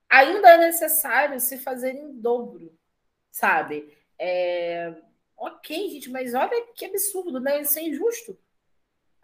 ainda 0.09 0.51
é 0.51 0.57
necessário 0.57 1.39
se 1.39 1.57
fazer 1.57 1.95
em 1.95 2.13
dobro, 2.19 2.77
sabe? 3.31 3.91
É... 4.19 4.93
Ok, 5.35 5.89
gente, 5.89 6.09
mas 6.09 6.33
olha 6.33 6.67
que 6.75 6.85
absurdo, 6.85 7.39
né? 7.39 7.61
Isso 7.61 7.77
é 7.79 7.83
injusto. 7.83 8.37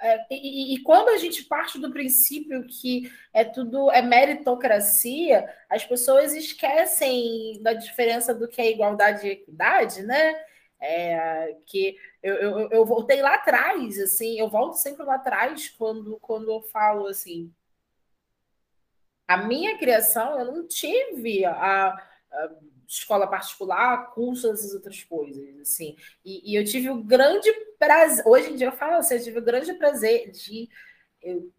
É, 0.02 0.26
e, 0.32 0.76
e, 0.76 0.84
quando 0.84 1.10
a 1.10 1.18
gente 1.18 1.44
parte 1.44 1.78
do 1.78 1.92
princípio 1.92 2.66
que 2.66 3.12
é 3.34 3.44
tudo 3.44 3.92
é 3.92 4.02
meritocracia, 4.02 5.54
as 5.70 5.86
pessoas 5.86 6.34
esquecem 6.34 7.62
da 7.62 7.74
diferença 7.74 8.34
do 8.34 8.48
que 8.48 8.62
é 8.62 8.72
igualdade 8.72 9.28
e 9.28 9.32
equidade, 9.32 10.02
né? 10.04 10.42
É, 10.80 11.58
que 11.66 11.98
eu, 12.24 12.36
eu, 12.36 12.70
eu, 12.72 12.86
voltei 12.86 13.22
lá 13.22 13.36
atrás, 13.36 14.00
assim, 14.00 14.40
eu 14.40 14.50
volto 14.50 14.76
sempre 14.76 15.04
lá 15.04 15.16
atrás 15.16 15.68
quando, 15.70 16.18
quando 16.22 16.50
eu 16.50 16.62
falo 16.62 17.08
assim. 17.08 17.54
A 19.28 19.38
minha 19.38 19.78
criação, 19.78 20.40
eu 20.40 20.46
não 20.46 20.68
tive 20.68 21.44
a, 21.46 21.90
a 22.32 22.50
escola 22.90 23.28
particular, 23.28 24.12
curso, 24.14 24.52
essas 24.52 24.74
outras 24.74 25.04
coisas, 25.04 25.60
assim. 25.60 25.96
E, 26.26 26.52
e, 26.52 26.56
eu 26.56 26.66
tive 26.66 26.90
o 26.90 27.04
grande 27.04 27.52
prazer, 27.78 28.26
hoje 28.28 28.52
em 28.52 28.56
dia 28.56 28.68
eu 28.68 28.72
falo 28.72 28.96
assim, 28.96 29.16
eu 29.16 29.24
tive 29.24 29.40
o 29.40 29.46
grande 29.46 29.74
prazer 29.74 30.32
de... 30.32 30.68
Eu, 31.22 31.52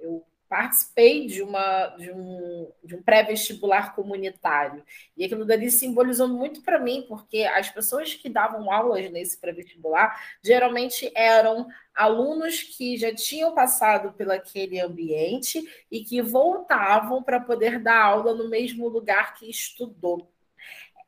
eu 0.00 0.24
participei 0.48 1.26
de, 1.26 1.42
uma, 1.42 1.88
de 1.98 2.10
um, 2.10 2.72
de 2.82 2.96
um 2.96 3.02
pré-vestibular 3.02 3.94
comunitário. 3.94 4.82
E 5.16 5.24
aquilo 5.24 5.44
dali 5.44 5.70
simbolizou 5.70 6.26
muito 6.26 6.62
para 6.62 6.78
mim, 6.80 7.04
porque 7.06 7.42
as 7.44 7.68
pessoas 7.68 8.14
que 8.14 8.30
davam 8.30 8.72
aulas 8.72 9.10
nesse 9.10 9.38
pré-vestibular 9.38 10.18
geralmente 10.42 11.12
eram 11.14 11.68
alunos 11.94 12.62
que 12.62 12.96
já 12.96 13.14
tinham 13.14 13.54
passado 13.54 14.12
pelo 14.14 14.32
aquele 14.32 14.80
ambiente 14.80 15.62
e 15.90 16.02
que 16.02 16.22
voltavam 16.22 17.22
para 17.22 17.38
poder 17.38 17.78
dar 17.78 18.02
aula 18.02 18.32
no 18.34 18.48
mesmo 18.48 18.88
lugar 18.88 19.34
que 19.34 19.50
estudou. 19.50 20.32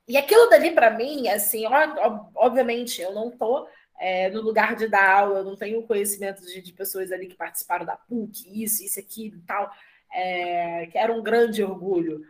E 0.09 0.17
aquilo 0.17 0.49
dali, 0.49 0.73
para 0.73 0.91
mim, 0.91 1.29
assim, 1.29 1.65
obviamente, 2.35 3.01
eu 3.01 3.13
não 3.13 3.29
estou 3.29 3.69
é, 4.01 4.31
no 4.31 4.41
lugar 4.41 4.75
de 4.75 4.89
dar 4.89 5.21
aula, 5.21 5.41
eu 5.41 5.45
não 5.45 5.57
tenho 5.57 5.87
conhecimento 5.87 6.45
de, 6.45 6.63
de, 6.63 6.73
pessoas 6.73 7.13
ali 7.13 7.27
que 7.27 7.37
participaram 7.37 7.85
da 7.85 7.97
PUC, 7.97 8.63
isso, 8.63 8.83
isso, 8.83 8.99
aquilo 8.99 9.37
e 9.37 9.43
tal, 9.43 9.71
é, 10.13 10.87
que 10.87 10.99
era 10.99 11.13
um 11.13 11.23
grande 11.23 11.63
orgulho. 11.63 12.25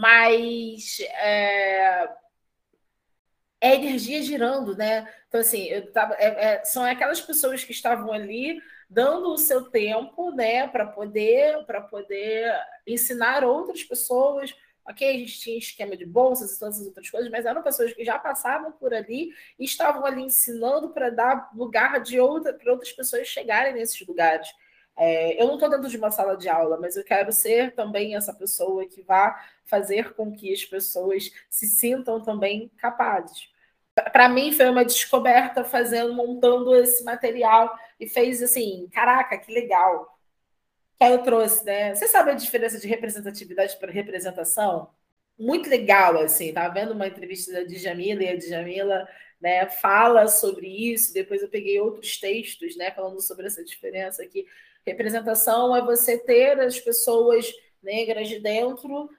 Mas 0.00 0.98
é, 1.00 2.08
é 3.60 3.74
energia 3.76 4.20
girando, 4.22 4.76
né? 4.76 5.08
Então, 5.28 5.40
assim, 5.40 5.68
tava, 5.92 6.14
é, 6.14 6.26
é, 6.26 6.64
são 6.64 6.84
aquelas 6.84 7.20
pessoas 7.20 7.62
que 7.64 7.72
estavam 7.72 8.12
ali 8.12 8.60
dando 8.88 9.32
o 9.32 9.38
seu 9.38 9.64
tempo, 9.70 10.30
né, 10.30 10.68
para 10.68 10.86
poder, 10.86 11.64
para 11.66 11.80
poder 11.80 12.52
ensinar 12.86 13.44
outras 13.44 13.82
pessoas 13.82 14.54
Ok, 14.88 15.08
a 15.08 15.18
gente 15.18 15.40
tinha 15.40 15.58
esquema 15.58 15.96
de 15.96 16.06
bolsas 16.06 16.52
e 16.52 16.58
todas 16.60 16.80
as 16.80 16.86
outras 16.86 17.10
coisas, 17.10 17.28
mas 17.30 17.44
eram 17.44 17.60
pessoas 17.62 17.92
que 17.92 18.04
já 18.04 18.18
passavam 18.18 18.70
por 18.70 18.94
ali 18.94 19.30
e 19.58 19.64
estavam 19.64 20.06
ali 20.06 20.22
ensinando 20.22 20.90
para 20.90 21.10
dar 21.10 21.50
lugar 21.54 22.00
de 22.00 22.20
outra 22.20 22.54
para 22.54 22.70
outras 22.70 22.92
pessoas 22.92 23.26
chegarem 23.26 23.74
nesses 23.74 24.06
lugares. 24.06 24.48
É, 24.96 25.40
eu 25.40 25.46
não 25.46 25.54
estou 25.54 25.68
dentro 25.68 25.88
de 25.88 25.96
uma 25.96 26.10
sala 26.10 26.36
de 26.36 26.48
aula, 26.48 26.78
mas 26.80 26.96
eu 26.96 27.04
quero 27.04 27.32
ser 27.32 27.74
também 27.74 28.14
essa 28.16 28.32
pessoa 28.32 28.86
que 28.86 29.02
vá 29.02 29.38
fazer 29.64 30.14
com 30.14 30.32
que 30.32 30.52
as 30.52 30.64
pessoas 30.64 31.30
se 31.50 31.66
sintam 31.66 32.22
também 32.22 32.70
capazes. 32.78 33.50
Para 34.12 34.28
mim 34.28 34.52
foi 34.52 34.68
uma 34.68 34.84
descoberta 34.84 35.64
fazendo, 35.64 36.14
montando 36.14 36.74
esse 36.76 37.02
material 37.04 37.76
e 37.98 38.06
fez 38.08 38.42
assim, 38.42 38.88
caraca, 38.92 39.36
que 39.38 39.52
legal 39.52 40.15
aí 41.00 41.12
eu 41.12 41.22
trouxe, 41.22 41.64
né? 41.64 41.94
Você 41.94 42.08
sabe 42.08 42.30
a 42.30 42.34
diferença 42.34 42.78
de 42.78 42.86
representatividade 42.86 43.76
para 43.78 43.92
representação? 43.92 44.90
Muito 45.38 45.68
legal, 45.68 46.18
assim. 46.18 46.52
Tava 46.52 46.72
vendo 46.72 46.92
uma 46.92 47.06
entrevista 47.06 47.52
da 47.52 47.64
Djamila 47.64 48.22
e 48.22 48.28
a 48.28 48.36
Djamila 48.36 49.08
né, 49.40 49.66
fala 49.66 50.28
sobre 50.28 50.66
isso. 50.66 51.12
Depois 51.12 51.42
eu 51.42 51.48
peguei 51.48 51.80
outros 51.80 52.18
textos, 52.18 52.76
né, 52.76 52.90
falando 52.90 53.20
sobre 53.20 53.46
essa 53.46 53.64
diferença 53.64 54.22
aqui. 54.22 54.46
Representação 54.86 55.76
é 55.76 55.82
você 55.82 56.16
ter 56.18 56.60
as 56.60 56.78
pessoas 56.78 57.52
negras 57.82 58.28
de 58.28 58.38
dentro 58.38 59.10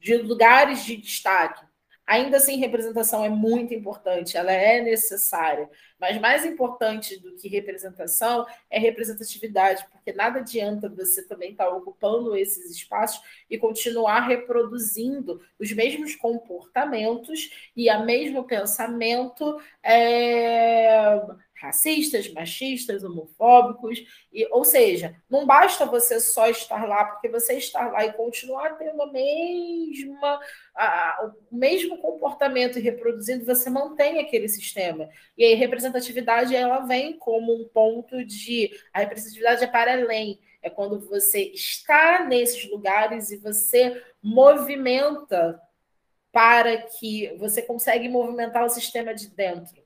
de 0.00 0.16
lugares 0.16 0.84
de 0.84 0.96
destaque. 0.96 1.65
Ainda 2.06 2.36
assim, 2.36 2.56
representação 2.58 3.24
é 3.24 3.28
muito 3.28 3.74
importante, 3.74 4.36
ela 4.36 4.52
é 4.52 4.80
necessária. 4.80 5.68
Mas 5.98 6.20
mais 6.20 6.44
importante 6.44 7.18
do 7.20 7.34
que 7.34 7.48
representação 7.48 8.46
é 8.70 8.78
representatividade, 8.78 9.84
porque 9.90 10.12
nada 10.12 10.38
adianta 10.38 10.88
você 10.88 11.26
também 11.26 11.50
estar 11.50 11.68
ocupando 11.68 12.36
esses 12.36 12.70
espaços 12.70 13.20
e 13.50 13.58
continuar 13.58 14.20
reproduzindo 14.28 15.40
os 15.58 15.72
mesmos 15.72 16.14
comportamentos 16.14 17.50
e 17.74 17.90
o 17.90 18.04
mesmo 18.04 18.44
pensamento 18.44 19.60
é, 19.82 21.20
racistas, 21.60 22.32
machistas, 22.32 23.02
homofóbicos, 23.02 23.98
e, 24.32 24.46
ou 24.50 24.64
seja, 24.64 25.16
não 25.28 25.46
basta 25.46 25.86
você 25.86 26.20
só 26.20 26.48
estar 26.48 26.86
lá, 26.86 27.04
porque 27.04 27.28
você 27.28 27.54
estar 27.54 27.90
lá 27.90 28.04
e 28.04 28.12
continuar 28.12 28.76
tendo 28.76 29.02
a 29.02 29.10
mesma, 29.10 30.40
a, 30.74 31.32
o 31.50 31.56
mesmo 31.56 31.98
comportamento 31.98 32.78
e 32.78 32.82
reproduzindo, 32.82 33.44
você 33.44 33.70
mantém 33.70 34.20
aquele 34.20 34.48
sistema. 34.48 35.08
E 35.36 35.44
aí, 35.44 35.54
representatividade 35.54 36.54
ela 36.54 36.80
vem 36.80 37.18
como 37.18 37.54
um 37.54 37.66
ponto 37.68 38.24
de. 38.24 38.70
A 38.92 39.00
representatividade 39.00 39.64
é 39.64 39.66
para 39.66 39.92
além. 39.92 40.38
É 40.62 40.68
quando 40.68 40.98
você 41.08 41.52
está 41.54 42.24
nesses 42.24 42.68
lugares 42.68 43.30
e 43.30 43.36
você 43.36 44.02
movimenta 44.20 45.60
para 46.32 46.76
que 46.82 47.34
você 47.38 47.62
consegue 47.62 48.08
movimentar 48.08 48.64
o 48.64 48.68
sistema 48.68 49.14
de 49.14 49.28
dentro. 49.28 49.85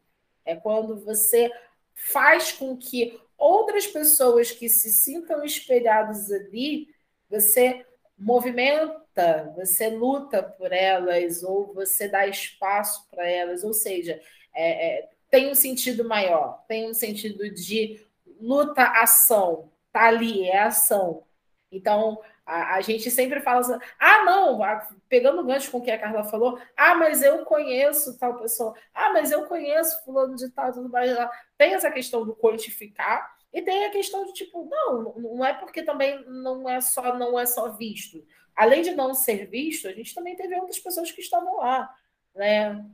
É 0.50 0.56
quando 0.56 0.96
você 1.04 1.50
faz 1.94 2.52
com 2.52 2.76
que 2.76 3.20
outras 3.36 3.86
pessoas 3.86 4.50
que 4.50 4.68
se 4.68 4.92
sintam 4.92 5.44
espelhadas 5.44 6.30
ali, 6.30 6.88
você 7.28 7.84
movimenta, 8.18 9.52
você 9.56 9.88
luta 9.88 10.42
por 10.42 10.72
elas, 10.72 11.42
ou 11.42 11.72
você 11.72 12.08
dá 12.08 12.26
espaço 12.26 13.08
para 13.10 13.26
elas, 13.26 13.64
ou 13.64 13.72
seja, 13.72 14.20
é, 14.54 14.98
é, 14.98 15.10
tem 15.30 15.50
um 15.50 15.54
sentido 15.54 16.04
maior, 16.04 16.64
tem 16.68 16.90
um 16.90 16.94
sentido 16.94 17.48
de 17.48 18.04
luta, 18.40 18.82
ação, 18.82 19.70
tá 19.92 20.08
ali, 20.08 20.48
é 20.48 20.58
ação. 20.58 21.22
Então, 21.72 22.20
a, 22.50 22.74
a, 22.74 22.80
gente 22.80 23.10
sempre 23.10 23.40
fala 23.40 23.60
assim, 23.60 23.78
ah, 23.98 24.24
não, 24.24 24.58
pegando 25.08 25.40
o 25.40 25.44
gancho 25.44 25.70
com 25.70 25.78
o 25.78 25.82
que 25.82 25.90
a 25.90 25.98
Carla 25.98 26.24
falou, 26.24 26.60
ah, 26.76 26.96
mas 26.96 27.22
eu 27.22 27.44
conheço 27.44 28.18
tal 28.18 28.36
pessoa, 28.38 28.74
ah, 28.92 29.12
mas 29.12 29.30
eu 29.30 29.46
conheço 29.46 30.04
fulano 30.04 30.34
de 30.34 30.50
tal, 30.50 30.72
tudo 30.72 30.88
mais. 30.88 31.10
Tem 31.56 31.74
essa 31.74 31.90
questão 31.90 32.26
do 32.26 32.34
quantificar 32.34 33.32
e 33.52 33.62
tem 33.62 33.86
a 33.86 33.90
questão 33.90 34.24
de 34.24 34.32
tipo, 34.32 34.68
não, 34.68 35.14
não 35.16 35.44
é 35.44 35.54
porque 35.54 35.82
também 35.82 36.24
não 36.26 36.68
é 36.68 36.80
só 36.80 37.16
não 37.16 37.38
é 37.38 37.46
só 37.46 37.70
visto. 37.70 38.24
Além 38.56 38.82
de 38.82 38.90
não 38.90 39.14
ser 39.14 39.46
visto, 39.46 39.86
a 39.86 39.92
gente 39.92 40.14
também 40.14 40.34
teve 40.34 40.54
outras 40.56 40.78
pessoas 40.78 41.12
que 41.12 41.20
estavam 41.20 41.58
lá, 41.58 41.88
né? 42.34 42.84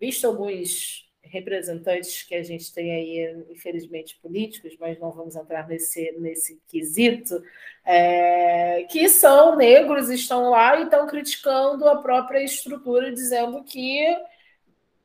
Visto 0.00 0.26
alguns 0.26 1.05
representantes 1.28 2.22
que 2.22 2.34
a 2.34 2.42
gente 2.42 2.72
tem 2.72 2.92
aí, 2.92 3.44
infelizmente, 3.50 4.18
políticos, 4.22 4.76
mas 4.78 4.98
não 4.98 5.10
vamos 5.10 5.36
entrar 5.36 5.68
nesse, 5.68 6.12
nesse 6.18 6.60
quesito, 6.68 7.42
é, 7.84 8.84
que 8.90 9.08
são 9.08 9.56
negros, 9.56 10.10
estão 10.10 10.50
lá 10.50 10.78
e 10.78 10.84
estão 10.84 11.06
criticando 11.06 11.88
a 11.88 12.02
própria 12.02 12.42
estrutura, 12.42 13.12
dizendo 13.12 13.62
que 13.64 14.04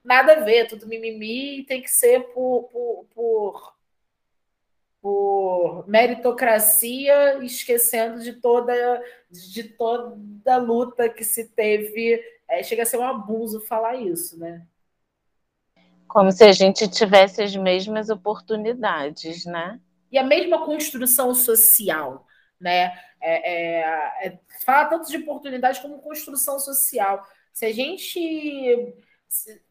nada 0.03 0.33
a 0.33 0.39
ver, 0.39 0.67
tudo 0.67 0.87
mimimi, 0.87 1.63
tem 1.63 1.81
que 1.81 1.91
ser 1.91 2.21
por, 2.33 2.63
por, 2.71 3.05
por, 3.13 3.73
por 5.01 5.87
meritocracia, 5.87 7.43
esquecendo 7.43 8.21
de 8.21 8.33
toda, 8.33 8.73
de 9.29 9.63
toda 9.63 10.17
a 10.53 10.57
luta 10.57 11.09
que 11.09 11.23
se 11.23 11.49
teve. 11.49 12.21
É, 12.47 12.63
chega 12.63 12.83
a 12.83 12.85
ser 12.85 12.97
um 12.97 13.05
abuso 13.05 13.61
falar 13.61 13.95
isso, 13.95 14.37
né? 14.39 14.65
Como 16.11 16.29
se 16.29 16.43
a 16.43 16.51
gente 16.51 16.89
tivesse 16.89 17.41
as 17.41 17.55
mesmas 17.55 18.09
oportunidades, 18.09 19.45
né? 19.45 19.79
E 20.11 20.17
a 20.17 20.23
mesma 20.25 20.65
construção 20.65 21.33
social, 21.33 22.27
né? 22.59 22.93
É, 23.21 23.79
é, 23.79 24.27
é, 24.27 24.39
fala 24.65 24.89
tanto 24.89 25.09
de 25.09 25.15
oportunidade 25.15 25.81
como 25.81 26.01
construção 26.01 26.59
social. 26.59 27.25
Se 27.53 27.65
a 27.65 27.71
gente. 27.71 28.93
Se, 29.25 29.61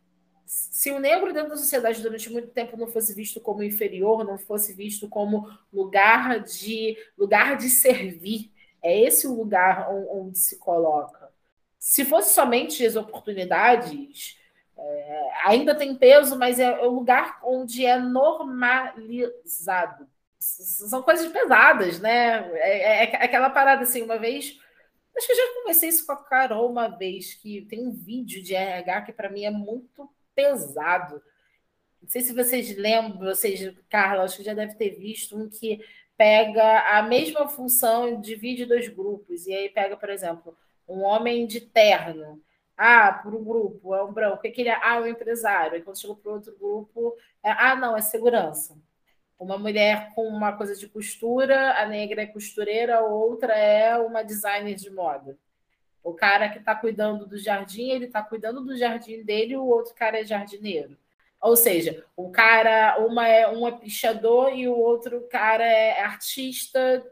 se, 0.47 0.91
o 0.91 0.99
negro 0.99 1.31
dentro 1.31 1.51
da 1.51 1.59
sociedade 1.59 2.01
durante 2.01 2.33
muito 2.33 2.49
tempo 2.49 2.75
não 2.75 2.87
fosse 2.87 3.15
visto 3.15 3.39
como 3.39 3.63
inferior, 3.63 4.25
não 4.25 4.39
fosse 4.39 4.73
visto 4.73 5.11
como 5.11 5.47
lugar 5.71 6.41
de 6.41 6.97
lugar 7.19 7.59
de 7.59 7.69
servir, 7.69 8.51
é 8.83 8.99
esse 8.99 9.27
o 9.27 9.35
lugar 9.35 9.91
onde 9.91 10.39
se 10.39 10.59
coloca. 10.59 11.29
Se 11.79 12.03
fosse 12.03 12.33
somente 12.33 12.85
as 12.85 12.97
oportunidades, 12.97 14.40
é, 14.81 15.31
ainda 15.45 15.75
tem 15.75 15.95
peso, 15.95 16.39
mas 16.39 16.59
é 16.59 16.81
o 16.81 16.91
lugar 16.91 17.39
onde 17.45 17.85
é 17.85 17.99
normalizado. 17.99 20.09
São 20.39 21.03
coisas 21.03 21.31
pesadas, 21.31 22.01
né? 22.01 22.51
É, 22.55 23.05
é, 23.05 23.13
é 23.13 23.25
aquela 23.25 23.51
parada 23.51 23.83
assim, 23.83 24.01
uma 24.03 24.19
vez. 24.19 24.59
Acho 25.17 25.27
que 25.27 25.33
eu 25.33 25.37
já 25.37 25.55
conversei 25.55 25.89
isso 25.91 26.07
com 26.07 26.13
a 26.13 26.17
Carol 26.17 26.71
uma 26.71 26.89
vez, 26.89 27.35
que 27.35 27.63
tem 27.63 27.87
um 27.87 27.93
vídeo 27.93 28.43
de 28.43 28.55
RH 28.55 29.03
que 29.03 29.13
para 29.13 29.29
mim 29.29 29.45
é 29.45 29.51
muito 29.51 30.09
pesado. 30.35 31.23
Não 32.01 32.09
sei 32.09 32.23
se 32.23 32.33
vocês 32.33 32.75
lembram, 32.77 33.19
vocês, 33.19 33.75
Carla, 33.91 34.25
acho 34.25 34.39
que 34.39 34.45
já 34.45 34.55
deve 34.55 34.75
ter 34.77 34.91
visto 34.91 35.37
um 35.37 35.51
que 35.51 35.85
pega 36.17 36.97
a 36.97 37.03
mesma 37.03 37.49
função 37.49 38.09
e 38.09 38.17
divide 38.17 38.65
dois 38.65 38.89
grupos. 38.89 39.47
E 39.47 39.53
aí 39.53 39.69
pega, 39.69 39.97
por 39.97 40.09
exemplo, 40.09 40.57
um 40.89 41.03
homem 41.03 41.47
de 41.47 41.61
terno 41.61 42.41
ah, 42.83 43.13
para 43.13 43.37
um 43.37 43.45
grupo, 43.45 43.95
é 43.95 44.03
um 44.03 44.11
branco. 44.11 44.37
O 44.37 44.41
que, 44.41 44.59
ele 44.59 44.71
é? 44.71 44.81
Ah, 44.83 44.97
é 44.97 45.01
um 45.01 45.07
empresário. 45.07 45.75
Aí 45.75 45.83
quando 45.83 46.01
chegou 46.01 46.17
para 46.17 46.33
outro 46.33 46.57
grupo, 46.59 47.15
é, 47.43 47.51
ah, 47.51 47.77
não, 47.77 47.95
é 47.95 48.01
segurança. 48.01 48.75
Uma 49.39 49.59
mulher 49.59 50.15
com 50.15 50.27
uma 50.27 50.55
coisa 50.55 50.75
de 50.75 50.89
costura, 50.89 51.79
a 51.79 51.85
negra 51.87 52.23
é 52.23 52.27
costureira, 52.27 52.97
a 52.97 53.05
outra 53.05 53.53
é 53.53 53.99
uma 53.99 54.23
designer 54.23 54.75
de 54.77 54.89
moda. 54.89 55.37
O 56.03 56.15
cara 56.15 56.49
que 56.49 56.59
está 56.59 56.75
cuidando 56.75 57.27
do 57.27 57.37
jardim, 57.37 57.91
ele 57.91 58.07
está 58.07 58.23
cuidando 58.23 58.65
do 58.65 58.75
jardim 58.75 59.23
dele, 59.25 59.59
o 59.59 59.67
outro 59.67 59.95
cara 59.95 60.19
é 60.19 60.25
jardineiro. 60.25 60.97
Ou 61.39 61.57
seja, 61.57 62.07
o 62.17 62.31
cara, 62.31 62.97
uma 62.99 63.29
é 63.29 63.47
um 63.47 63.69
é 63.69 63.73
pichador 63.73 64.55
e 64.55 64.67
o 64.67 64.75
outro 64.75 65.29
cara 65.29 65.65
é 65.65 66.01
artista 66.01 67.07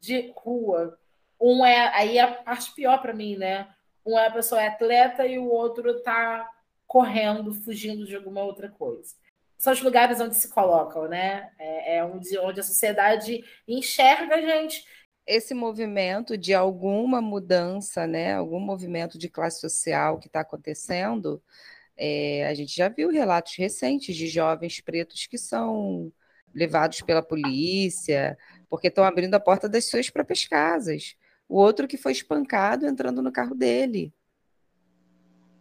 de 0.00 0.32
rua. 0.36 0.98
Um 1.40 1.64
é 1.64 1.94
aí 1.94 2.18
é 2.18 2.22
a 2.22 2.32
parte 2.32 2.72
pior 2.74 3.00
para 3.00 3.14
mim, 3.14 3.36
né? 3.36 3.68
Uma 4.04 4.30
pessoa 4.30 4.62
é 4.62 4.68
atleta 4.68 5.26
e 5.26 5.38
o 5.38 5.44
outro 5.44 5.90
está 5.90 6.48
correndo, 6.86 7.54
fugindo 7.54 8.06
de 8.06 8.16
alguma 8.16 8.42
outra 8.42 8.68
coisa. 8.68 9.14
São 9.56 9.72
os 9.72 9.80
lugares 9.80 10.20
onde 10.20 10.36
se 10.36 10.48
colocam, 10.48 11.08
né? 11.08 11.50
É, 11.58 11.96
é 11.96 12.04
onde, 12.04 12.36
onde 12.38 12.60
a 12.60 12.64
sociedade 12.64 13.44
enxerga 13.66 14.36
a 14.36 14.40
gente. 14.40 14.84
Esse 15.24 15.54
movimento 15.54 16.36
de 16.36 16.52
alguma 16.52 17.20
mudança, 17.20 18.06
né? 18.06 18.34
Algum 18.34 18.58
movimento 18.58 19.16
de 19.16 19.28
classe 19.28 19.60
social 19.60 20.18
que 20.18 20.26
está 20.26 20.40
acontecendo, 20.40 21.40
é, 21.96 22.46
a 22.46 22.54
gente 22.54 22.74
já 22.74 22.88
viu 22.88 23.10
relatos 23.10 23.54
recentes 23.56 24.16
de 24.16 24.26
jovens 24.26 24.80
pretos 24.80 25.26
que 25.26 25.38
são 25.38 26.12
levados 26.54 27.00
pela 27.00 27.22
polícia 27.22 28.36
porque 28.68 28.88
estão 28.88 29.04
abrindo 29.04 29.34
a 29.34 29.40
porta 29.40 29.68
das 29.68 29.84
suas 29.84 30.10
próprias 30.10 30.46
casas 30.46 31.14
o 31.52 31.56
outro 31.56 31.86
que 31.86 31.98
foi 31.98 32.12
espancado 32.12 32.86
entrando 32.86 33.20
no 33.20 33.30
carro 33.30 33.54
dele. 33.54 34.10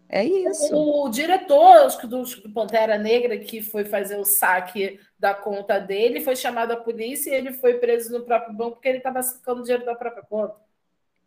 É 0.08 0.24
isso. 0.24 0.74
O, 0.74 1.10
diretor 1.10 1.88
do, 2.08 2.24
Pantera 2.54 2.98
Negra, 2.98 3.38
que 3.38 3.62
foi 3.62 3.84
fazer 3.84 4.18
o 4.18 4.24
saque 4.24 5.00
da 5.20 5.34
conta 5.34 5.80
dele, 5.80 6.22
foi 6.22 6.36
chamado 6.36 6.72
à 6.72 6.78
polícia 6.78 7.32
e 7.32 7.34
ele 7.34 7.52
foi 7.52 7.74
preso 7.74 8.18
no 8.18 8.24
próprio 8.24 8.54
banco 8.54 8.72
porque 8.72 8.88
ele 8.88 9.00
estava 9.00 9.22
sacando 9.22 9.64
dinheiro 9.64 9.86
da 9.86 9.94
própria 9.94 10.24
conta. 10.24 10.56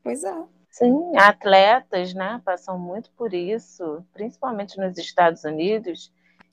Pois 0.02 0.24
é. 0.24 0.44
Sim, 0.70 1.16
atletas 1.16 2.14
né, 2.14 2.40
passam 2.44 2.78
muito 2.78 3.10
por 3.12 3.32
isso, 3.32 4.04
principalmente 4.12 4.78
nos 4.78 4.98
Estados 4.98 5.44
Unidos, 5.44 6.12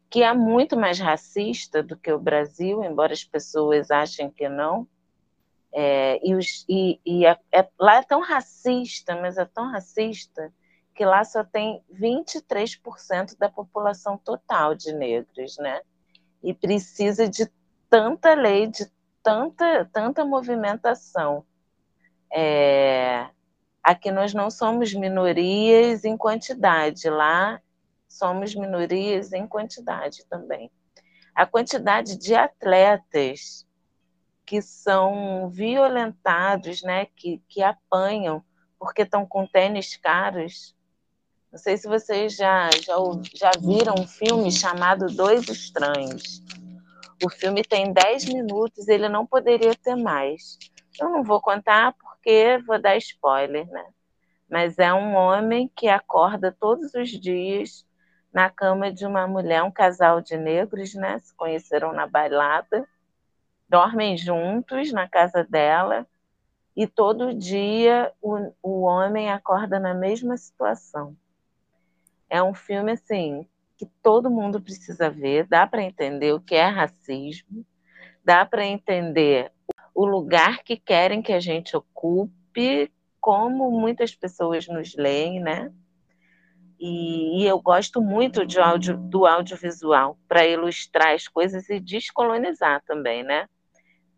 que 0.10 0.22
é 0.22 0.34
muito 0.34 0.78
mais 0.78 1.00
racista 1.00 1.82
do 1.82 1.98
que 1.98 2.12
o 2.12 2.20
Brasil, 2.20 2.84
embora 2.84 3.14
as 3.14 3.24
pessoas 3.24 3.90
achem 3.90 4.30
que 4.30 4.48
não. 4.48 4.86
É, 5.74 6.20
e, 6.28 6.36
os, 6.36 6.66
e, 6.70 7.00
e 7.06 7.26
é, 7.26 7.38
é, 7.54 7.68
lá 7.80 7.98
é 7.98 8.04
tão 8.04 8.22
racista, 8.22 9.16
mas 9.16 9.38
é 9.38 9.46
tão 9.46 9.72
racista, 9.72 10.54
que 10.96 11.06
lá 11.06 11.24
só 11.24 11.44
tem 11.44 11.84
23% 11.94 13.38
da 13.38 13.50
população 13.50 14.18
total 14.18 14.76
de 14.76 14.94
negros, 14.94 15.58
né? 15.58 15.82
E 16.44 16.54
precisa 16.54 17.30
de 17.30 17.50
tanta 17.90 18.34
lei, 18.34 18.68
de 18.68 18.92
tanta, 19.24 19.86
tanta 19.94 20.26
movimentação 20.26 21.46
É, 22.34 23.30
aqui 23.84 24.12
nós 24.12 24.34
não 24.34 24.50
somos 24.52 24.94
minorias 24.94 26.06
em 26.06 26.18
quantidade, 26.18 27.10
lá 27.10 27.62
somos 28.08 28.56
minorias 28.56 29.34
em 29.34 29.48
quantidade 29.48 30.26
também. 30.30 30.72
A 31.36 31.46
quantidade 31.46 32.18
de 32.18 32.36
atletas 32.36 33.68
que 34.46 34.62
são 34.62 35.50
violentados, 35.50 36.82
né, 36.82 37.06
que, 37.16 37.42
que 37.48 37.62
apanham 37.62 38.44
porque 38.82 39.04
estão 39.04 39.26
com 39.26 39.46
tênis 39.46 39.96
caros. 39.96 40.76
Não 41.52 41.60
sei 41.60 41.78
se 41.78 41.88
vocês 41.88 42.36
já, 42.36 42.70
já, 42.72 42.96
já 43.36 43.52
viram 43.60 43.94
um 44.00 44.08
filme 44.08 44.52
chamado 44.52 45.06
Dois 45.08 45.48
Estranhos. 45.48 46.42
O 47.24 47.30
filme 47.30 47.62
tem 47.64 47.94
10 47.94 48.26
minutos, 48.26 48.88
ele 48.88 49.08
não 49.08 49.26
poderia 49.26 49.76
ter 49.76 49.96
mais. 49.96 50.58
Eu 51.00 51.10
não 51.10 51.24
vou 51.24 51.40
contar 51.40 51.94
porque 51.94 52.58
vou 52.66 52.82
dar 52.82 52.98
spoiler, 52.98 53.68
né? 53.68 53.86
Mas 54.50 54.80
é 54.80 54.92
um 54.92 55.14
homem 55.14 55.72
que 55.76 55.88
acorda 55.88 56.56
todos 56.60 56.94
os 56.96 57.10
dias 57.10 57.86
na 58.34 58.50
cama 58.50 58.92
de 58.92 59.06
uma 59.06 59.28
mulher, 59.28 59.62
um 59.62 59.72
casal 59.72 60.22
de 60.22 60.36
negros, 60.38 60.96
né? 60.96 61.20
Se 61.20 61.36
conheceram 61.36 61.94
na 61.94 62.08
bailada, 62.08 62.88
dormem 63.72 64.18
juntos 64.18 64.92
na 64.92 65.08
casa 65.08 65.46
dela 65.46 66.06
e 66.76 66.86
todo 66.86 67.34
dia 67.34 68.12
o, 68.22 68.52
o 68.62 68.82
homem 68.82 69.32
acorda 69.32 69.80
na 69.80 69.94
mesma 69.94 70.36
situação. 70.36 71.16
É 72.30 72.44
um 72.44 72.54
filme 72.54 72.92
assim 72.92 73.48
que 73.78 73.86
todo 74.04 74.30
mundo 74.30 74.60
precisa 74.60 75.10
ver, 75.10 75.48
dá 75.48 75.66
para 75.66 75.82
entender 75.82 76.34
o 76.34 76.42
que 76.42 76.54
é 76.54 76.68
racismo, 76.68 77.66
dá 78.26 78.46
para 78.46 78.66
entender 78.66 79.54
o 79.96 80.06
lugar 80.06 80.64
que 80.64 80.76
querem 80.76 81.22
que 81.22 81.32
a 81.32 81.40
gente 81.40 81.76
ocupe, 81.76 82.92
como 83.22 83.72
muitas 83.72 84.14
pessoas 84.14 84.68
nos 84.68 84.96
leem, 84.96 85.40
né? 85.40 85.72
E, 86.78 87.42
e 87.42 87.48
eu 87.48 87.62
gosto 87.62 88.02
muito 88.02 88.46
de 88.46 88.60
áudio, 88.60 88.98
do 88.98 89.26
audiovisual 89.26 90.18
para 90.28 90.46
ilustrar 90.46 91.14
as 91.14 91.28
coisas 91.28 91.70
e 91.70 91.80
descolonizar 91.80 92.84
também, 92.86 93.24
né? 93.24 93.48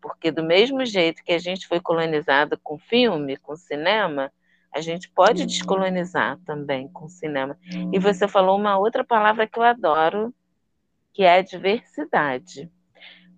Porque 0.04 0.30
do 0.30 0.44
mesmo 0.44 0.84
jeito 0.84 1.24
que 1.24 1.32
a 1.32 1.38
gente 1.38 1.66
foi 1.66 1.80
colonizado 1.80 2.60
com 2.62 2.78
filme, 2.78 3.38
com 3.38 3.56
cinema, 3.56 4.30
a 4.70 4.78
gente 4.82 5.08
pode 5.08 5.40
uhum. 5.40 5.46
descolonizar 5.46 6.38
também 6.44 6.88
com 6.88 7.08
cinema. 7.08 7.58
E 7.90 7.98
você 7.98 8.28
falou 8.28 8.58
uma 8.58 8.76
outra 8.76 9.02
palavra 9.02 9.46
que 9.46 9.58
eu 9.58 9.62
adoro, 9.62 10.34
que 11.10 11.22
é 11.22 11.38
a 11.38 11.42
diversidade. 11.42 12.70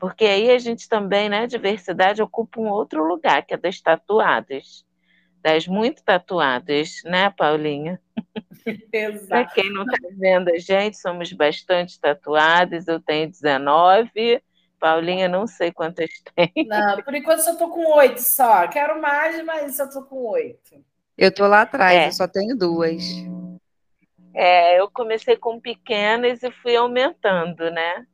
Porque 0.00 0.24
aí 0.24 0.50
a 0.50 0.58
gente 0.58 0.88
também, 0.88 1.28
né, 1.28 1.46
diversidade 1.46 2.20
ocupa 2.20 2.60
um 2.60 2.68
outro 2.68 3.06
lugar, 3.06 3.46
que 3.46 3.54
é 3.54 3.56
das 3.56 3.80
tatuadas. 3.80 4.84
Das 5.40 5.68
muito 5.68 6.02
tatuadas, 6.02 7.00
né, 7.04 7.30
Paulinha? 7.30 8.00
Exato. 8.92 9.28
Para 9.28 9.44
quem 9.44 9.72
não 9.72 9.84
está 9.84 10.08
vendo 10.18 10.48
a 10.48 10.58
gente, 10.58 10.96
somos 10.96 11.32
bastante 11.32 12.00
tatuadas. 12.00 12.88
Eu 12.88 12.98
tenho 12.98 13.30
19, 13.30 14.42
Paulinha, 14.78 15.28
não 15.28 15.46
sei 15.46 15.72
quantas 15.72 16.10
tem. 16.34 16.52
Não, 16.66 17.02
por 17.02 17.14
enquanto 17.14 17.46
eu 17.46 17.52
estou 17.52 17.70
com 17.70 17.92
oito 17.96 18.20
só. 18.20 18.68
Quero 18.68 19.00
mais, 19.00 19.42
mas 19.44 19.78
eu 19.78 19.86
estou 19.86 20.02
com 20.02 20.16
oito. 20.30 20.84
Eu 21.16 21.32
tô 21.32 21.46
lá 21.46 21.62
atrás, 21.62 21.96
é. 21.96 22.08
eu 22.08 22.12
só 22.12 22.28
tenho 22.28 22.56
duas. 22.56 23.02
É, 24.34 24.78
eu 24.78 24.90
comecei 24.90 25.36
com 25.36 25.58
pequenas 25.58 26.42
e 26.42 26.50
fui 26.50 26.76
aumentando, 26.76 27.70
né? 27.70 28.06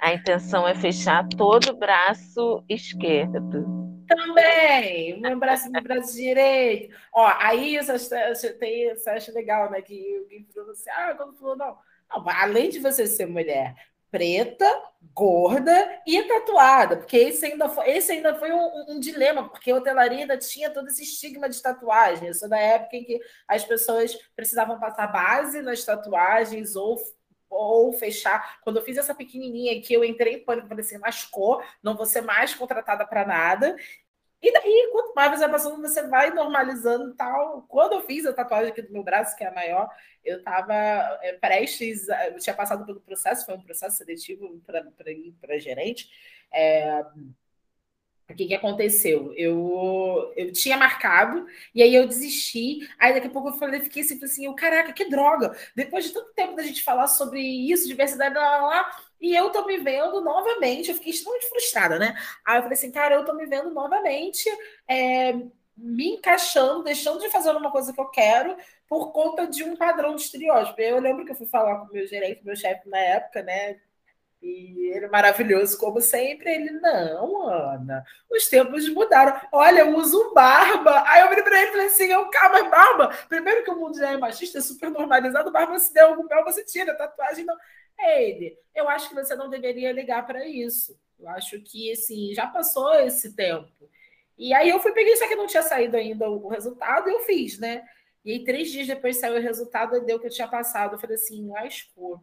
A 0.00 0.14
intenção 0.14 0.66
é 0.66 0.74
fechar 0.74 1.28
todo 1.36 1.70
o 1.70 1.76
braço 1.76 2.64
esquerdo. 2.68 3.88
Também, 4.06 5.20
meu 5.20 5.38
braço, 5.38 5.70
meu 5.70 5.82
braço 5.82 6.14
direito. 6.14 6.94
Ó, 7.12 7.26
aí 7.38 7.78
você 7.78 8.54
tem, 8.54 8.88
você 8.94 9.10
acha 9.10 9.32
legal, 9.32 9.70
né? 9.70 9.82
Que 9.82 10.16
alguém 10.16 10.46
falou 10.54 10.70
assim, 10.70 10.88
ah, 10.90 11.14
quando 11.14 11.36
falou, 11.36 11.56
não. 11.56 11.76
não. 12.08 12.24
Além 12.26 12.70
de 12.70 12.78
você 12.78 13.06
ser 13.06 13.26
mulher, 13.26 13.74
preta, 14.10 14.66
gorda 15.14 16.00
e 16.06 16.22
tatuada, 16.22 16.96
porque 16.96 17.16
esse 17.16 17.44
ainda 17.46 17.68
foi, 17.68 17.90
esse 17.90 18.12
ainda 18.12 18.34
foi 18.36 18.52
um, 18.52 18.92
um, 18.92 19.00
dilema, 19.00 19.48
porque 19.48 19.70
a 19.70 19.76
hotelaria 19.76 20.20
ainda 20.20 20.36
tinha 20.36 20.70
todo 20.70 20.88
esse 20.88 21.02
estigma 21.02 21.48
de 21.48 21.60
tatuagem. 21.60 22.28
Eu 22.28 22.34
sou 22.34 22.48
da 22.48 22.58
época 22.58 22.96
em 22.96 23.04
que 23.04 23.20
as 23.46 23.64
pessoas 23.64 24.14
precisavam 24.34 24.78
passar 24.78 25.06
base 25.08 25.60
nas 25.62 25.84
tatuagens 25.84 26.76
ou 26.76 26.96
ou 27.50 27.92
fechar. 27.94 28.60
Quando 28.62 28.76
eu 28.76 28.84
fiz 28.84 28.98
essa 28.98 29.14
pequenininha 29.14 29.78
aqui, 29.78 29.94
eu 29.94 30.04
entrei 30.04 30.34
em 30.34 30.44
pânico, 30.44 30.68
falei 30.68 30.84
assim, 30.84 30.98
lascou, 30.98 31.62
não 31.82 31.96
vou 31.96 32.04
ser 32.06 32.20
mais 32.20 32.54
contratada 32.54 33.06
para 33.06 33.26
nada. 33.26 33.74
E 34.40 34.52
daí, 34.52 34.88
quanto 34.92 35.14
mais 35.14 35.32
você 35.32 35.40
vai 35.40 35.50
passando, 35.50 35.80
você 35.80 36.06
vai 36.06 36.30
normalizando 36.30 37.14
tal. 37.14 37.62
Quando 37.68 37.94
eu 37.94 38.02
fiz 38.02 38.24
a 38.24 38.32
tatuagem 38.32 38.70
aqui 38.70 38.82
do 38.82 38.92
meu 38.92 39.02
braço, 39.02 39.36
que 39.36 39.42
é 39.42 39.48
a 39.48 39.54
maior, 39.54 39.90
eu 40.24 40.38
estava 40.38 40.74
é, 41.22 41.32
prestes, 41.32 42.06
eu 42.08 42.38
tinha 42.38 42.54
passado 42.54 42.86
pelo 42.86 43.00
processo, 43.00 43.44
foi 43.44 43.54
um 43.54 43.62
processo 43.62 43.96
seletivo 43.96 44.60
para 44.64 45.58
gerente. 45.58 46.08
É, 46.52 47.04
o 48.30 48.34
que, 48.34 48.46
que 48.46 48.54
aconteceu? 48.54 49.32
Eu, 49.34 50.32
eu 50.36 50.52
tinha 50.52 50.76
marcado, 50.76 51.46
e 51.74 51.82
aí 51.82 51.94
eu 51.94 52.06
desisti. 52.06 52.86
Aí 52.98 53.14
daqui 53.14 53.26
a 53.26 53.30
pouco 53.30 53.48
eu 53.48 53.54
falei, 53.54 53.80
fiquei 53.80 54.02
assim, 54.02 54.22
assim, 54.22 54.44
eu, 54.44 54.54
caraca, 54.54 54.92
que 54.92 55.08
droga! 55.08 55.56
Depois 55.74 56.04
de 56.04 56.12
tanto 56.12 56.34
tempo 56.34 56.54
da 56.54 56.62
gente 56.62 56.82
falar 56.82 57.08
sobre 57.08 57.40
isso, 57.40 57.88
diversidade, 57.88 58.34
lá, 58.34 58.58
lá, 58.58 58.66
lá, 58.66 58.96
e 59.20 59.34
eu 59.34 59.50
tô 59.50 59.64
me 59.64 59.78
vendo 59.78 60.20
novamente, 60.20 60.90
eu 60.90 60.94
fiquei 60.94 61.12
extremamente 61.12 61.48
frustrada, 61.48 61.98
né? 61.98 62.16
Aí 62.44 62.58
eu 62.58 62.62
falei 62.62 62.76
assim, 62.76 62.92
cara, 62.92 63.14
eu 63.14 63.24
tô 63.24 63.32
me 63.34 63.46
vendo 63.46 63.70
novamente, 63.70 64.48
é, 64.88 65.32
me 65.76 66.14
encaixando, 66.14 66.82
deixando 66.84 67.20
de 67.20 67.30
fazer 67.30 67.50
uma 67.50 67.70
coisa 67.70 67.92
que 67.92 68.00
eu 68.00 68.06
quero 68.06 68.56
por 68.88 69.12
conta 69.12 69.46
de 69.46 69.62
um 69.64 69.76
padrão 69.76 70.14
de 70.14 70.22
estereótipo. 70.22 70.80
Eu 70.80 71.00
lembro 71.00 71.24
que 71.24 71.32
eu 71.32 71.36
fui 71.36 71.46
falar 71.46 71.78
com 71.78 71.86
o 71.86 71.92
meu 71.92 72.06
gerente, 72.06 72.44
meu 72.44 72.56
chefe 72.56 72.88
na 72.88 72.98
época, 72.98 73.42
né? 73.42 73.78
E 74.40 74.92
ele 74.94 75.08
maravilhoso, 75.08 75.76
como 75.78 76.00
sempre. 76.00 76.50
Ele, 76.54 76.70
não, 76.70 77.48
Ana, 77.48 78.04
os 78.30 78.46
tempos 78.48 78.88
mudaram. 78.88 79.40
Olha, 79.52 79.80
eu 79.80 79.96
uso 79.96 80.32
barba. 80.32 81.02
Aí 81.06 81.22
eu 81.22 81.28
virei 81.28 81.42
para 81.42 81.58
ele 81.60 81.68
e 81.68 81.72
falei 81.72 81.86
assim: 81.88 82.04
eu, 82.04 82.28
calma, 82.30 82.68
barba. 82.68 83.08
Primeiro 83.28 83.64
que 83.64 83.70
o 83.70 83.76
mundo 83.76 83.98
já 83.98 84.12
é 84.12 84.16
machista, 84.16 84.58
é 84.58 84.60
super 84.60 84.90
normalizado, 84.90 85.50
barba 85.50 85.78
se 85.78 85.92
der 85.92 86.02
algum 86.02 86.26
pé, 86.26 86.42
você 86.44 86.64
tira, 86.64 86.96
tatuagem 86.96 87.44
não. 87.44 87.56
É 87.98 88.28
ele, 88.28 88.58
eu 88.74 88.88
acho 88.88 89.08
que 89.08 89.14
você 89.14 89.34
não 89.34 89.48
deveria 89.48 89.92
ligar 89.92 90.26
para 90.26 90.46
isso. 90.46 90.98
Eu 91.18 91.28
acho 91.28 91.60
que, 91.60 91.90
assim, 91.92 92.32
já 92.32 92.46
passou 92.46 92.94
esse 93.00 93.34
tempo. 93.34 93.90
E 94.36 94.54
aí 94.54 94.68
eu 94.68 94.78
fui 94.78 94.92
peguei, 94.92 95.16
só 95.16 95.26
que 95.26 95.34
não 95.34 95.46
tinha 95.48 95.62
saído 95.62 95.96
ainda 95.96 96.30
o 96.30 96.48
resultado, 96.48 97.08
e 97.08 97.12
eu 97.12 97.20
fiz, 97.20 97.58
né? 97.58 97.84
E 98.24 98.32
aí, 98.32 98.44
três 98.44 98.70
dias 98.70 98.86
depois 98.86 99.16
saiu 99.16 99.36
o 99.36 99.42
resultado, 99.42 99.96
e 99.96 100.00
deu 100.00 100.20
que 100.20 100.26
eu 100.26 100.30
tinha 100.30 100.46
passado. 100.46 100.94
Eu 100.94 100.98
falei 100.98 101.16
assim, 101.16 101.48
lascou 101.48 102.22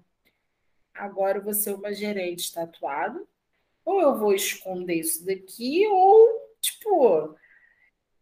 agora 0.96 1.42
vou 1.42 1.54
ser 1.54 1.74
uma 1.74 1.94
gerente 1.94 2.54
tatuada, 2.54 3.22
ou 3.84 4.02
eu 4.02 4.18
vou 4.18 4.34
esconder 4.34 4.96
isso 4.96 5.26
daqui, 5.26 5.86
ou, 5.88 6.56
tipo. 6.62 7.36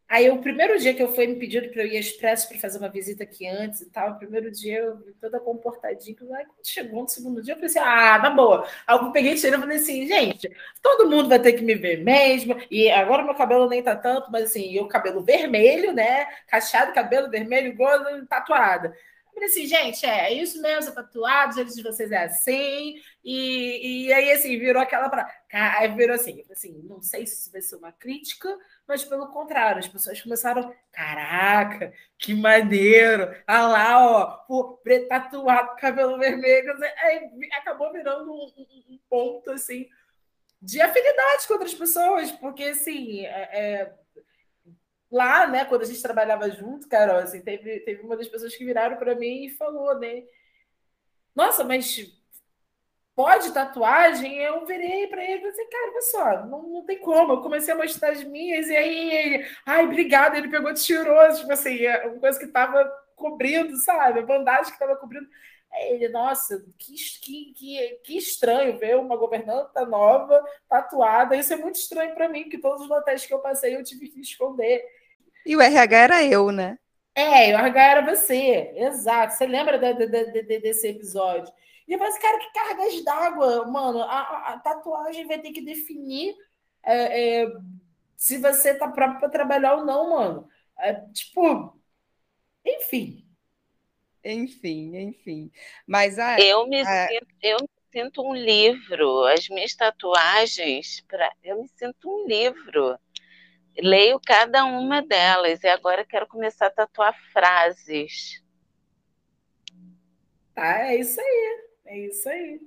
Aí, 0.08 0.30
o 0.30 0.40
primeiro 0.40 0.78
dia 0.80 0.94
que 0.94 1.02
eu 1.02 1.14
fui 1.14 1.26
me 1.26 1.36
pediram 1.38 1.70
para 1.70 1.84
eu 1.84 1.88
ir 1.88 1.98
expresso 1.98 2.48
para 2.48 2.60
fazer 2.60 2.78
uma 2.78 2.90
visita 2.90 3.24
aqui 3.24 3.48
antes 3.48 3.82
e 3.82 3.90
tal, 3.90 4.12
o 4.12 4.18
primeiro 4.20 4.52
dia 4.52 4.78
eu 4.80 4.98
toda 5.20 5.40
comportadinha. 5.40 6.16
Aí, 6.38 6.46
quando 6.46 6.66
chegou 6.68 7.02
no 7.02 7.10
segundo 7.10 7.42
dia, 7.42 7.54
eu 7.54 7.58
falei 7.58 7.70
assim: 7.70 7.80
ah, 7.80 8.20
tá 8.22 8.30
boa. 8.30 8.68
Aí 8.86 8.96
eu 8.98 9.12
peguei 9.12 9.34
e 9.34 9.36
e 9.36 9.40
falei 9.60 9.78
assim: 9.78 10.08
gente, 10.08 10.50
todo 10.82 11.10
mundo 11.10 11.30
vai 11.30 11.40
ter 11.40 11.54
que 11.54 11.64
me 11.64 11.74
ver 11.76 12.04
mesmo. 12.04 12.56
E 12.70 12.90
agora 12.92 13.24
meu 13.24 13.34
cabelo 13.36 13.68
nem 13.68 13.82
tá 13.82 13.96
tanto, 13.96 14.32
mas 14.32 14.44
assim, 14.46 14.72
eu 14.74 14.88
cabelo 14.88 15.24
vermelho, 15.24 15.94
né? 15.94 16.26
Cacheado, 16.48 16.94
cabelo 16.94 17.30
vermelho, 17.30 17.76
gordo, 17.76 18.26
tatuada. 18.28 18.96
Falei 19.34 19.50
assim, 19.50 19.66
gente, 19.66 20.06
é, 20.06 20.32
é 20.32 20.34
isso 20.34 20.62
mesmo, 20.62 20.92
é 20.92 20.94
tatuado, 20.94 21.56
gente 21.56 21.74
de 21.74 21.84
vocês 21.84 22.12
é 22.12 22.24
assim. 22.24 22.96
E, 23.24 24.06
e 24.06 24.14
aí, 24.14 24.32
assim, 24.32 24.60
virou 24.60 24.82
aquela. 24.82 25.10
Pra... 25.10 25.28
Aí 25.52 25.94
virou 25.96 26.16
assim, 26.16 26.44
assim, 26.52 26.82
não 26.84 27.02
sei 27.02 27.26
se 27.26 27.42
isso 27.42 27.52
vai 27.52 27.62
ser 27.62 27.76
uma 27.78 27.92
crítica, 27.92 28.56
mas 28.88 29.04
pelo 29.04 29.28
contrário, 29.28 29.80
as 29.80 29.88
pessoas 29.88 30.22
começaram, 30.22 30.74
caraca, 30.92 31.92
que 32.18 32.34
maneiro! 32.34 33.36
Ah 33.48 33.68
lá, 33.68 34.06
ó, 34.48 34.74
preto 34.84 35.08
tatuado, 35.08 35.76
cabelo 35.78 36.20
vermelho. 36.20 36.74
Aí 37.00 37.30
acabou 37.54 37.92
virando 37.92 38.32
um, 38.32 38.46
um, 38.58 38.94
um 38.94 39.00
ponto, 39.10 39.52
assim, 39.52 39.88
de 40.62 40.80
afinidade 40.80 41.48
com 41.48 41.54
outras 41.54 41.74
pessoas, 41.74 42.32
porque, 42.32 42.64
assim, 42.66 43.26
é, 43.26 43.50
é 43.52 44.03
lá, 45.14 45.48
né, 45.48 45.66
quando 45.66 45.84
a 45.84 45.86
gente 45.86 46.02
trabalhava 46.02 46.50
junto, 46.50 46.90
Carol, 46.90 47.18
assim, 47.18 47.42
teve, 47.42 47.80
teve 47.82 48.02
uma 48.02 48.18
das 48.18 48.28
pessoas 48.28 48.56
que 48.56 48.66
viraram 48.66 48.98
para 48.98 49.14
mim 49.16 49.46
e 49.46 49.50
falou, 49.50 49.98
né? 50.00 50.24
Nossa, 51.36 51.64
mas 51.64 52.12
pode 53.16 53.54
tatuagem? 53.54 54.38
Eu 54.40 54.66
virei 54.66 55.08
para 55.08 55.24
ele 55.24 55.36
e 55.36 55.38
falei 55.38 55.52
assim, 55.52 55.70
cara, 55.70 55.92
olha 55.92 56.02
só, 56.02 56.46
não, 56.48 56.64
não 56.64 56.86
tem 56.86 57.00
como. 57.00 57.34
Eu 57.34 57.42
comecei 57.42 57.74
a 57.74 57.78
mostrar 57.78 58.12
as 58.12 58.24
minhas 58.24 58.68
e 58.68 58.76
aí 58.76 59.12
ele, 59.12 59.48
ai, 59.66 59.86
obrigado, 59.86 60.36
ele 60.36 60.50
pegou, 60.50 60.74
tirou, 60.74 61.32
tipo 61.36 61.52
assim, 61.54 61.86
é 61.86 62.08
uma 62.08 62.20
coisa 62.20 62.40
que 62.40 62.46
estava 62.46 62.84
cobrindo, 63.16 63.76
sabe? 63.78 64.20
A 64.20 64.26
bandagem 64.26 64.66
que 64.66 64.72
estava 64.72 64.96
cobrindo. 64.96 65.28
ele, 65.92 66.10
nossa, 66.10 66.64
que, 66.78 66.96
que, 67.22 67.54
que, 67.54 68.00
que 68.04 68.18
estranho 68.18 68.78
ver 68.80 68.98
uma 68.98 69.16
governanta 69.16 69.86
nova 69.86 70.44
tatuada. 70.68 71.36
Isso 71.36 71.54
é 71.54 71.58
muito 71.58 71.76
estranho 71.76 72.16
para 72.16 72.30
mim, 72.30 72.44
porque 72.44 72.60
todos 72.60 72.84
os 72.84 72.92
hotéis 72.92 73.26
que 73.26 73.34
eu 73.34 73.40
passei 73.40 73.76
eu 73.76 73.84
tive 73.84 74.10
que 74.10 74.22
esconder. 74.22 74.84
E 75.46 75.56
o 75.56 75.62
RH 75.62 75.98
era 75.98 76.24
eu, 76.24 76.52
né? 76.52 76.78
É, 77.16 77.54
o 77.56 77.60
RH 77.60 77.84
era 77.84 78.02
você, 78.02 78.74
exato. 78.76 79.34
Você 79.34 79.46
lembra 79.46 79.78
de, 79.78 80.08
de, 80.08 80.44
de, 80.44 80.60
desse 80.60 80.88
episódio? 80.88 81.54
E 81.88 81.94
eu 81.94 82.00
falei 82.00 82.14
assim, 82.14 82.22
cara, 82.22 82.40
que 82.40 82.54
cargas 82.54 83.04
d'água, 83.04 83.68
mano. 83.68 84.02
A, 84.02 84.20
a, 84.20 84.54
a, 84.54 84.60
tatuagem 84.60 85.28
vai 85.28 85.40
ter 85.40 85.52
que 85.52 85.62
definir 85.62 86.36
é, 86.84 87.44
é, 87.44 87.48
se 88.18 88.38
você 88.38 88.74
tá 88.74 88.88
próprio 88.88 89.20
para 89.20 89.30
trabalhar 89.30 89.76
ou 89.76 89.86
não, 89.86 90.10
mano. 90.12 90.50
É, 90.78 90.94
tipo, 91.14 91.78
enfim. 92.66 93.26
Enfim, 94.24 94.98
enfim. 94.98 95.52
Mas 95.86 96.18
a, 96.18 96.40
eu 96.40 96.66
me 96.68 96.82
a... 96.82 97.08
sinto, 97.08 97.28
eu 97.42 97.58
me 97.60 97.70
sinto 97.92 98.24
um 98.24 98.34
livro. 98.34 99.26
As 99.26 99.48
minhas 99.50 99.76
tatuagens, 99.76 101.02
pra, 101.08 101.32
eu 101.44 101.62
me 101.62 101.68
sinto 101.68 102.10
um 102.10 102.26
livro. 102.26 102.98
Leio 103.78 104.20
cada 104.20 104.66
uma 104.66 105.02
delas 105.02 105.64
e 105.64 105.68
agora 105.68 106.06
quero 106.06 106.28
começar 106.28 106.68
a 106.68 106.72
tatuar 106.72 107.16
frases. 107.32 108.44
Tá, 110.54 110.88
é 110.88 110.98
isso 110.98 111.20
aí. 111.20 111.64
É 111.86 112.00
isso 112.00 112.30
aí. 112.30 112.62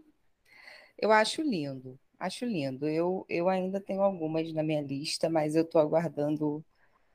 Eu 0.99 1.13
acho 1.13 1.43
lindo, 1.43 1.99
acho 2.19 2.45
lindo. 2.45 2.89
Eu, 2.89 3.25
eu 3.29 3.49
ainda 3.49 3.81
tenho 3.81 4.03
algumas 4.03 4.53
na 4.53 4.63
minha 4.63 4.83
lista, 4.83 5.29
mas 5.29 5.55
eu 5.55 5.63
estou 5.63 5.81
aguardando 5.81 6.65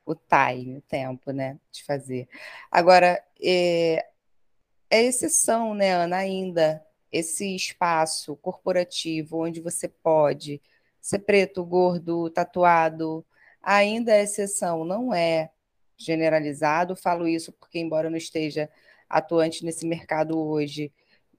o 0.04 0.14
time, 0.14 0.78
o 0.78 0.82
tempo, 0.82 1.30
né, 1.30 1.58
de 1.70 1.84
fazer. 1.84 2.28
Agora, 2.70 3.22
é, 3.40 4.06
é 4.90 5.02
exceção, 5.04 5.74
né, 5.74 5.92
Ana, 5.92 6.16
ainda 6.16 6.84
esse 7.10 7.54
espaço 7.54 8.36
corporativo 8.36 9.44
onde 9.44 9.60
você 9.60 9.88
pode 9.88 10.60
ser 11.00 11.20
preto, 11.20 11.64
gordo, 11.64 12.30
tatuado, 12.30 13.24
ainda 13.62 14.12
é 14.12 14.22
exceção, 14.22 14.84
não 14.84 15.14
é 15.14 15.50
generalizado. 15.96 16.96
Falo 16.96 17.28
isso 17.28 17.52
porque, 17.52 17.78
embora 17.78 18.08
eu 18.08 18.10
não 18.10 18.18
esteja 18.18 18.68
atuante 19.08 19.64
nesse 19.64 19.86
mercado 19.86 20.38
hoje, 20.38 20.92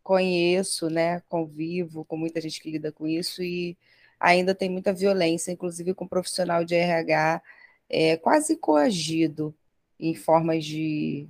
conheço, 0.04 0.90
né, 0.90 1.22
convivo 1.30 2.06
com 2.06 2.18
muita 2.18 2.42
gente 2.42 2.62
que 2.62 2.72
lida 2.72 2.92
com 2.92 3.08
isso 3.08 3.42
e 3.42 3.78
ainda 4.20 4.54
tem 4.54 4.70
muita 4.70 4.94
violência, 4.94 5.52
inclusive 5.52 5.94
com 5.94 6.08
profissional 6.08 6.64
de 6.66 6.76
RH 6.76 7.42
é, 7.90 8.18
quase 8.18 8.58
coagido 8.58 9.56
em 10.00 10.16
formas 10.16 10.66
de, 10.66 11.28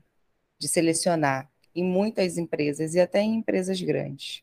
de 0.57 0.67
selecionar 0.67 1.49
em 1.75 1.83
muitas 1.83 2.37
empresas 2.37 2.95
e 2.95 2.99
até 2.99 3.21
em 3.21 3.35
empresas 3.35 3.81
grandes. 3.81 4.41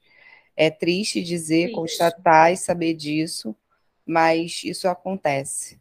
É 0.57 0.71
triste 0.71 1.23
dizer, 1.23 1.65
triste. 1.65 1.75
constatar 1.75 2.53
e 2.53 2.57
saber 2.57 2.95
disso, 2.95 3.57
mas 4.05 4.63
isso 4.65 4.89
acontece. 4.89 5.80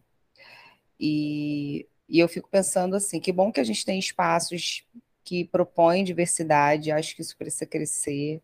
E, 0.99 1.87
e 2.07 2.19
eu 2.19 2.27
fico 2.27 2.49
pensando 2.49 2.95
assim, 2.95 3.19
que 3.19 3.31
bom 3.31 3.51
que 3.51 3.59
a 3.59 3.63
gente 3.63 3.85
tem 3.85 3.97
espaços 3.97 4.83
que 5.23 5.45
propõem 5.45 6.03
diversidade, 6.03 6.91
acho 6.91 7.15
que 7.15 7.21
isso 7.21 7.37
precisa 7.37 7.65
crescer. 7.65 8.41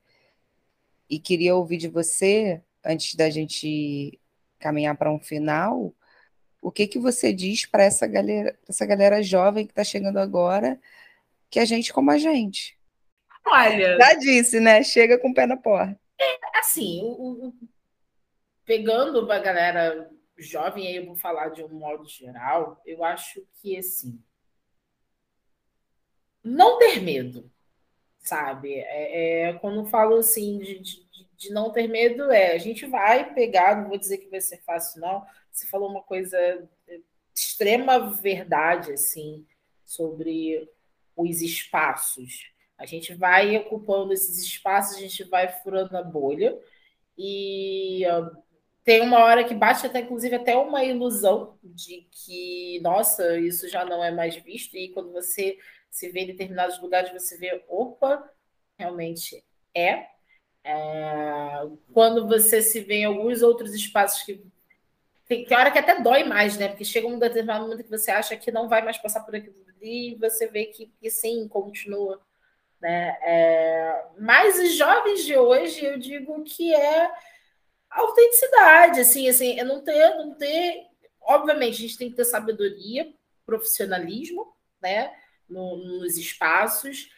E 1.09 1.19
queria 1.19 1.55
ouvir 1.55 1.77
de 1.77 1.87
você, 1.87 2.61
antes 2.83 3.15
da 3.15 3.29
gente 3.29 4.19
caminhar 4.59 4.95
para 4.95 5.11
um 5.11 5.19
final, 5.19 5.93
o 6.61 6.71
que, 6.71 6.87
que 6.87 6.97
você 6.97 7.33
diz 7.33 7.65
para 7.65 7.83
essa 7.83 8.07
galera, 8.07 8.57
essa 8.67 8.85
galera 8.85 9.21
jovem 9.21 9.65
que 9.65 9.71
está 9.71 9.83
chegando 9.83 10.17
agora, 10.17 10.79
que 11.49 11.59
é 11.59 11.65
gente 11.65 11.93
como 11.93 12.09
a 12.11 12.17
gente? 12.17 12.77
Olha. 13.45 13.97
Já 13.97 14.13
disse, 14.15 14.59
né? 14.59 14.81
Chega 14.83 15.17
com 15.19 15.29
o 15.29 15.33
pé 15.33 15.45
na 15.45 15.57
porta. 15.57 15.99
É, 16.19 16.59
assim, 16.59 17.01
o, 17.03 17.47
o, 17.47 17.53
pegando 18.65 19.31
a 19.31 19.39
galera 19.39 20.09
jovem, 20.37 20.87
aí 20.87 20.97
eu 20.97 21.05
vou 21.05 21.15
falar 21.15 21.49
de 21.49 21.63
um 21.63 21.69
modo 21.69 22.07
geral, 22.07 22.81
eu 22.85 23.03
acho 23.03 23.45
que 23.53 23.77
assim 23.77 24.21
não 26.45 26.77
ter 26.77 27.01
medo, 27.01 27.51
sabe? 28.19 28.75
É, 28.75 29.49
é 29.49 29.53
quando 29.53 29.85
falo 29.87 30.17
assim 30.17 30.59
de, 30.59 30.79
de, 30.79 31.07
de, 31.35 31.49
não 31.49 31.71
ter 31.71 31.87
medo, 31.87 32.31
é 32.31 32.53
a 32.53 32.57
gente 32.59 32.85
vai 32.85 33.33
pegar, 33.33 33.81
não 33.81 33.89
vou 33.89 33.97
dizer 33.97 34.19
que 34.19 34.29
vai 34.29 34.39
ser 34.39 34.61
fácil, 34.61 35.01
não. 35.01 35.25
Você 35.51 35.65
falou 35.65 35.89
uma 35.89 36.03
coisa 36.03 36.37
de 36.87 37.01
extrema 37.33 38.11
verdade, 38.11 38.93
assim, 38.93 39.45
sobre 39.83 40.69
os 41.15 41.41
espaços. 41.41 42.51
A 42.77 42.85
gente 42.85 43.13
vai 43.15 43.57
ocupando 43.57 44.13
esses 44.13 44.37
espaços, 44.37 44.97
a 44.97 44.99
gente 44.99 45.23
vai 45.23 45.47
furando 45.63 45.97
a 45.97 46.03
bolha 46.03 46.59
e 47.17 48.03
uh, 48.07 48.44
tem 48.85 49.01
uma 49.01 49.19
hora 49.23 49.43
que 49.43 49.53
bate 49.53 49.85
até, 49.85 49.99
inclusive, 49.99 50.35
até 50.35 50.55
uma 50.55 50.83
ilusão 50.83 51.57
de 51.63 52.07
que, 52.11 52.79
nossa, 52.81 53.37
isso 53.39 53.67
já 53.67 53.83
não 53.83 54.03
é 54.03 54.11
mais 54.11 54.35
visto, 54.35 54.77
e 54.77 54.89
quando 54.89 55.11
você 55.11 55.57
se 55.89 56.09
vê 56.09 56.21
em 56.21 56.27
determinados 56.27 56.79
lugares, 56.81 57.11
você 57.11 57.37
vê, 57.37 57.63
opa, 57.67 58.23
realmente 58.77 59.43
é. 59.73 60.07
é. 60.63 61.61
Quando 61.91 62.27
você 62.27 62.61
se 62.61 62.79
vê 62.81 62.97
em 62.97 63.05
alguns 63.05 63.41
outros 63.41 63.73
espaços 63.73 64.23
que 64.23 64.41
tem, 65.27 65.47
hora 65.51 65.71
que 65.71 65.79
até 65.79 65.99
dói 66.01 66.23
mais, 66.23 66.57
né? 66.57 66.67
Porque 66.67 66.85
chega 66.85 67.07
um 67.07 67.17
determinado 67.17 67.63
momento 67.63 67.83
que 67.83 67.89
você 67.89 68.11
acha 68.11 68.37
que 68.37 68.51
não 68.51 68.69
vai 68.69 68.83
mais 68.83 68.97
passar 68.97 69.21
por 69.21 69.35
aquilo 69.35 69.65
e 69.85 70.15
você 70.19 70.47
vê 70.47 70.65
que, 70.65 70.91
que 70.99 71.09
sim, 71.09 71.47
continua. 71.47 72.19
Né? 72.81 73.17
É, 73.21 74.05
mas 74.19 74.59
os 74.59 74.75
jovens 74.75 75.23
de 75.23 75.37
hoje, 75.37 75.85
eu 75.85 75.97
digo 75.97 76.43
que 76.43 76.73
é 76.73 77.11
autenticidade, 77.99 78.99
assim, 78.99 79.27
assim, 79.27 79.59
é 79.59 79.63
não 79.63 79.83
ter, 79.83 80.15
não 80.15 80.33
ter. 80.33 80.87
Obviamente, 81.21 81.75
a 81.75 81.87
gente 81.87 81.97
tem 81.97 82.09
que 82.09 82.15
ter 82.15 82.25
sabedoria, 82.25 83.13
profissionalismo, 83.45 84.53
né? 84.81 85.11
no, 85.49 85.77
nos 85.77 86.17
espaços, 86.17 87.09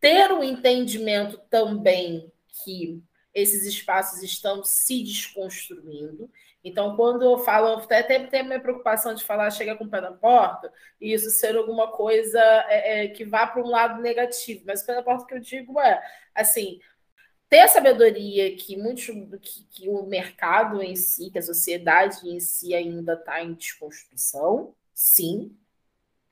ter 0.00 0.32
um 0.32 0.42
entendimento 0.42 1.38
também 1.50 2.30
que 2.64 3.02
esses 3.32 3.64
espaços 3.66 4.22
estão 4.22 4.62
se 4.62 5.02
desconstruindo. 5.02 6.30
Então, 6.62 6.96
quando 6.96 7.22
eu 7.22 7.38
falo, 7.38 7.78
até 7.78 8.02
tem 8.02 8.40
a 8.40 8.44
minha 8.44 8.60
preocupação 8.60 9.14
de 9.14 9.24
falar 9.24 9.50
chega 9.50 9.76
com 9.76 9.84
o 9.84 9.90
pé 9.90 10.00
na 10.00 10.12
porta, 10.12 10.72
e 11.00 11.12
isso 11.12 11.30
ser 11.30 11.56
alguma 11.56 11.90
coisa 11.90 12.40
é, 12.68 13.04
é, 13.04 13.08
que 13.08 13.24
vá 13.24 13.46
para 13.46 13.62
um 13.62 13.68
lado 13.68 14.00
negativo. 14.00 14.62
Mas 14.66 14.82
o 14.82 14.86
pé 14.86 14.94
na 14.94 15.02
porta 15.02 15.26
que 15.26 15.34
eu 15.34 15.40
digo 15.40 15.78
é, 15.80 16.00
assim, 16.34 16.80
ter 17.54 17.60
a 17.60 17.68
sabedoria 17.68 18.56
que, 18.56 18.76
muito, 18.76 19.00
que, 19.38 19.62
que 19.70 19.88
o 19.88 20.04
mercado 20.06 20.82
em 20.82 20.96
si, 20.96 21.30
que 21.30 21.38
a 21.38 21.42
sociedade 21.42 22.28
em 22.28 22.40
si 22.40 22.74
ainda 22.74 23.12
está 23.12 23.44
em 23.44 23.54
desconstrução, 23.54 24.74
sim, 24.92 25.56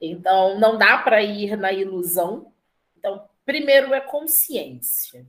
então, 0.00 0.58
não 0.58 0.76
dá 0.76 0.98
para 0.98 1.22
ir 1.22 1.56
na 1.56 1.72
ilusão. 1.72 2.52
Então, 2.96 3.24
primeiro 3.44 3.94
é 3.94 4.00
consciência, 4.00 5.24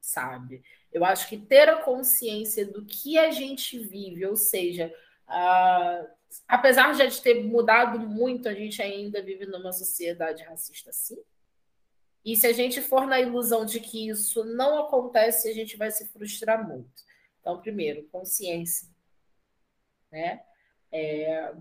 sabe? 0.00 0.62
Eu 0.90 1.04
acho 1.04 1.28
que 1.28 1.36
ter 1.36 1.68
a 1.68 1.82
consciência 1.82 2.64
do 2.64 2.82
que 2.82 3.18
a 3.18 3.30
gente 3.30 3.78
vive, 3.78 4.24
ou 4.24 4.34
seja, 4.34 4.90
uh, 5.28 6.08
apesar 6.48 6.92
de 6.92 7.06
já 7.06 7.22
ter 7.22 7.44
mudado 7.44 7.98
muito, 7.98 8.48
a 8.48 8.54
gente 8.54 8.80
ainda 8.80 9.20
vive 9.20 9.44
numa 9.44 9.74
sociedade 9.74 10.42
racista, 10.42 10.90
sim. 10.90 11.18
E 12.26 12.36
se 12.36 12.46
a 12.46 12.52
gente 12.52 12.82
for 12.82 13.06
na 13.06 13.20
ilusão 13.20 13.64
de 13.64 13.80
que 13.80 14.08
isso 14.08 14.44
não 14.44 14.78
acontece, 14.80 15.48
a 15.48 15.54
gente 15.54 15.76
vai 15.76 15.90
se 15.90 16.08
frustrar 16.08 16.68
muito. 16.68 16.90
Então, 17.40 17.60
primeiro, 17.60 18.02
consciência. 18.10 18.88
Né? 20.10 20.42
É, 20.92 21.54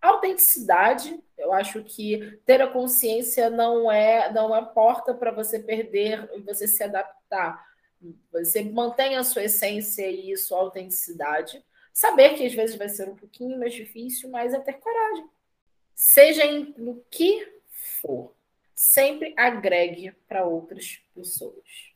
Autenticidade, 0.00 1.20
eu 1.36 1.52
acho 1.52 1.82
que 1.82 2.40
ter 2.46 2.62
a 2.62 2.68
consciência 2.68 3.50
não 3.50 3.90
é 3.90 4.32
não 4.32 4.54
é 4.54 4.64
porta 4.64 5.12
para 5.12 5.32
você 5.32 5.58
perder 5.58 6.30
e 6.34 6.40
você 6.40 6.68
se 6.68 6.84
adaptar. 6.84 7.66
Você 8.30 8.62
mantém 8.62 9.16
a 9.16 9.24
sua 9.24 9.44
essência 9.44 10.08
e 10.08 10.36
sua 10.36 10.60
autenticidade. 10.60 11.64
Saber 11.92 12.36
que 12.36 12.46
às 12.46 12.54
vezes 12.54 12.76
vai 12.76 12.88
ser 12.88 13.08
um 13.08 13.16
pouquinho 13.16 13.58
mais 13.58 13.74
difícil, 13.74 14.30
mas 14.30 14.54
é 14.54 14.60
ter 14.60 14.74
coragem. 14.74 15.28
Seja 15.96 16.44
no 16.76 17.04
que 17.10 17.44
for, 17.68 18.32
sempre 18.78 19.34
agregue 19.36 20.12
para 20.28 20.44
outras 20.44 21.02
pessoas. 21.12 21.92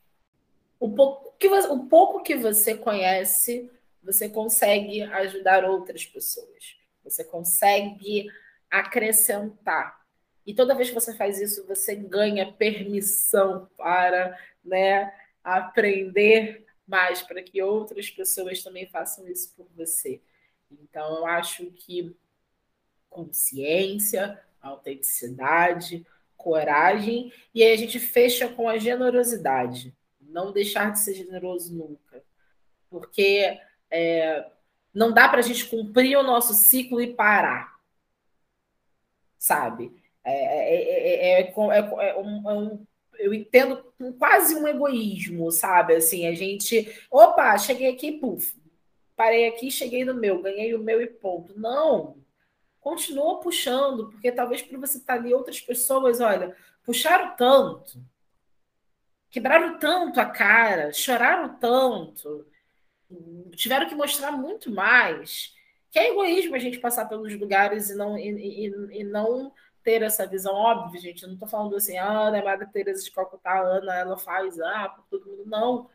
O 0.77 0.93
pouco, 0.93 1.33
que 1.39 1.47
você, 1.47 1.67
o 1.69 1.85
pouco 1.85 2.21
que 2.21 2.35
você 2.35 2.75
conhece, 2.75 3.71
você 4.03 4.27
consegue 4.27 5.01
ajudar 5.01 5.63
outras 5.63 6.05
pessoas. 6.05 6.75
Você 7.01 7.23
consegue 7.23 8.29
acrescentar. 8.69 10.05
E 10.45 10.53
toda 10.53 10.75
vez 10.75 10.89
que 10.89 10.95
você 10.95 11.15
faz 11.15 11.39
isso, 11.39 11.65
você 11.65 11.95
ganha 11.95 12.51
permissão 12.51 13.69
para 13.77 14.37
né, 14.61 15.13
aprender 15.41 16.65
mais, 16.85 17.21
para 17.21 17.41
que 17.41 17.61
outras 17.61 18.09
pessoas 18.09 18.61
também 18.61 18.87
façam 18.87 19.25
isso 19.29 19.53
por 19.55 19.69
você. 19.73 20.21
Então, 20.69 21.19
eu 21.19 21.25
acho 21.27 21.65
que 21.71 22.13
consciência, 23.09 24.37
autenticidade, 24.61 26.05
coragem, 26.43 27.31
e 27.55 27.63
aí 27.63 27.73
a 27.73 27.77
gente 27.77 27.99
fecha 27.99 28.49
com 28.49 28.67
a 28.67 28.77
generosidade. 28.77 29.95
não 30.19 30.51
deixar 30.51 30.91
de 30.91 30.99
ser 30.99 31.13
generoso 31.13 31.73
nunca. 31.75 32.23
Porque 32.89 33.59
é, 33.89 34.45
não 34.93 35.11
dá 35.11 35.29
para 35.29 35.39
a 35.39 35.43
gente 35.43 35.65
cumprir 35.65 36.17
o 36.17 36.23
nosso 36.23 36.53
ciclo 36.53 37.01
e 37.01 37.13
parar. 37.13 37.73
Sabe? 39.37 39.91
É, 40.23 41.41
é, 41.41 41.51
é 41.51 42.17
um, 42.17 42.49
um, 42.49 42.87
eu 43.19 43.33
entendo 43.33 43.83
quase 44.17 44.55
um 44.55 44.67
egoísmo, 44.67 45.51
sabe? 45.51 45.95
Assim, 45.95 46.27
a 46.27 46.33
gente. 46.33 46.91
Opa, 47.11 47.57
cheguei 47.57 47.89
aqui, 47.89 48.13
puf, 48.13 48.55
parei 49.15 49.47
aqui, 49.47 49.69
cheguei 49.69 50.03
no 50.05 50.13
meu, 50.13 50.41
ganhei 50.41 50.73
o 50.73 50.79
meu 50.79 51.01
e 51.01 51.07
ponto. 51.07 51.57
Não. 51.59 52.22
Continua 52.83 53.39
puxando, 53.39 54.09
porque 54.09 54.29
talvez 54.29 54.61
para 54.61 54.77
você 54.77 54.97
estar 54.97 55.13
tá 55.13 55.19
ali 55.19 55.33
outras 55.33 55.61
pessoas, 55.61 56.19
olha, 56.19 56.53
puxaram 56.85 57.33
tanto, 57.37 57.97
quebraram 59.31 59.79
tanto 59.79 60.19
a 60.19 60.25
cara, 60.25 60.91
choraram 60.91 61.57
tanto, 61.57 62.45
tiveram 63.55 63.87
que 63.87 63.95
mostrar 63.95 64.33
muito 64.33 64.69
mais. 64.69 65.53
Que 65.89 65.97
é 65.97 66.09
egoísmo 66.09 66.55
a 66.55 66.59
gente 66.59 66.77
passar 66.79 67.05
pelos 67.05 67.33
lugares 67.39 67.89
e 67.89 67.95
não, 67.95 68.17
e, 68.17 68.67
e, 68.67 68.99
e 68.99 69.03
não 69.05 69.53
ter 69.81 70.01
essa 70.01 70.27
visão 70.27 70.53
óbvia, 70.53 70.99
gente. 70.99 71.23
Eu 71.23 71.29
não 71.29 71.35
estou 71.35 71.47
falando 71.47 71.77
assim, 71.77 71.97
ah, 71.97 72.27
Ana 72.27 72.39
é 72.39 72.43
Madre 72.43 72.67
Teresa 72.67 73.01
de 73.01 73.11
Calcutá, 73.11 73.61
Ana, 73.61 73.95
ela 73.95 74.17
faz, 74.17 74.59
ah, 74.59 74.89
por 74.89 75.05
todo 75.05 75.25
mundo. 75.25 75.45
Não. 75.45 75.89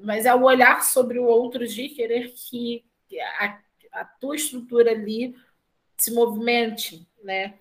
Mas 0.00 0.24
é 0.24 0.34
o 0.34 0.44
olhar 0.44 0.82
sobre 0.82 1.18
o 1.18 1.24
outro 1.24 1.66
de 1.66 1.90
querer 1.90 2.32
que 2.32 2.82
a, 3.38 3.58
a 3.92 4.04
tua 4.06 4.34
estrutura 4.36 4.92
ali 4.92 5.36
se 6.02 6.12
movimente, 6.12 7.08
né? 7.22 7.60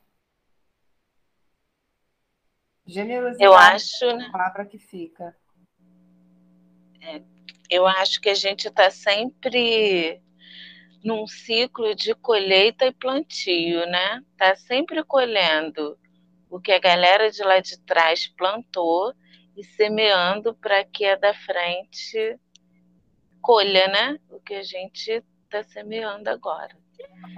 Generosidade 2.84 3.44
eu 3.44 3.54
acho, 3.54 4.06
é 4.06 4.26
a 4.26 4.32
palavra 4.32 4.66
que 4.66 4.80
fica. 4.80 5.38
É, 7.00 7.22
eu 7.70 7.86
acho 7.86 8.20
que 8.20 8.30
a 8.30 8.34
gente 8.34 8.68
está 8.68 8.90
sempre 8.90 10.20
num 11.04 11.28
ciclo 11.28 11.94
de 11.94 12.16
colheita 12.16 12.88
e 12.88 12.92
plantio, 12.92 13.86
né? 13.86 14.24
Está 14.32 14.56
sempre 14.56 15.04
colhendo 15.04 15.96
o 16.50 16.60
que 16.60 16.72
a 16.72 16.80
galera 16.80 17.30
de 17.30 17.44
lá 17.44 17.60
de 17.60 17.80
trás 17.82 18.26
plantou 18.26 19.14
e 19.56 19.64
semeando 19.64 20.56
para 20.56 20.84
que 20.84 21.06
a 21.06 21.16
da 21.16 21.36
frente 21.36 22.40
colha, 23.40 23.88
né? 23.88 24.20
O 24.32 24.40
que 24.40 24.56
a 24.56 24.64
gente 24.64 25.24
está 25.44 25.62
semeando 25.62 26.28
agora. 26.28 26.81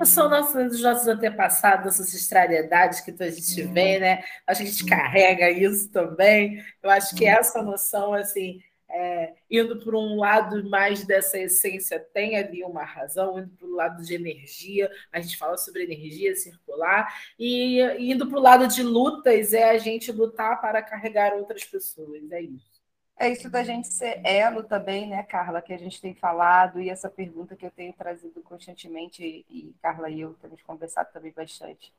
São 0.06 0.30
nossos, 0.30 0.54
dos 0.54 0.82
nossos 0.82 1.08
antepassados, 1.08 1.86
nossas 1.86 2.14
estrariedades 2.14 3.00
que 3.00 3.12
a 3.18 3.30
gente 3.30 3.62
vê, 3.64 4.00
né? 4.00 4.24
Acho 4.46 4.62
que 4.62 4.68
a 4.68 4.72
gente 4.72 4.86
carrega 4.86 5.50
isso 5.50 5.90
também. 5.92 6.64
Eu 6.82 6.90
acho 6.90 7.16
que 7.16 7.26
essa 7.26 7.62
noção, 7.62 8.14
assim, 8.14 8.60
é, 8.94 9.34
indo 9.50 9.80
por 9.80 9.96
um 9.96 10.18
lado 10.18 10.70
mais 10.70 11.04
dessa 11.06 11.40
essência, 11.40 12.00
tem 12.00 12.38
ali 12.38 12.64
uma 12.64 12.84
razão, 12.84 13.40
indo 13.40 13.50
para 13.50 13.68
o 13.68 13.76
lado 13.76 14.04
de 14.04 14.14
energia, 14.14 14.92
a 15.12 15.20
gente 15.20 15.36
fala 15.36 15.58
sobre 15.58 15.84
energia 15.84 16.36
circular, 16.36 17.12
e 17.40 17.82
indo 18.00 18.28
para 18.28 18.38
o 18.38 18.42
lado 18.42 18.68
de 18.68 18.84
lutas, 18.84 19.54
é 19.54 19.72
a 19.72 19.78
gente 19.80 20.12
lutar 20.12 20.62
para 20.62 20.82
carregar 20.82 21.34
outras 21.34 21.64
pessoas, 21.64 22.32
é 22.32 22.42
isso. 22.42 22.73
É 23.18 23.30
isso 23.30 23.50
da 23.50 23.64
gente 23.64 23.88
ser 23.88 24.22
elo 24.26 24.64
também, 24.64 25.08
né, 25.08 25.24
Carla, 25.24 25.62
que 25.62 25.72
a 25.72 25.78
gente 25.78 26.02
tem 26.02 26.14
falado, 26.16 26.82
e 26.82 26.90
essa 26.90 27.10
pergunta 27.10 27.56
que 27.56 27.66
eu 27.66 27.72
tenho 27.72 27.94
trazido 27.94 28.42
constantemente, 28.42 29.46
e 29.50 29.74
Carla 29.82 30.10
e 30.10 30.22
eu 30.22 30.34
temos 30.36 30.62
conversado 30.64 31.10
também 31.14 31.32
bastante. 31.32 31.94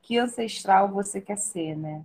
Que 0.00 0.18
ancestral 0.18 0.88
você 0.88 1.20
quer 1.20 1.36
ser, 1.36 1.76
né? 1.76 2.04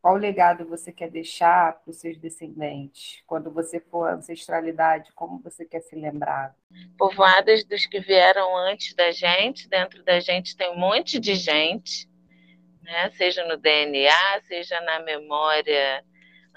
Qual 0.00 0.14
legado 0.14 0.64
você 0.64 0.92
quer 0.92 1.10
deixar 1.10 1.72
para 1.80 1.90
os 1.90 1.98
seus 1.98 2.16
descendentes? 2.16 3.20
Quando 3.26 3.50
você 3.50 3.80
for 3.80 4.08
ancestralidade, 4.08 5.12
como 5.12 5.40
você 5.40 5.64
quer 5.64 5.80
se 5.80 5.96
lembrar? 5.96 6.54
Povoadas 6.96 7.64
dos 7.64 7.84
que 7.84 8.00
vieram 8.00 8.56
antes 8.56 8.94
da 8.94 9.10
gente, 9.10 9.68
dentro 9.68 10.04
da 10.04 10.20
gente 10.20 10.56
tem 10.56 10.70
um 10.70 10.78
monte 10.78 11.18
de 11.18 11.34
gente, 11.34 12.08
né? 12.80 13.10
seja 13.10 13.44
no 13.44 13.56
DNA, 13.56 14.40
seja 14.46 14.80
na 14.82 15.00
memória 15.00 16.04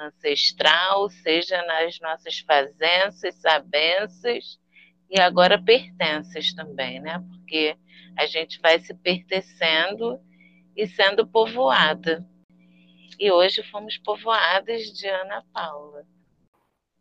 ancestral, 0.01 1.09
seja 1.09 1.61
nas 1.63 1.99
nossas 1.99 2.39
fazenças, 2.39 3.35
sabenças 3.35 4.59
e 5.09 5.19
agora 5.19 5.61
pertences 5.61 6.53
também, 6.53 6.99
né? 6.99 7.23
Porque 7.29 7.77
a 8.17 8.25
gente 8.25 8.59
vai 8.61 8.79
se 8.79 8.93
pertencendo 8.93 10.19
e 10.75 10.87
sendo 10.87 11.27
povoada. 11.27 12.25
E 13.19 13.31
hoje 13.31 13.61
fomos 13.69 13.97
povoadas 13.97 14.83
de 14.83 15.07
Ana 15.07 15.43
Paula. 15.53 16.05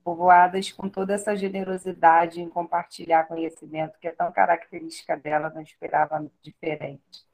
Povoadas 0.02 0.72
com 0.72 0.88
toda 0.88 1.14
essa 1.14 1.36
generosidade 1.36 2.40
em 2.40 2.48
compartilhar 2.48 3.28
conhecimento, 3.28 3.98
que 4.00 4.08
é 4.08 4.12
tão 4.12 4.32
característica 4.32 5.16
dela, 5.16 5.50
não 5.50 5.62
esperava 5.62 6.24
diferente. 6.42 7.24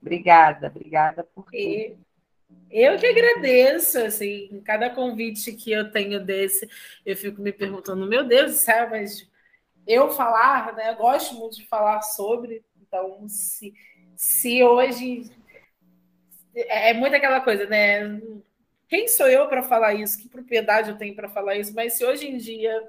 Obrigada, 0.00 0.68
obrigada 0.68 1.24
por 1.24 1.44
tudo. 1.46 2.05
Eu 2.70 2.98
que 2.98 3.06
agradeço, 3.06 3.98
assim, 3.98 4.62
cada 4.64 4.90
convite 4.90 5.52
que 5.52 5.72
eu 5.72 5.90
tenho 5.90 6.22
desse, 6.22 6.68
eu 7.04 7.16
fico 7.16 7.40
me 7.40 7.52
perguntando, 7.52 8.06
meu 8.06 8.24
Deus 8.24 8.52
do 8.52 8.56
céu, 8.58 8.90
mas 8.90 9.28
eu 9.86 10.10
falar, 10.10 10.74
né? 10.74 10.90
Eu 10.90 10.96
gosto 10.96 11.34
muito 11.36 11.56
de 11.56 11.66
falar 11.66 12.02
sobre, 12.02 12.64
então 12.80 13.26
se, 13.28 13.72
se 14.16 14.62
hoje 14.62 15.30
é, 16.54 16.90
é 16.90 16.94
muito 16.94 17.14
aquela 17.14 17.40
coisa, 17.40 17.66
né? 17.66 18.20
Quem 18.88 19.08
sou 19.08 19.28
eu 19.28 19.48
para 19.48 19.62
falar 19.62 19.94
isso? 19.94 20.18
Que 20.20 20.28
propriedade 20.28 20.90
eu 20.90 20.96
tenho 20.96 21.14
para 21.14 21.28
falar 21.28 21.56
isso? 21.56 21.74
Mas 21.74 21.94
se 21.94 22.04
hoje 22.04 22.28
em 22.28 22.36
dia 22.36 22.82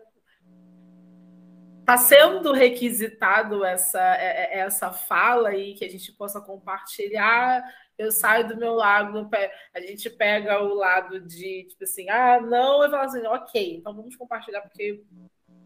está 1.80 1.98
sendo 1.98 2.52
requisitado 2.52 3.64
essa, 3.64 4.00
é, 4.18 4.58
é, 4.58 4.60
essa 4.60 4.92
fala 4.92 5.56
e 5.56 5.74
que 5.74 5.86
a 5.86 5.90
gente 5.90 6.12
possa 6.12 6.40
compartilhar, 6.42 7.64
eu 7.98 8.12
saio 8.12 8.48
do 8.48 8.58
meu 8.58 8.74
lado, 8.76 9.30
a 9.74 9.80
gente 9.80 10.10
pega 10.10 10.62
o 10.62 10.76
lado 10.76 11.20
de, 11.20 11.66
tipo 11.70 11.84
assim, 11.84 12.10
ah, 12.10 12.40
não, 12.40 12.84
eu 12.84 12.92
falo 12.92 13.04
assim, 13.04 13.26
ok, 13.26 13.78
então 13.78 13.94
vamos 13.96 14.16
compartilhar, 14.16 14.62
porque 14.62 15.04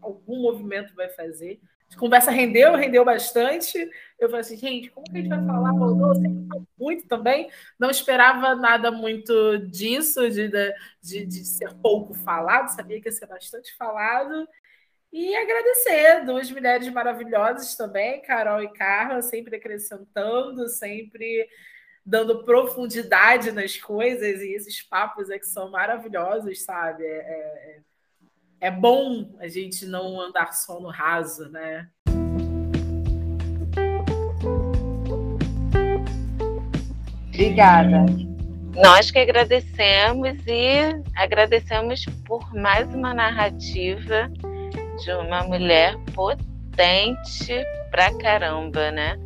algum 0.00 0.40
movimento 0.40 0.94
vai 0.94 1.08
fazer. 1.10 1.60
A 1.94 1.98
conversa 1.98 2.30
rendeu, 2.30 2.74
rendeu 2.74 3.04
bastante. 3.04 3.78
Eu 4.18 4.28
falei 4.28 4.40
assim, 4.40 4.56
gente, 4.56 4.90
como 4.90 5.04
que 5.04 5.12
a 5.12 5.20
gente 5.20 5.28
vai 5.28 5.44
falar? 5.44 5.70
Rodou 5.72 6.14
muito 6.78 7.06
também. 7.06 7.50
Não 7.78 7.90
esperava 7.90 8.54
nada 8.54 8.90
muito 8.90 9.58
disso, 9.58 10.28
de, 10.30 10.48
de, 10.48 11.26
de 11.26 11.44
ser 11.44 11.74
pouco 11.74 12.14
falado, 12.14 12.68
sabia 12.68 13.00
que 13.00 13.08
ia 13.08 13.12
ser 13.12 13.26
bastante 13.26 13.76
falado. 13.76 14.48
E 15.12 15.36
agradecer 15.36 16.24
duas 16.24 16.50
mulheres 16.50 16.88
maravilhosas 16.90 17.76
também, 17.76 18.22
Carol 18.22 18.62
e 18.62 18.72
Carla, 18.72 19.20
sempre 19.20 19.56
acrescentando, 19.56 20.66
sempre 20.68 21.46
dando 22.04 22.44
profundidade 22.44 23.52
nas 23.52 23.76
coisas, 23.76 24.40
e 24.40 24.54
esses 24.54 24.82
papos 24.82 25.30
é 25.30 25.38
que 25.38 25.46
são 25.46 25.70
maravilhosos, 25.70 26.62
sabe? 26.62 27.04
É, 27.04 27.08
é, 27.08 27.80
é 28.60 28.70
bom 28.70 29.36
a 29.38 29.48
gente 29.48 29.86
não 29.86 30.20
andar 30.20 30.52
só 30.52 30.80
no 30.80 30.88
raso, 30.88 31.48
né? 31.50 31.88
Obrigada. 37.28 38.06
Nós 38.74 39.10
que 39.10 39.18
agradecemos 39.18 40.38
e 40.46 41.02
agradecemos 41.16 42.04
por 42.26 42.54
mais 42.54 42.92
uma 42.94 43.12
narrativa 43.12 44.30
de 45.02 45.12
uma 45.12 45.42
mulher 45.42 45.94
potente 46.14 47.64
pra 47.90 48.16
caramba, 48.18 48.90
né? 48.90 49.18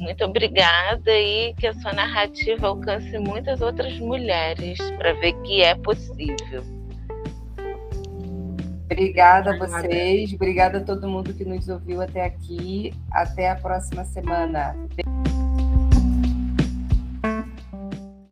Muito 0.00 0.24
obrigada 0.24 1.12
e 1.12 1.52
que 1.54 1.66
a 1.66 1.74
sua 1.74 1.92
narrativa 1.92 2.66
alcance 2.66 3.18
muitas 3.18 3.60
outras 3.60 3.98
mulheres 3.98 4.78
para 4.96 5.12
ver 5.12 5.34
que 5.42 5.62
é 5.62 5.74
possível. 5.74 6.64
Obrigada 8.86 9.54
a 9.54 9.58
vocês, 9.58 10.32
obrigada 10.32 10.78
a 10.78 10.80
todo 10.80 11.06
mundo 11.06 11.32
que 11.32 11.44
nos 11.44 11.68
ouviu 11.68 12.00
até 12.00 12.24
aqui. 12.24 12.92
Até 13.12 13.50
a 13.50 13.56
próxima 13.56 14.04
semana. 14.04 14.74